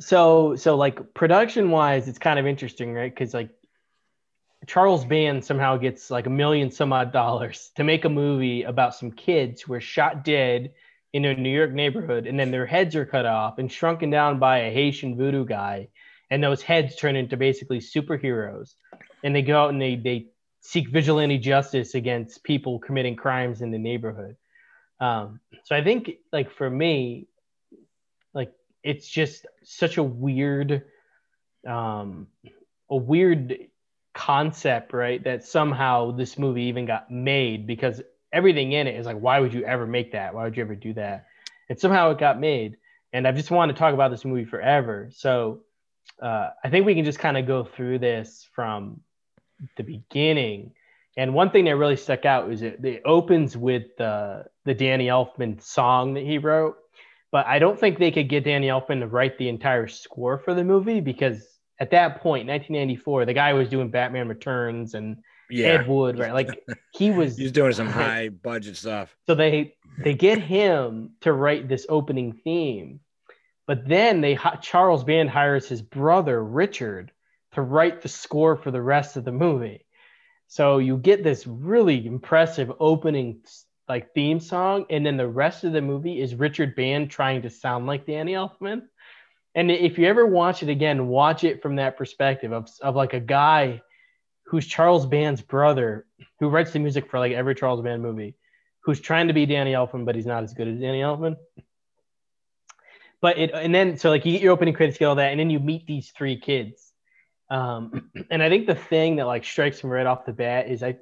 [0.00, 3.12] so so like production wise, it's kind of interesting, right?
[3.12, 3.50] Because like
[4.66, 8.94] Charles Band somehow gets like a million some odd dollars to make a movie about
[8.94, 10.72] some kids who are shot dead
[11.14, 14.38] in a New York neighborhood, and then their heads are cut off and shrunken down
[14.38, 15.88] by a Haitian voodoo guy,
[16.30, 18.74] and those heads turn into basically superheroes,
[19.24, 20.26] and they go out and they they
[20.60, 24.36] seek vigilante justice against people committing crimes in the neighborhood.
[25.00, 27.28] Um, so I think like for me,
[28.34, 28.52] like
[28.82, 30.84] it's just such a weird,
[31.66, 32.28] um,
[32.90, 33.68] a weird
[34.14, 35.22] concept, right?
[35.22, 38.02] That somehow this movie even got made because
[38.32, 40.34] everything in it is like, why would you ever make that?
[40.34, 41.26] Why would you ever do that?
[41.68, 42.76] And somehow it got made.
[43.12, 45.08] And I've just wanted to talk about this movie forever.
[45.12, 45.60] So
[46.20, 49.00] uh, I think we can just kind of go through this from
[49.76, 50.72] the beginning.
[51.18, 55.08] And one thing that really stuck out is it, it opens with the the Danny
[55.08, 56.76] Elfman song that he wrote.
[57.32, 60.54] But I don't think they could get Danny Elfman to write the entire score for
[60.54, 61.44] the movie because
[61.80, 65.16] at that point, 1994, the guy was doing Batman Returns and
[65.50, 65.66] Yeah.
[65.66, 66.32] Ed Wood, right?
[66.32, 66.62] Like
[66.94, 69.14] he was He's doing some high budget stuff.
[69.26, 73.00] So they they get him to write this opening theme,
[73.66, 77.10] but then they Charles Band hires his brother Richard
[77.54, 79.84] to write the score for the rest of the movie.
[80.48, 83.42] So you get this really impressive opening
[83.86, 87.50] like theme song, and then the rest of the movie is Richard Band trying to
[87.50, 88.82] sound like Danny Elfman.
[89.54, 93.12] And if you ever watch it again, watch it from that perspective of, of like
[93.12, 93.82] a guy
[94.44, 96.06] who's Charles Band's brother,
[96.40, 98.34] who writes the music for like every Charles Band movie,
[98.80, 101.36] who's trying to be Danny Elfman, but he's not as good as Danny Elfman.
[103.20, 105.40] But it, and then so like you get your opening credits, get all that, and
[105.40, 106.87] then you meet these three kids.
[107.50, 110.82] Um, and I think the thing that like strikes me right off the bat is
[110.82, 110.96] I,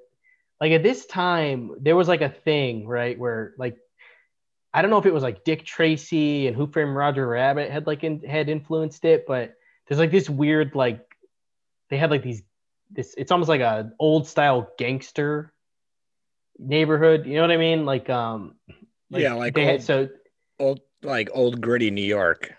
[0.60, 3.77] like at this time there was like a thing right where like
[4.73, 7.86] I don't know if it was like Dick Tracy and Who Framed Roger Rabbit had
[7.86, 9.55] like in, had influenced it, but
[9.86, 11.01] there's like this weird like
[11.89, 12.43] they had like these
[12.90, 15.52] this it's almost like a old style gangster
[16.59, 17.27] neighborhood.
[17.27, 17.85] You know what I mean?
[17.86, 18.56] Like um
[19.10, 20.09] Yeah, like they had, so
[20.59, 22.55] Old like old gritty New York.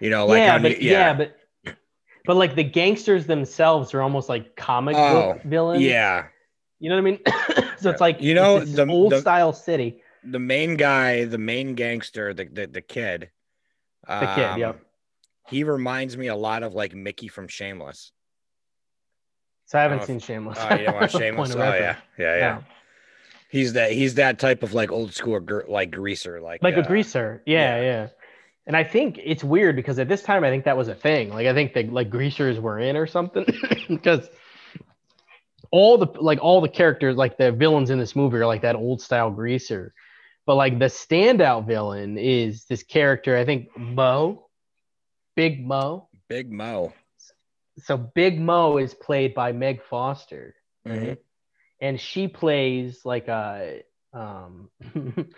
[0.00, 1.14] You know, like yeah, New- but yeah.
[1.14, 1.35] but
[2.26, 5.82] but like the gangsters themselves are almost like comic Oh, book villains.
[5.82, 6.26] yeah.
[6.78, 7.74] You know what I mean?
[7.78, 10.02] so it's like You know, the- old the- style city.
[10.28, 13.30] The main guy, the main gangster, the the, the kid.
[14.08, 14.80] The kid, um, yep.
[15.48, 18.10] He reminds me a lot of like Mickey from Shameless.
[19.66, 20.58] So I haven't Oh, seen Shameless.
[20.60, 21.54] Oh, you watch Shameless?
[21.54, 22.58] Oh of yeah, yeah, yeah.
[23.48, 26.80] He's that he's that type of like old school gr- like greaser, like like uh,
[26.80, 27.82] a greaser yeah, yeah.
[27.82, 28.08] yeah
[28.66, 31.30] and i think it's weird because at this time i think that was a thing.
[31.30, 33.44] Like i think that like greasers were in or something.
[33.88, 34.28] Because
[35.70, 38.76] all the like all the characters like the villains in this movie are like that
[38.76, 39.92] old style greaser.
[40.46, 44.48] But like the standout villain is this character i think mo.
[45.34, 46.08] Big mo.
[46.28, 46.92] Big Mo.
[47.78, 50.54] so big mo is played by meg foster.
[50.86, 51.18] Mhm.
[51.80, 53.82] and she plays like a
[54.12, 54.70] um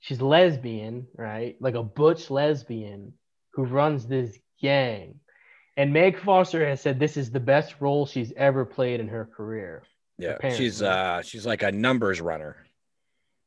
[0.00, 3.12] she's lesbian right like a butch lesbian
[3.52, 5.14] who runs this gang
[5.76, 9.24] and meg foster has said this is the best role she's ever played in her
[9.26, 9.82] career
[10.18, 10.64] Yeah, Apparently.
[10.66, 12.56] she's uh she's like a numbers runner.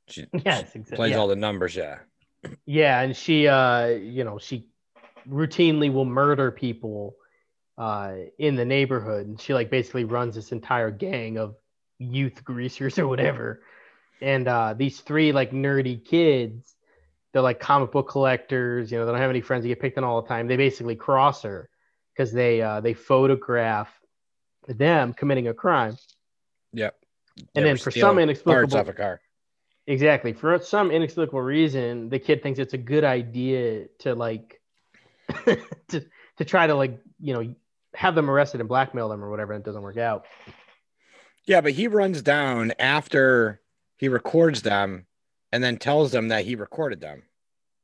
[0.07, 1.17] She yes she exactly plays yeah.
[1.17, 1.75] all the numbers.
[1.75, 1.99] Yeah,
[2.65, 4.65] yeah and she uh you know she
[5.29, 7.15] routinely will murder people
[7.77, 11.55] uh in the neighborhood and she like basically runs this entire gang of
[11.99, 13.61] youth greasers or whatever
[14.23, 16.75] and uh these three like nerdy kids
[17.31, 19.97] they're like comic book collectors you know they don't have any friends they get picked
[19.97, 21.69] on all the time they basically cross her
[22.15, 23.91] because they uh they photograph
[24.67, 25.95] them committing a crime
[26.71, 26.95] yep.
[27.55, 29.19] and then for some inexplicable off a car.
[29.85, 30.31] Exactly.
[30.31, 34.61] For some inexplicable reason, the kid thinks it's a good idea to like
[35.89, 36.05] to
[36.37, 37.53] to try to like, you know,
[37.93, 40.25] have them arrested and blackmail them or whatever, and it doesn't work out.
[41.45, 43.59] Yeah, but he runs down after
[43.97, 45.07] he records them,
[45.51, 47.23] and then tells them that he recorded them.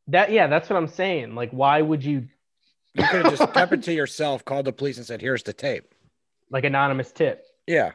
[0.08, 1.36] That yeah, that's what I'm saying.
[1.36, 2.28] Like, why would you
[2.94, 5.54] You could have just kept it to yourself, called the police, and said, "Here's the
[5.54, 5.94] tape."
[6.52, 7.46] like anonymous tip?
[7.68, 7.94] Yeah,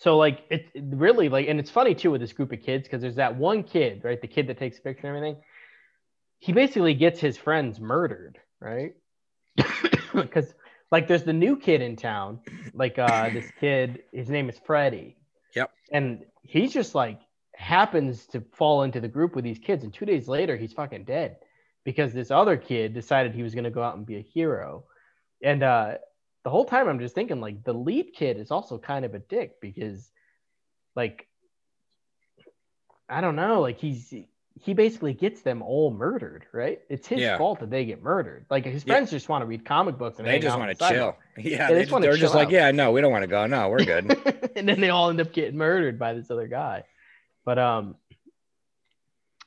[0.00, 2.84] So like it, it really like, and it's funny too with this group of kids
[2.84, 4.20] because there's that one kid, right?
[4.20, 5.42] The kid that takes a picture and everything.
[6.38, 8.94] He basically gets his friends murdered, right?
[10.14, 10.54] Because
[10.90, 12.40] like there's the new kid in town,
[12.72, 15.17] like uh this kid, his name is Freddie.
[15.90, 17.20] And he's just like
[17.54, 21.04] happens to fall into the group with these kids, and two days later he's fucking
[21.04, 21.38] dead
[21.84, 24.84] because this other kid decided he was gonna go out and be a hero.
[25.42, 25.94] And uh
[26.44, 29.18] the whole time I'm just thinking like the lead kid is also kind of a
[29.18, 30.10] dick because
[30.94, 31.26] like
[33.08, 34.12] I don't know, like he's
[34.60, 36.80] he basically gets them all murdered, right?
[36.88, 37.38] It's his Yeah.
[37.38, 38.46] fault that they get murdered.
[38.50, 38.94] Like his Yeah.
[38.94, 41.16] friends just want to read comic books and they just want to chill.
[41.36, 42.52] Yeah, they they just they're just like, out.
[42.52, 43.46] "Yeah, no, we don't want to go.
[43.46, 44.10] No, we're good."
[44.56, 46.82] and then they all end up getting murdered by this other guy.
[47.44, 47.94] But um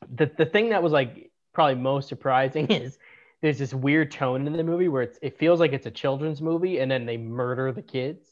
[0.09, 2.97] the the thing that was like probably most surprising is
[3.41, 6.41] there's this weird tone in the movie where it's it feels like it's a children's
[6.41, 8.30] movie and then they murder the kids.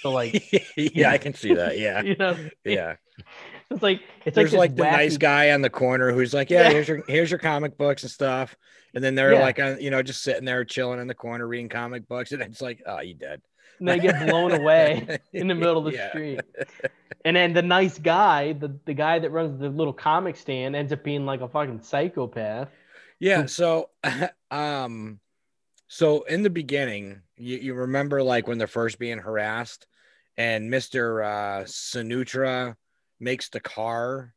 [0.00, 0.42] So like
[0.76, 1.78] yeah, I can see that.
[1.78, 2.96] Yeah, you know yeah.
[3.70, 6.64] it's like it's There's like, like, the nice guy on the corner who's like, "Yeah,
[6.64, 6.70] Yeah.
[6.70, 8.56] here's your here's your comic books and stuff,"
[8.94, 9.40] and then they're Yeah.
[9.40, 12.60] like, you know, just sitting there chilling in the corner reading comic books, and it's
[12.60, 13.40] like, "Oh, you dead."
[13.78, 16.08] and they get blown away in the middle of the Yeah.
[16.10, 16.40] street.
[17.24, 20.92] And then the nice guy, the, the guy that runs the little comic stand ends
[20.92, 22.68] up being like a fucking psychopath.
[23.18, 23.46] Yeah.
[23.46, 23.90] So,
[24.50, 25.18] um,
[25.88, 29.86] so in the beginning, you, you remember like when they're first being harassed,
[30.36, 32.76] and Mister uh, Sumatra
[33.20, 34.34] makes the car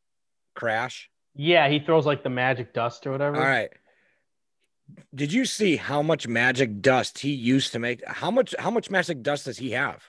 [0.54, 1.10] crash.
[1.34, 3.36] Yeah, he throws like the magic dust or whatever.
[3.36, 3.70] All right.
[5.14, 8.06] Did you see how much magic dust he used to make?
[8.06, 8.54] How much?
[8.58, 10.02] How much magic dust does he have?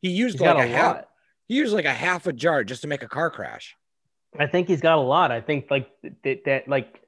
[0.00, 1.04] He used He's like a a half.
[1.46, 3.76] He used like a half a jar just to make a car crash.
[4.38, 5.30] I think he's got a lot.
[5.30, 5.88] I think like
[6.24, 7.00] that, that like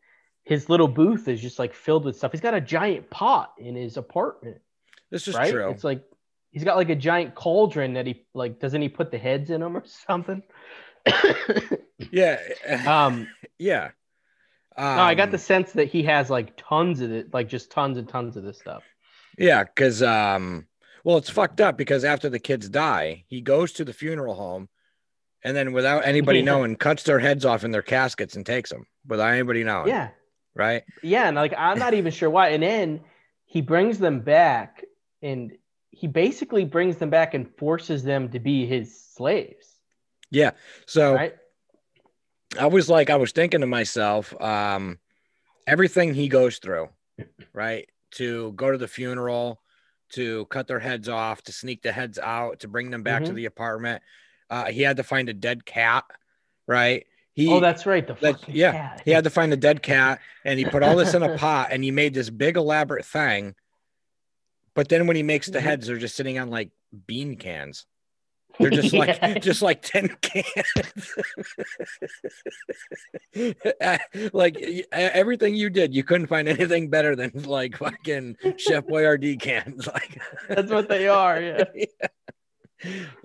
[0.45, 2.33] his little booth is just like filled with stuff.
[2.33, 4.59] He's got a giant pot in his apartment,
[5.11, 5.51] This is right?
[5.51, 5.71] true.
[5.71, 6.03] It's like
[6.51, 9.61] he's got like a giant cauldron that he like doesn't he put the heads in
[9.61, 10.43] them or something?
[12.11, 12.39] yeah.
[12.87, 13.29] um
[13.59, 13.91] yeah.
[14.79, 17.71] no, I got Um, the sense that he has like tons of it, like just
[17.71, 18.83] tons and tons of this stuff.
[19.39, 20.67] Yeah, because um,
[21.03, 24.69] well, it's fucked up because after the kids die, he goes to the funeral home,
[25.43, 28.87] and then without anybody knowing, cuts their heads off in their caskets and takes them
[29.07, 29.89] without anybody knowing.
[29.89, 30.11] Yeah.
[30.55, 30.85] Right.
[31.03, 32.51] Yeah, and like I'm not even sure why.
[32.51, 33.01] And then
[33.45, 34.85] he brings them back
[35.25, 35.53] and
[35.91, 39.79] he basically brings them back and forces them to be his slaves.
[40.31, 40.51] Yeah.
[40.87, 41.35] So Right?
[42.61, 44.99] I was like, I was thinking to myself, um,
[45.67, 46.89] everything he goes through,
[47.53, 47.89] right?
[48.13, 49.61] To go to the funeral,
[50.13, 53.33] to cut their heads off, to sneak the heads out, to bring them back to
[53.33, 53.37] Mhm.
[53.37, 54.03] the apartment.
[54.51, 56.05] Uh, he had to find a dead cat,
[56.69, 57.07] right?
[57.33, 58.07] He, oh, that's right.
[58.07, 59.03] The that- yeah, cat.
[59.05, 61.69] he had to find a dead cat and he put all this in a pot
[61.73, 63.55] and he made this big elaborate thing.
[64.75, 65.63] But then when he makes the Mhm.
[65.63, 66.71] heads, they're just sitting on like
[67.07, 67.87] bean cans.
[68.59, 69.39] They're just like Yeah.
[69.39, 71.15] just like tin cans.
[74.33, 74.57] like
[74.93, 79.87] everything you did, you couldn't find anything better than like fucking Chef Boyardee cans.
[79.87, 81.41] Like That's what they are.
[81.41, 81.65] Yeah.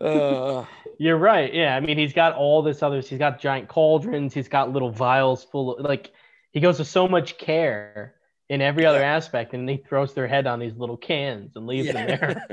[0.02, 0.66] uh,
[0.98, 1.54] You're right.
[1.54, 1.76] Yeah.
[1.76, 3.08] I mean, he's got all this others.
[3.10, 4.34] He's got giant cauldrons.
[4.34, 6.12] He's got little vials full of like
[6.52, 8.16] he goes to so much care
[8.50, 11.92] in every other aspect, and he throws their head on these little cans and leaves
[11.94, 12.48] them there.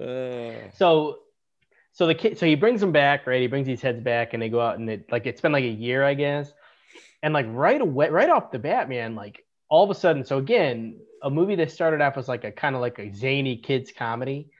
[0.00, 1.18] Uh, So,
[1.92, 3.40] so the kid, so he brings them back, right?
[3.40, 5.64] He brings these heads back, and they go out, and it like it's been like
[5.64, 6.50] a year, I guess,
[7.22, 10.24] and like right away, right off the bat, man, like all of a sudden.
[10.24, 13.58] So again, a movie that started off as like a kind of like a zany
[13.58, 14.50] kids comedy.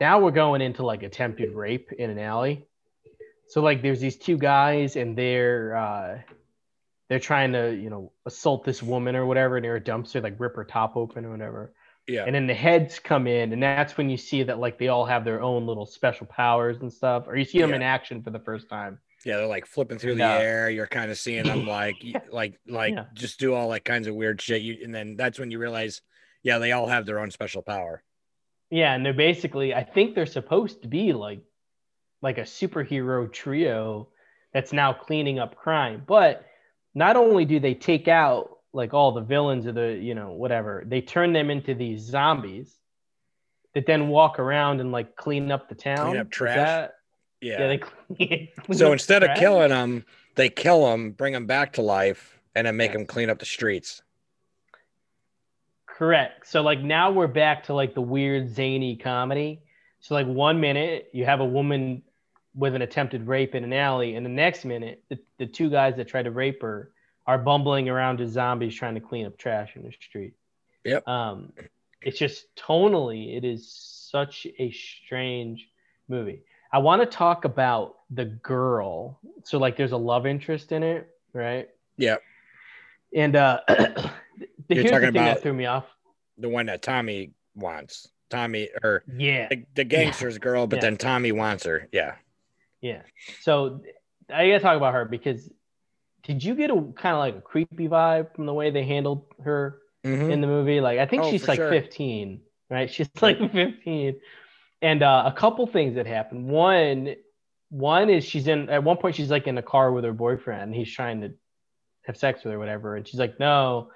[0.00, 2.66] Now we're going into like attempted rape in an alley.
[3.48, 6.18] So like there's these two guys, and they're uh,
[7.08, 10.54] they're trying to you know assault this woman or whatever near a dumpster, like rip
[10.56, 11.72] her top open or whatever
[12.06, 12.24] yeah.
[12.24, 15.04] and then the heads come in and that's when you see that like they all
[15.04, 17.76] have their own little special powers and stuff or you see them Yeah.
[17.76, 20.38] in action for the first time Yeah, they're like flipping through the Yeah.
[20.38, 20.70] air.
[20.70, 23.04] You're kind of seeing them like, y- like, like Yeah.
[23.14, 24.62] just do all like kinds of weird shit.
[24.62, 26.00] You, and then that's when you realize,
[26.42, 28.02] yeah, they all have their own special power.
[28.70, 31.40] yeah and they're basically i think they're supposed to be like
[32.22, 34.08] like a superhero trio
[34.52, 36.44] that's now cleaning up crime but
[36.94, 40.84] not only do they take out like all the villains of the you know whatever
[40.86, 42.74] they turn them into these zombies
[43.74, 46.56] that then walk around and like clean up the town Clean up trash?
[46.56, 46.94] that-
[47.40, 47.60] Yeah.
[47.60, 50.04] yeah they clean, clean so instead of killing them,
[50.34, 52.98] they kill them, bring them back to life, and then make Yeah.
[52.98, 54.02] them clean up the streets.
[55.86, 56.46] Correct.
[56.46, 59.62] So like now we're back to like the weird zany comedy.
[60.00, 62.02] So like one minute you have a woman
[62.58, 65.96] with an attempted rape in an alley, and the next minute the, the two guys
[65.96, 66.90] that tried to rape her
[67.26, 70.34] are bumbling around as zombies trying to clean up trash in the street.
[70.84, 71.06] Yep.
[71.06, 71.52] Um,
[72.02, 75.68] it's just tonally, it is such a strange
[76.08, 76.42] movie.
[76.72, 79.20] I want to talk about the girl.
[79.44, 81.68] So like there's a love interest in it, right?
[81.96, 82.16] Yeah.
[83.14, 84.10] And uh the,
[84.68, 85.86] here's the talking thing that threw me off.
[86.38, 88.08] The one that Tommy wants.
[88.30, 89.48] Tommy or Yeah.
[89.48, 90.82] the, the gangster's girl, but Yeah.
[90.82, 91.88] then Tommy wants her.
[91.92, 92.14] Yeah.
[92.80, 93.02] Yeah.
[93.40, 93.82] So
[94.32, 95.50] I gotta talk about her because
[96.22, 99.26] did you get a kind of like a creepy vibe from the way they handled
[99.42, 100.30] her Mhm.
[100.30, 100.80] in the movie?
[100.80, 101.70] Like I think Oh, she's like sure.
[101.70, 102.40] 15,
[102.70, 102.90] right?
[102.90, 104.20] She's like 15.
[104.80, 106.46] And uh, a couple things that happened.
[106.48, 107.16] One,
[107.70, 110.62] one is she's in at one point she's like in a car with her boyfriend
[110.62, 111.32] and he's trying to
[112.04, 113.90] have sex with her, or whatever, and she's like, no.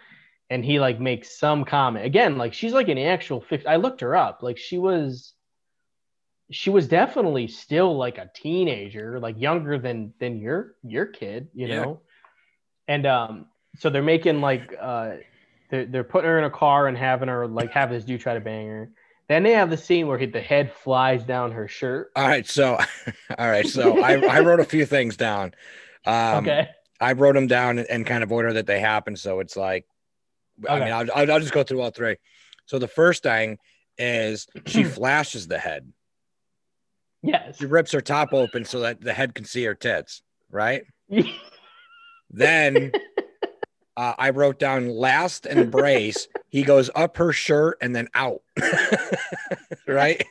[0.51, 3.67] And he like makes some comment again, like she's like an actual 50.
[3.67, 5.33] I looked her up, like she was
[6.53, 11.69] she was definitely still like a teenager, like younger than than your your kid, you
[11.69, 11.77] Yeah.
[11.77, 12.01] know.
[12.89, 13.47] And um,
[13.77, 15.17] so they're making like uh,
[15.71, 18.35] they're they're putting her in a car and having her like have this dude try
[18.35, 18.91] to bang her.
[19.29, 22.11] Then they have the scene where the head flies down her shirt.
[22.17, 22.47] All right.
[22.47, 22.77] So,
[23.39, 23.67] all right.
[23.67, 25.55] So I, I wrote a few things down.
[26.05, 26.69] Um, okay.
[27.01, 29.17] I wrote them down in, in kind of order that they happen.
[29.17, 29.87] So it's like,
[30.69, 30.85] I Okay.
[30.85, 32.17] mean, I'll, I'll, I'll just go through all three.
[32.67, 33.59] So the first thing
[33.97, 35.91] is she flashes the head.
[37.23, 37.59] Yes.
[37.59, 40.85] She rips her top open so that the head can see her tits, right?
[42.35, 42.93] Then
[43.97, 46.29] uh, I wrote down last embrace.
[46.49, 49.19] he goes up her shirt and then out, and
[49.87, 50.25] right?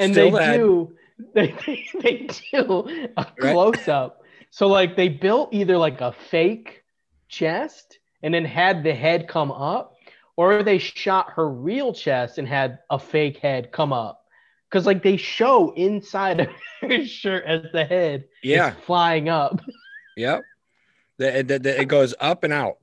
[0.00, 0.96] Still they do
[1.34, 3.52] they, they, they do a Right.
[3.52, 4.22] close up.
[4.50, 6.84] So like they built either like a fake
[7.28, 9.96] chest and then had the head come up,
[10.36, 14.24] or they shot her real chest and had a fake head come up.
[14.70, 16.48] Because like they show inside of
[16.80, 18.70] her shirt as the head Yeah.
[18.70, 19.60] is flying up.
[20.16, 20.42] Yep.
[21.18, 22.78] The, the, the- it goes up and out.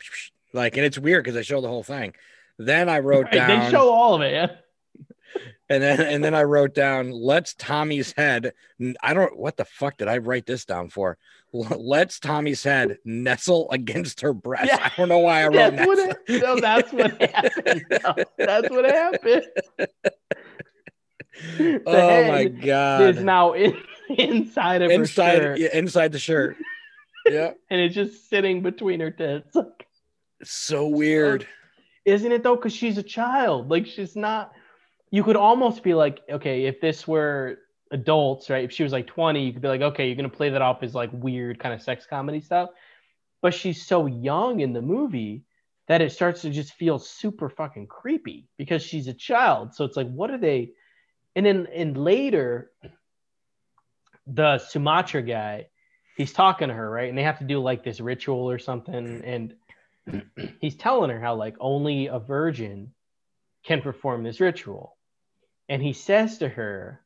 [0.53, 2.13] Like, and it's weird because they show the whole thing.
[2.57, 4.31] Then I wrote Right, down, They show all of it.
[4.33, 4.47] Yeah.
[5.69, 8.53] and then and then I wrote down, let's Tommy's head.
[9.03, 11.17] I don't what the fuck did I write this down for?
[11.51, 14.67] Let's Tommy's head nestle against her breast.
[14.67, 14.77] Yeah.
[14.81, 17.85] I don't know why I wrote That's what, it, no, that's what happened.
[17.91, 19.45] No, that's what happened.
[21.57, 23.01] The oh my god!
[23.01, 23.77] is now in,
[24.09, 26.57] inside of her inside, shirt, yeah, inside the shirt.
[27.25, 29.55] yeah, and it's just sitting between her tits.
[30.39, 31.47] it's so weird.
[32.05, 32.55] Isn't it though?
[32.55, 33.69] Because she's a child.
[33.69, 34.53] Like she's not.
[35.11, 37.59] You could almost be like, okay, if this were
[37.91, 38.63] adults, right?
[38.63, 40.83] If she was like 20, you could be like, okay, you're gonna play that off
[40.83, 42.69] as like weird kind of sex comedy stuff.
[43.41, 45.43] But she's so young in the movie
[45.87, 49.73] that it starts to just feel super fucking creepy because she's a child.
[49.73, 50.71] So it's like, what are they?
[51.35, 52.71] And then and later,
[54.27, 55.67] the Sumatra guy,
[56.17, 57.09] he's talking to her, right?
[57.09, 59.23] And they have to do like this ritual or something.
[59.23, 59.55] And
[60.61, 62.91] he's telling her how like only a virgin
[63.65, 64.95] can perform this ritual.
[65.67, 67.01] And he says to her,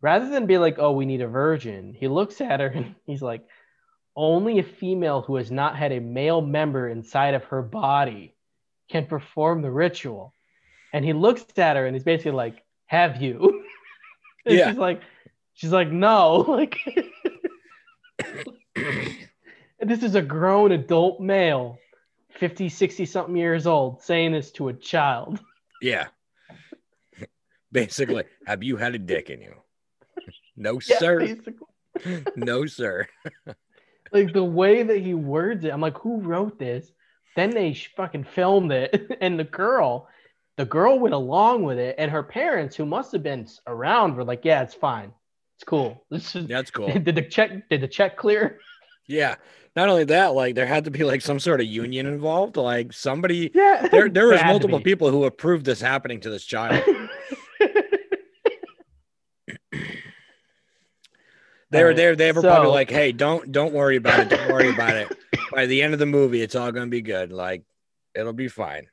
[0.00, 3.22] rather than be like, oh, we need a virgin, he looks at her and he's
[3.22, 3.46] like,
[4.14, 8.34] only a female who has not had a male member inside of her body
[8.88, 10.32] can perform the ritual.
[10.92, 13.55] And he looks at her and he's basically like, have you?
[14.46, 14.68] and Yeah.
[14.70, 15.00] she's like,
[15.54, 16.44] she's like, no.
[19.78, 21.78] Like this is a grown adult male
[22.30, 25.38] 50 60 something years old saying this to a child
[25.82, 26.06] Yeah.
[27.72, 29.54] Basically, have you had a dick in you?
[30.56, 31.18] No, Yeah, sir.
[31.20, 32.24] basically.
[32.36, 33.06] No, sir.
[34.12, 36.92] like the way that he words it i'm like who wrote this
[37.34, 40.08] then they sh- fucking filmed it and the girl
[40.56, 44.24] the girl went along with it and her parents who must have been around were
[44.24, 45.12] like yeah it's fine
[45.56, 46.88] it's cool this is That's cool.
[46.92, 48.58] did the check did the check clear
[49.06, 49.36] Yeah.
[49.76, 52.56] Not only that, like there had to be like some sort of union involved.
[52.56, 56.82] Like somebody yeah there there was multiple people who approved this happening to this child.
[61.70, 62.16] They were there.
[62.16, 64.28] They were probably like, "Hey, don't don't worry about it.
[64.30, 65.12] Don't worry about it.
[65.52, 67.32] By the end of the movie, it's all gonna be good.
[67.32, 67.62] Like,
[68.14, 68.86] it'll be fine."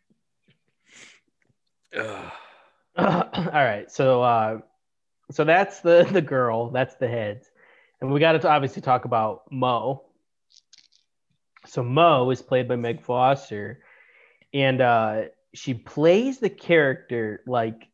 [2.98, 4.60] All right so uh
[5.32, 7.50] so that's the the girl that's the heads.
[8.02, 10.04] And we got to obviously talk about mo.
[11.66, 13.80] So mo is played by meg foster
[14.54, 15.22] and uh
[15.54, 17.88] she plays the character like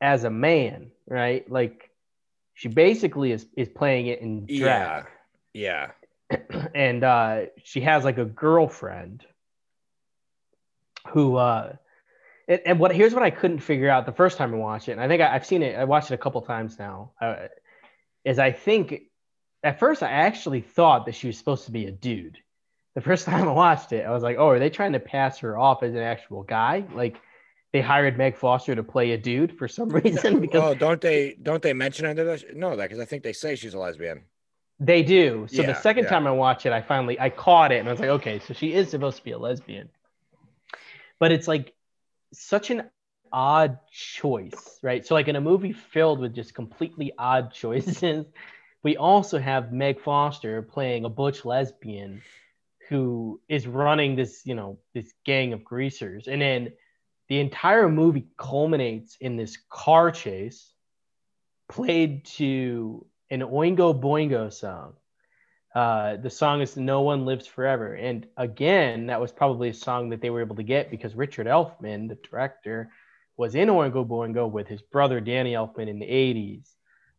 [0.00, 1.48] as a man right?
[1.50, 1.90] Like
[2.54, 5.06] she basically is is playing it in drag.
[5.52, 5.90] Yeah,
[6.30, 9.24] yeah, and uh, she has like a girlfriend
[11.08, 11.74] who uh
[12.48, 14.92] and, and what here's what I couldn't figure out the first time I watched it,
[14.92, 15.76] and I think I, have seen it.
[15.76, 17.12] I watched it a couple times now.
[17.20, 17.48] Uh,
[18.24, 19.02] is I think
[19.62, 22.38] at first I actually thought that she was supposed to be a dude.
[22.94, 25.38] The first time I watched it, I was like, "Oh, are they trying to pass
[25.38, 27.20] her off as an actual guy?" Like
[27.72, 31.36] they hired Meg Foster to play a dude for some reason because oh, don't they
[31.42, 32.38] don't they mention under?
[32.54, 34.22] No, that because I think they say she's a lesbian.
[34.80, 35.46] They do.
[35.50, 36.10] So Yeah, the second yeah.
[36.10, 38.54] time I watched it, I finally I caught it and I was like, okay, so
[38.54, 39.88] she is supposed to be a lesbian.
[41.20, 41.73] But it's like
[42.38, 42.90] such an
[43.32, 45.04] odd choice, right?
[45.04, 48.26] So like in a movie filled with just completely odd choices,
[48.82, 52.22] we also have Meg Foster playing a butch lesbian
[52.88, 56.28] who is running this, you know, this gang of greasers.
[56.28, 56.72] And then
[57.28, 60.72] the entire movie culminates in this car chase
[61.68, 64.94] played to an Oingo Boingo song.
[65.74, 67.94] Uh, the song is No One Lives Forever.
[67.94, 71.46] And again, that was probably a song that they were able to get because Richard
[71.46, 72.90] Elfman, the director,
[73.36, 76.68] was in Oingo Boingo with his brother Danny Elfman in the 80s.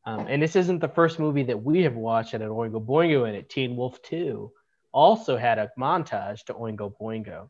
[0.05, 3.27] Um, and this isn't the first movie that we have watched at an Oingo Boingo
[3.27, 3.49] in it.
[3.49, 4.51] Teen Wolf 2
[4.93, 7.49] also had a montage to Oingo Boingo.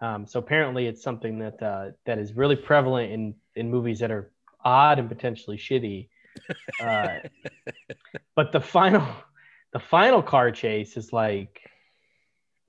[0.00, 4.10] Um, so apparently it's something that uh, that is really prevalent in, in movies that
[4.10, 4.32] are
[4.64, 6.08] odd and potentially shitty.
[6.80, 7.18] Uh,
[8.34, 9.06] but the final
[9.72, 11.60] the final car chase is like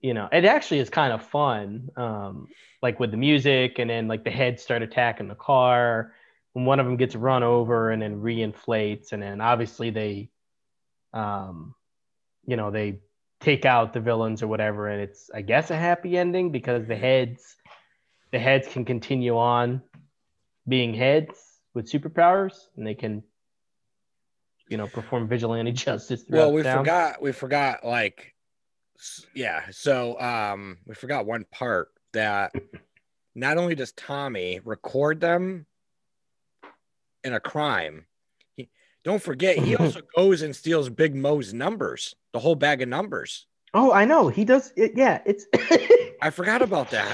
[0.01, 2.47] you know it actually is kind of fun um
[2.81, 6.13] like with the music and then like the heads start attacking the car
[6.55, 10.29] and one of them gets run over and then reinflates and then obviously they
[11.13, 11.75] um
[12.45, 12.99] you know they
[13.39, 16.95] take out the villains or whatever and it's i guess a happy ending because the
[16.95, 17.55] heads
[18.31, 19.81] the heads can continue on
[20.67, 21.37] being heads
[21.73, 23.23] with superpowers and they can
[24.69, 26.79] you know perform vigilante justice throughout Well, we town.
[26.79, 28.33] forgot we forgot like
[29.35, 29.63] yeah.
[29.71, 32.53] So um, we forgot one part that
[33.35, 35.65] not only does Tommy record them
[37.23, 38.05] in a crime,
[38.55, 38.69] he,
[39.03, 43.47] don't forget he also goes and steals Big Mo's numbers, the whole bag of numbers.
[43.73, 44.29] Oh, I know.
[44.29, 44.71] He does.
[44.77, 45.47] It, yeah, it's.
[46.21, 47.13] I forgot about that.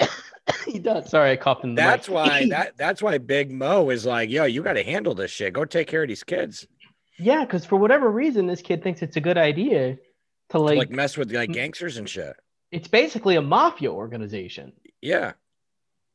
[0.66, 1.10] he does.
[1.10, 2.14] Sorry, I coughed in the That's mic.
[2.14, 5.52] why that that's why Big Mo is like, yo, you got to handle this shit.
[5.52, 6.66] Go take care of these kids.
[7.18, 9.98] Yeah, because for whatever reason, this kid thinks it's a good idea
[10.50, 10.78] to like.
[10.78, 12.36] like mess with like gangsters and shit.
[12.70, 15.32] it's basically a mafia organization, Yeah.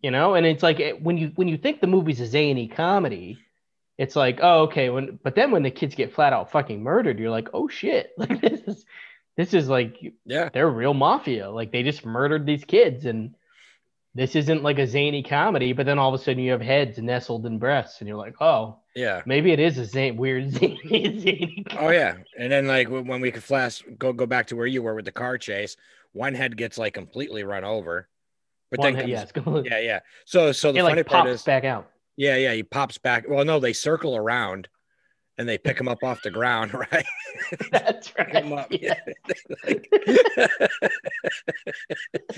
[0.02, 0.34] you know.
[0.36, 3.38] And it's like it- when you when you think the movie's a zany comedy,
[3.98, 4.90] it's like oh okay.
[4.90, 8.12] When but then when the kids get flat out fucking murdered, you're like oh shit,
[8.18, 8.86] like this is
[9.36, 10.50] this is like Yeah.
[10.54, 11.50] they're real mafia.
[11.50, 13.36] Like they just murdered these kids and.
[14.16, 17.00] This isn't like a zany comedy, but then all of a sudden you have heads
[17.00, 19.24] nestled in breasts, and you're like, "Oh, Yeah.
[19.26, 20.78] maybe it is a zany, weird zany,
[21.20, 24.68] zany Oh yeah, and then like when we could flash go go back to where
[24.68, 25.76] you were with the car chase,
[26.12, 28.08] one head gets like completely run over,
[28.70, 30.00] but One then head- comes, yeah, yeah yeah.
[30.26, 31.90] So so the it funny like part pops is back out.
[32.16, 33.26] yeah yeah he pops back.
[33.28, 34.68] Well no they circle around,
[35.38, 37.06] and they pick them up off the ground right.
[37.72, 38.68] That's Pick right.
[38.70, 38.96] Yeah.
[39.64, 39.90] Like-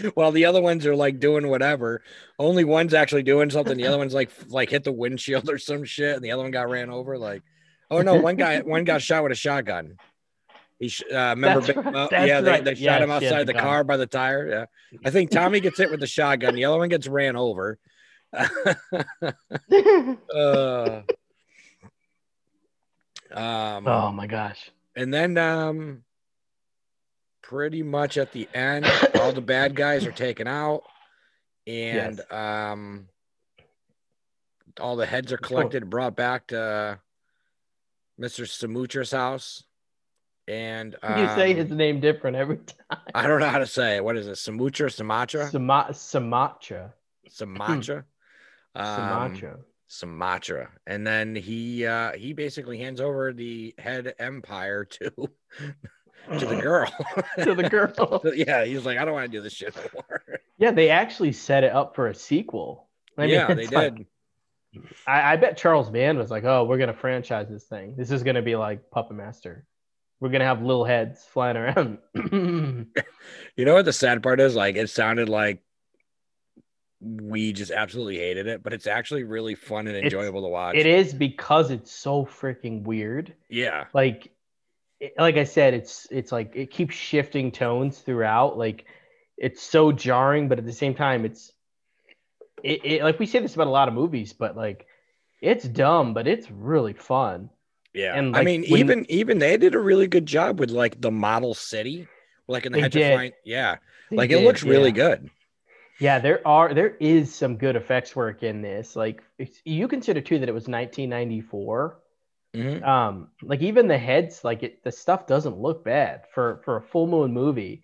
[0.13, 2.01] While the other ones are like doing whatever,
[2.39, 3.77] only one's actually doing something.
[3.77, 6.51] The other one's like like hit the windshield or some shit, and the other one
[6.51, 7.17] got ran over.
[7.17, 7.43] Like,
[7.91, 9.97] oh no, one guy one got shot with a shotgun.
[10.79, 12.09] He sh- uh, remember, That's right.
[12.11, 12.63] That's yeah, they, right.
[12.63, 14.49] they shot him outside the the car by the tire.
[14.49, 14.65] Yeah,
[15.05, 16.55] I think Tommy gets hit with the shotgun.
[16.55, 17.79] The other one gets ran over.
[18.33, 18.73] uh,
[23.35, 24.71] um, oh my gosh.
[24.95, 26.03] and then um
[27.41, 28.85] pretty much at the end
[29.19, 30.83] all the bad guys are taken out.
[31.67, 33.07] And um
[34.79, 36.99] all the heads are collected brought back to
[38.19, 39.63] mr samutra's house.
[40.47, 42.99] And um, you say his name different every time.
[43.15, 44.03] i don't know how to say it.
[44.03, 44.33] What is it?
[44.33, 45.49] Samutra sumatra?
[45.49, 46.93] Suma- Sumatra.
[47.29, 48.05] sumatra?
[48.75, 49.57] Um, Sumatra.
[49.87, 55.11] Sumatra and then he uh he basically hands over the head empire to
[56.39, 56.91] to the girl
[57.43, 58.21] to the girl.
[58.35, 60.23] yeah, he's like, I don't want to do this shit anymore.
[60.57, 62.89] yeah, they actually set it up for a sequel.
[63.17, 64.05] I mean, yeah, they like- did.
[65.07, 67.95] I, I bet Charles Band was like, "Oh, we're gonna franchise this thing.
[67.95, 69.65] This is gonna be like Puppet Master.
[70.19, 71.99] We're gonna have little heads flying around."
[73.55, 74.53] You know what the sad part is?
[74.53, 75.61] Like, it sounded like
[77.05, 80.75] we just absolutely hated it, but it's actually really fun and It's- enjoyable to watch.
[80.75, 83.33] it is because it's so freaking weird.
[83.49, 84.31] Yeah, like
[84.99, 88.85] it- like i said it's it's like it keeps shifting tones throughout like
[89.37, 91.51] it's so jarring but at the same time it's
[92.63, 94.87] it, it like we say this about a lot of movies but like
[95.41, 97.49] it's dumb but it's really fun
[97.93, 98.17] yeah.
[98.17, 101.11] And, I mean, when- even even they did a really good job with like the
[101.11, 102.07] model city,
[102.47, 103.31] like in the hedge of.
[103.45, 103.77] Yeah,
[104.11, 104.95] They like it did, looks really yeah.
[104.95, 105.29] good.
[105.99, 109.23] Yeah there are there is some good effects work in this like
[109.63, 111.99] you consider too that it was 1994
[112.55, 112.83] Mhm.
[112.87, 116.81] um like even the heads like it the stuff doesn't look bad for for a
[116.81, 117.83] full moon movie.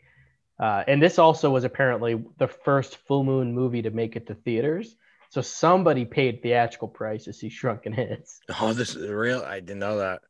[0.57, 4.35] Uh and this also was apparently the first full moon movie to make it to
[4.35, 4.95] theaters.
[5.29, 8.39] So somebody paid theatrical price to see shrunken heads.
[8.61, 9.41] Oh, this is real.
[9.41, 10.21] I didn't know that.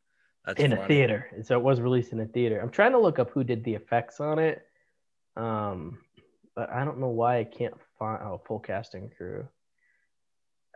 [0.46, 1.28] That's in a theater.
[1.36, 2.60] And so it was released in a theater.
[2.60, 4.66] I'm trying to look up who did the effects on it.
[5.38, 6.00] Um
[6.56, 9.48] but i don't know why i can't find oh full casting crew.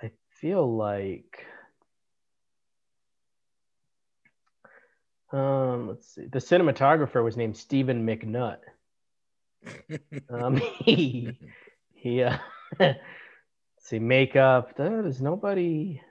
[0.02, 0.12] I
[0.42, 1.46] feel like
[5.32, 6.28] um let's see.
[6.28, 8.60] The cinematographer was named stephen mcnutt.
[10.30, 11.38] Um he
[11.94, 12.38] he uh
[12.80, 13.00] let's
[13.80, 16.02] see makeup there's nobody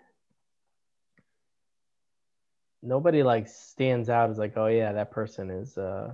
[2.83, 6.13] nobody like stands out as like oh yeah that person is uh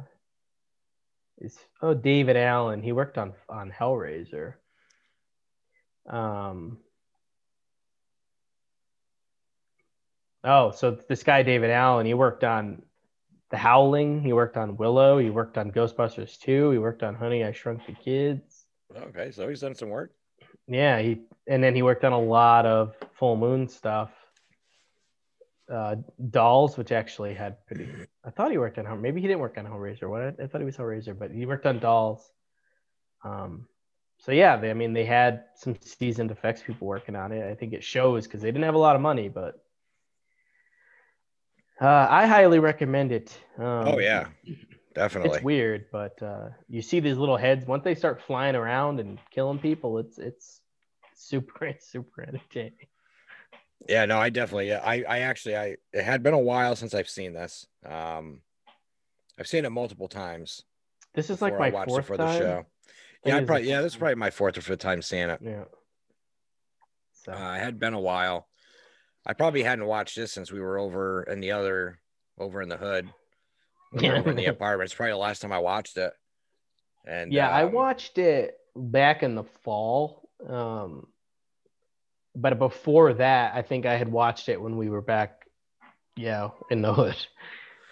[1.40, 2.82] is oh david allen.
[2.82, 4.54] He worked on on hellraiser.
[6.08, 6.78] Um
[10.44, 12.82] oh so this guy david allen he worked on
[13.50, 14.20] the howling.
[14.22, 15.18] He worked on willow.
[15.18, 18.66] He worked on ghostbusters 2 he worked on honey i shrunk the kids.
[18.96, 20.12] Okay, so he's done some work.
[20.66, 24.10] yeah, he and then he worked on a lot of full moon stuff.
[25.70, 25.96] Uh,
[26.30, 27.88] Dolls, which actually had pretty.
[28.24, 29.00] I thought he worked on Home.
[29.00, 30.08] Maybe he didn't work on Hellraiser.
[30.10, 32.28] What I thought he was Hellraiser, but he worked on Dolls.
[33.22, 33.66] Um,
[34.18, 37.48] so yeah, they, I mean, they had some seasoned effects people working on it.
[37.48, 39.62] I think it shows because they didn't have a lot of money, but
[41.80, 43.36] uh, I highly recommend it.
[43.56, 44.26] Um, oh yeah,
[44.94, 45.36] definitely.
[45.36, 49.18] it's weird, but uh, you see these little heads once they start flying around and
[49.30, 49.98] killing people.
[49.98, 50.60] It's it's
[51.14, 52.89] super it's super entertaining.
[53.88, 54.68] Yeah, no, I definitely.
[54.68, 57.66] Yeah, I, I actually, I it had been a while since I've seen this.
[57.84, 58.40] Um,
[59.38, 60.64] I've seen it multiple times.
[61.14, 62.38] This is like I my fourth for the time.
[62.38, 62.66] show.
[63.24, 65.40] Yeah, I probably yeah, this is probably my fourth or fifth time seeing it.
[65.42, 65.64] Yeah.
[67.12, 68.48] So Uh, it had been a while.
[69.26, 72.00] I probably hadn't watched this since we were over in the other
[72.38, 73.08] over in the hood.
[73.92, 74.18] we Yeah.
[74.18, 74.86] over in the apartment.
[74.86, 76.12] It's probably the last time I watched it.
[77.06, 80.28] And yeah, I um, watched it back in the fall.
[80.46, 81.08] Um,
[82.34, 85.46] but before that, I think I had watched it when we were back,
[86.16, 87.16] yeah, in the hood.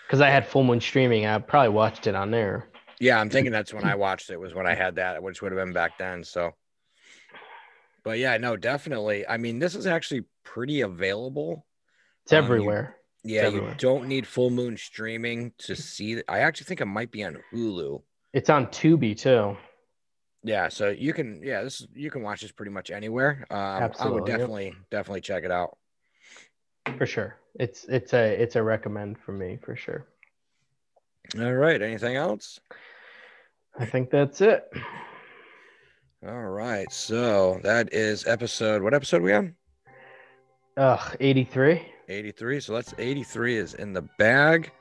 [0.07, 1.27] Because I had full moon streaming.
[1.27, 2.69] I probably watched it on there.
[3.01, 5.53] Yeah, I'm thinking that's when I watched it was when I had that, which would
[5.53, 6.25] have been back then.
[6.25, 6.53] So,
[8.05, 9.27] but yeah, no, definitely.
[9.29, 11.67] I mean, this is actually pretty available.
[12.25, 12.95] It's Um, you- everywhere.
[13.25, 13.75] Yeah, you everywhere.
[13.79, 16.13] don't need full moon streaming to see.
[16.15, 16.25] it.
[16.29, 18.01] I actually think it might be on Hulu.
[18.33, 19.57] It's on Tubi too.
[20.45, 23.45] Yeah, so you can, yeah, this you can watch this pretty much anywhere.
[23.51, 24.39] Um, I would Absolutely, yep.
[24.39, 25.77] definitely, definitely check it out.
[26.97, 27.37] For sure.
[27.59, 30.07] It's it's a it's a recommend for me for sure.
[31.39, 32.61] All right, anything else?
[33.79, 34.65] I think that's it.
[36.27, 38.83] All right, so that is episode.
[38.83, 39.55] What episode we on?
[40.77, 41.83] Ugh, 83.
[42.09, 42.61] 83.
[42.61, 44.73] So that's 83 is in the bag.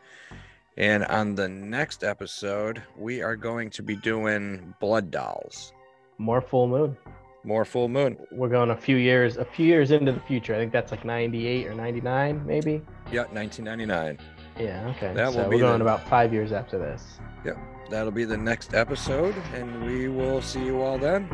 [0.77, 5.73] And on the next episode, we are going to be doing Blood Dolls.
[6.19, 6.95] More full moon.
[7.43, 8.17] More full moon.
[8.31, 10.53] We're going a few years, a few years into the future.
[10.53, 12.81] I think that's like 98 or 99, maybe.
[13.11, 14.19] Yeah, 1999.
[14.59, 15.13] Yeah, okay.
[15.13, 17.19] That so will be we're going the- about five years after this.
[17.45, 17.57] Yep.
[17.89, 21.29] That'll be the next episode, and we will see you all then.